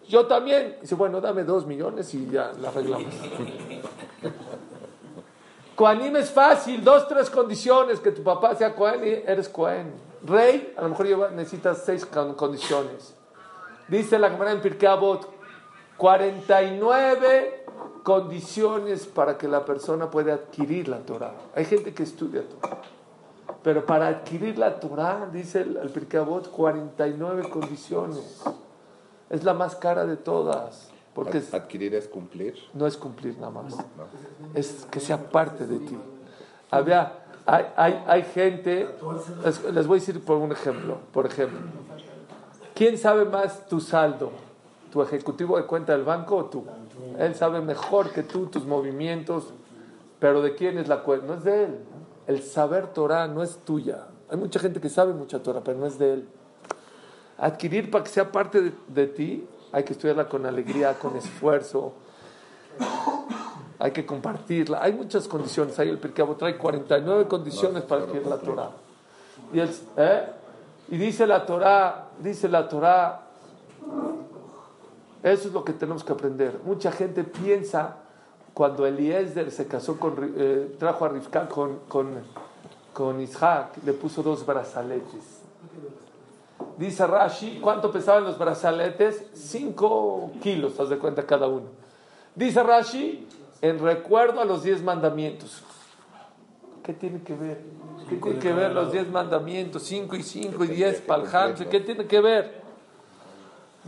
Yo 0.08 0.26
también. 0.26 0.78
Dice, 0.80 0.96
bueno, 0.96 1.20
dame 1.20 1.44
dos 1.44 1.64
millones 1.64 2.12
y 2.12 2.28
ya 2.28 2.50
la 2.60 2.70
arreglamos. 2.70 3.14
Koanim 5.76 6.16
es 6.16 6.28
fácil, 6.28 6.82
dos, 6.82 7.06
tres 7.06 7.30
condiciones, 7.30 8.00
que 8.00 8.10
tu 8.10 8.24
papá 8.24 8.56
sea 8.56 8.74
Cohen 8.74 9.06
y 9.06 9.10
eres 9.30 9.48
Cohen. 9.48 9.92
Rey, 10.24 10.74
a 10.76 10.82
lo 10.82 10.90
mejor 10.90 11.32
necesitas 11.32 11.82
seis 11.84 12.06
condiciones. 12.06 13.14
Dice 13.88 14.18
la 14.18 14.30
Gemara 14.30 14.52
en 14.52 14.60
Pirkei 14.60 14.88
49 15.96 17.64
condiciones 18.02 19.06
para 19.06 19.38
que 19.38 19.48
la 19.48 19.64
persona 19.64 20.10
pueda 20.10 20.34
adquirir 20.34 20.88
la 20.88 20.98
Torah. 20.98 21.34
Hay 21.54 21.64
gente 21.64 21.94
que 21.94 22.02
estudia 22.02 22.42
Torah. 22.42 22.82
Pero 23.62 23.86
para 23.86 24.08
adquirir 24.08 24.58
la 24.58 24.78
Torah, 24.78 25.28
dice 25.32 25.62
el, 25.62 25.76
el 25.76 25.90
Pirkei 25.90 26.20
49 26.50 27.48
condiciones. 27.48 28.42
Es 29.30 29.44
la 29.44 29.54
más 29.54 29.74
cara 29.76 30.04
de 30.04 30.16
todas. 30.16 30.90
Porque 31.14 31.42
adquirir 31.52 31.94
es 31.94 32.08
cumplir. 32.08 32.54
No 32.74 32.86
es 32.86 32.96
cumplir 32.96 33.38
nada 33.38 33.50
más. 33.50 33.74
Es 34.54 34.86
que 34.90 35.00
sea 35.00 35.30
parte 35.30 35.66
de 35.66 35.78
ti. 35.78 35.98
Había 36.70 37.25
hay, 37.46 37.64
hay, 37.76 38.04
hay 38.06 38.22
gente, 38.24 38.88
les, 39.72 39.86
voy 39.86 39.98
a 39.98 40.00
decir 40.00 40.24
por 40.24 40.38
un 40.38 40.50
ejemplo, 40.50 40.98
por 41.12 41.26
ejemplo, 41.26 41.60
¿quién 42.74 42.98
sabe 42.98 43.24
más 43.24 43.66
tu 43.68 43.80
saldo? 43.80 44.32
¿Tu 44.92 45.00
ejecutivo 45.00 45.56
de 45.56 45.64
cuenta 45.64 45.92
del 45.92 46.04
banco 46.04 46.36
o 46.36 46.44
tú? 46.46 46.64
Él 47.18 47.34
sabe 47.34 47.60
mejor 47.60 48.10
que 48.10 48.24
tú 48.24 48.46
tus 48.46 48.64
movimientos, 48.66 49.52
pero 50.18 50.42
¿de 50.42 50.54
quién 50.54 50.78
es 50.78 50.88
la 50.88 51.02
cuenta? 51.02 51.26
No 51.26 51.34
es 51.34 51.44
de 51.44 51.64
él. 51.64 51.78
El 52.26 52.42
saber 52.42 52.88
Torah 52.88 53.28
no 53.28 53.42
es 53.42 53.58
tuya. 53.58 54.06
Hay 54.28 54.38
mucha 54.38 54.58
gente 54.58 54.80
que 54.80 54.88
sabe 54.88 55.12
mucha 55.12 55.40
Torah, 55.40 55.60
pero 55.62 55.78
no 55.78 55.86
es 55.86 55.98
de 55.98 56.14
él. 56.14 56.28
adquirir 57.38 57.90
para 57.90 58.02
que 58.02 58.10
sea 58.10 58.32
parte 58.32 58.60
de, 58.60 58.72
de 58.88 59.06
ti, 59.06 59.46
hay 59.70 59.84
que 59.84 59.92
estudiarla 59.92 60.28
con 60.28 60.46
alegría, 60.46 60.94
con 60.94 61.16
esfuerzo. 61.16 61.92
Hay 63.86 63.92
que 63.92 64.04
compartirla. 64.04 64.82
Hay 64.82 64.92
muchas 64.92 65.28
condiciones. 65.28 65.78
Ahí 65.78 65.88
el 65.88 65.98
Pirkei 65.98 66.26
trae 66.36 66.58
49 66.58 67.28
condiciones 67.28 67.84
para 67.84 68.02
adquirir 68.02 68.26
la 68.26 68.36
Torah. 68.38 68.70
Y, 69.52 69.60
el- 69.60 69.70
¿eh? 69.96 70.22
y 70.88 70.96
dice 70.96 71.24
la 71.24 71.46
Torah, 71.46 72.08
dice 72.18 72.48
la 72.48 72.68
Torah, 72.68 73.20
eso 75.22 75.48
es 75.48 75.54
lo 75.54 75.64
que 75.64 75.72
tenemos 75.72 76.02
que 76.02 76.12
aprender. 76.12 76.58
Mucha 76.64 76.90
gente 76.90 77.22
piensa 77.22 77.98
cuando 78.54 78.86
Eliezer 78.86 79.52
se 79.52 79.68
casó 79.68 80.00
con, 80.00 80.34
eh, 80.36 80.74
trajo 80.80 81.04
a 81.04 81.08
Rivka 81.10 81.48
con, 81.48 81.78
con, 81.86 82.08
con 82.92 83.20
Isaac, 83.20 83.76
le 83.84 83.92
puso 83.92 84.20
dos 84.20 84.44
brazaletes. 84.44 85.42
Dice 86.76 87.06
Rashi, 87.06 87.60
¿cuánto 87.62 87.92
pesaban 87.92 88.24
los 88.24 88.36
brazaletes? 88.36 89.26
Cinco 89.32 90.32
kilos, 90.42 90.80
haz 90.80 90.88
de 90.88 90.98
cuenta 90.98 91.24
cada 91.24 91.46
uno. 91.46 91.66
Dice 92.34 92.62
Rashi, 92.64 93.28
en 93.62 93.78
recuerdo 93.78 94.40
a 94.40 94.44
los 94.44 94.62
diez 94.62 94.82
mandamientos. 94.82 95.62
¿Qué 96.82 96.92
tiene 96.92 97.22
que 97.22 97.34
ver? 97.34 97.60
¿Qué 98.08 98.16
tiene 98.16 98.38
que 98.38 98.52
ver 98.52 98.72
los 98.72 98.92
diez 98.92 99.08
mandamientos? 99.08 99.82
Cinco 99.82 100.14
y 100.14 100.22
cinco 100.22 100.64
y 100.64 100.68
diez 100.68 101.00
para 101.00 101.22
el 101.24 101.34
Hamse. 101.34 101.66
¿Qué 101.66 101.80
tiene 101.80 102.06
que 102.06 102.20
ver? 102.20 102.62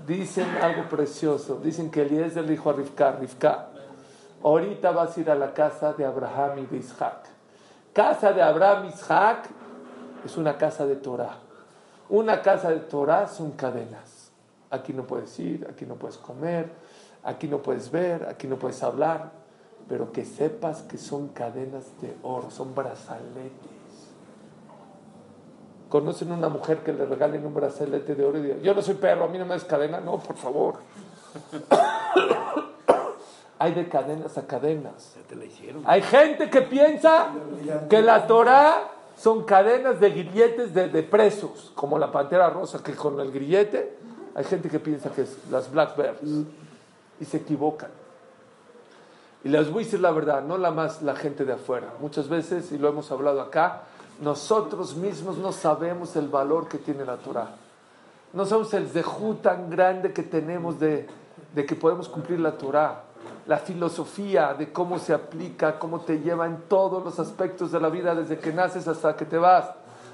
Dicen 0.07 0.49
algo 0.61 0.89
precioso. 0.89 1.61
Dicen 1.63 1.91
que 1.91 2.03
Eliezer 2.03 2.45
le 2.45 2.51
dijo 2.53 2.71
a 2.71 2.73
Rivka, 2.73 3.13
Rivka, 3.13 3.69
ahorita 4.43 4.91
vas 4.91 5.17
a 5.17 5.21
ir 5.21 5.31
a 5.31 5.35
la 5.35 5.55
casa 5.55 5.93
de 5.93 6.05
Abraham 6.05 6.59
y 6.59 6.67
de 6.67 6.79
Isaac. 6.79 7.29
Casa 7.93 8.33
de 8.33 8.43
Abraham 8.43 8.87
y 8.87 8.89
Isaac 8.89 9.49
es 10.25 10.37
una 10.37 10.57
casa 10.57 10.87
de 10.87 10.97
Torah. 10.97 11.39
Una 12.09 12.43
casa 12.43 12.71
de 12.71 12.81
Torah 12.81 13.29
son 13.29 13.53
cadenas. 13.53 14.33
Aquí 14.71 14.93
no 14.93 15.05
puedes 15.05 15.39
ir, 15.39 15.67
aquí 15.71 15.87
no 15.87 15.95
puedes 15.95 16.17
comer, 16.17 16.71
aquí 17.23 17.47
no 17.47 17.59
puedes 17.59 17.91
ver, 17.91 18.27
aquí 18.29 18.47
no 18.47 18.57
puedes 18.57 18.83
hablar, 18.83 19.31
pero 19.89 20.13
que 20.13 20.25
sepas 20.25 20.83
que 20.83 20.99
son 20.99 21.29
cadenas 21.29 21.85
de 22.01 22.15
oro, 22.23 22.51
son 22.51 22.75
brazaletes. 22.75 23.79
¿Conocen 25.89 26.31
una 26.33 26.51
mujer 26.51 26.79
que 26.85 26.93
le 26.93 27.07
regalen 27.07 27.47
un 27.47 27.55
brazalete 27.55 28.15
de 28.15 28.25
oro 28.25 28.39
y 28.39 28.43
diga, 28.43 28.57
yo 28.59 28.75
no 28.75 28.83
soy 28.83 28.95
perro, 28.95 29.25
a 29.25 29.29
mí 29.29 29.39
no 29.39 29.47
me 29.47 29.55
des 29.55 29.65
cadena? 29.65 30.01
No, 30.01 30.19
por 30.19 30.37
favor. 30.37 30.75
Hay 33.61 33.73
de 33.73 33.89
cadenas 33.89 34.37
a 34.39 34.47
cadenas. 34.47 35.17
Hay 35.85 36.03
gente 36.03 36.51
que 36.51 36.63
piensa 36.63 37.33
que 37.89 38.03
la 38.03 38.27
Torah 38.27 38.91
son 39.17 39.45
cadenas 39.45 39.99
de 39.99 40.11
grilletes 40.11 40.75
de, 40.75 40.89
de 40.89 41.03
presos, 41.03 41.73
como 41.75 41.99
la 41.99 42.13
pantera 42.13 42.51
rosa, 42.51 42.83
que 42.85 42.95
con 42.95 43.19
el 43.19 43.33
grillete 43.33 43.99
hay 44.39 44.45
gente 44.45 44.69
que 44.69 44.79
piensa 44.79 45.11
que 45.11 45.23
es 45.23 45.37
las 45.51 45.69
Black 45.73 45.97
Bears 45.97 46.21
y 47.19 47.25
se 47.25 47.39
equivocan. 47.39 47.91
Y 49.45 49.49
les 49.49 49.71
voy 49.71 49.83
a 49.83 49.87
decir 49.87 50.01
la 50.01 50.11
verdad, 50.11 50.43
no 50.43 50.59
la 50.59 50.71
más 50.71 51.03
la 51.03 51.15
gente 51.15 51.45
de 51.45 51.53
afuera. 51.53 51.95
Muchas 52.01 52.29
veces, 52.29 52.73
y 52.73 52.79
lo 52.79 52.89
hemos 52.89 53.11
hablado 53.13 53.41
acá, 53.41 53.83
nosotros 54.21 54.97
mismos 54.97 55.39
no 55.39 55.53
sabemos 55.53 56.17
el 56.17 56.29
valor 56.29 56.69
que 56.69 56.79
tiene 56.79 57.05
la 57.05 57.19
Torah. 57.19 57.51
No 58.33 58.45
sabemos 58.45 58.75
el 58.75 58.89
zejú 58.89 59.37
tan 59.37 59.71
grande 59.71 60.13
que 60.13 60.25
tenemos 60.25 60.81
de, 60.81 61.07
de 61.55 61.67
que 61.67 61.77
podemos 61.77 62.09
cumplir 62.09 62.41
la 62.41 62.53
Torah. 62.59 63.05
La 63.47 63.59
filosofía 63.59 64.55
de 64.55 64.73
cómo 64.73 64.99
se 64.99 65.15
aplica, 65.15 65.79
cómo 65.79 66.01
te 66.01 66.19
lleva 66.19 66.47
en 66.47 66.63
todos 66.69 67.03
los 67.05 67.19
aspectos 67.19 67.73
de 67.73 67.81
la 67.81 67.89
vida, 67.89 68.15
desde 68.15 68.39
que 68.39 68.53
naces 68.53 68.89
hasta 68.89 69.17
que 69.17 69.25
te 69.25 69.39
vas. 69.39 69.71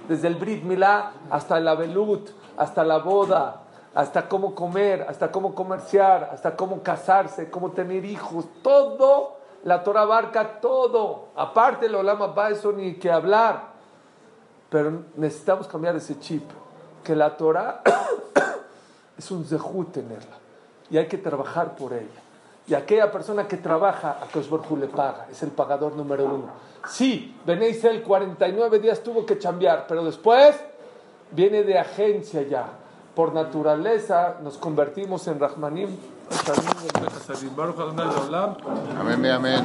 Desde 0.06 0.28
el 0.28 0.36
Brit 0.36 0.62
Milá 0.62 1.12
hasta 1.30 1.58
el 1.58 1.66
Abelut, 1.66 2.28
hasta 2.56 2.84
la 2.84 2.98
boda, 2.98 3.63
hasta 3.94 4.28
cómo 4.28 4.54
comer, 4.54 5.06
hasta 5.08 5.30
cómo 5.30 5.54
comerciar, 5.54 6.30
hasta 6.32 6.56
cómo 6.56 6.82
casarse, 6.82 7.48
cómo 7.48 7.70
tener 7.70 8.04
hijos. 8.04 8.46
Todo, 8.62 9.36
la 9.62 9.84
Torah 9.84 10.02
abarca 10.02 10.60
todo. 10.60 11.28
Aparte, 11.36 11.86
el 11.86 11.94
Olama 11.94 12.26
va 12.26 12.50
eso 12.50 12.72
ni 12.72 12.94
que 12.94 13.10
hablar. 13.10 13.74
Pero 14.68 15.04
necesitamos 15.16 15.68
cambiar 15.68 15.94
ese 15.94 16.18
chip. 16.18 16.42
Que 17.04 17.14
la 17.14 17.36
Torah 17.36 17.82
es 19.18 19.30
un 19.30 19.44
zehut 19.44 19.92
tenerla. 19.92 20.38
Y 20.90 20.98
hay 20.98 21.06
que 21.06 21.18
trabajar 21.18 21.76
por 21.76 21.92
ella. 21.92 22.20
Y 22.66 22.74
aquella 22.74 23.12
persona 23.12 23.46
que 23.46 23.58
trabaja, 23.58 24.18
a 24.22 24.26
Kosh 24.26 24.48
Baruj 24.48 24.78
le 24.78 24.88
paga. 24.88 25.26
Es 25.30 25.42
el 25.42 25.50
pagador 25.50 25.94
número 25.94 26.24
uno. 26.24 26.48
Sí, 26.88 27.36
Beneisel 27.46 28.02
49 28.02 28.78
días 28.78 29.02
tuvo 29.02 29.24
que 29.24 29.38
chambear, 29.38 29.86
pero 29.86 30.04
después 30.04 30.58
viene 31.30 31.62
de 31.62 31.78
agencia 31.78 32.42
ya. 32.42 32.66
Por 33.14 33.32
naturaleza 33.32 34.36
nos 34.42 34.58
convertimos 34.58 35.28
en 35.28 35.38
Rahmanim. 35.38 35.88
Amén, 38.98 39.30
amén. 39.30 39.64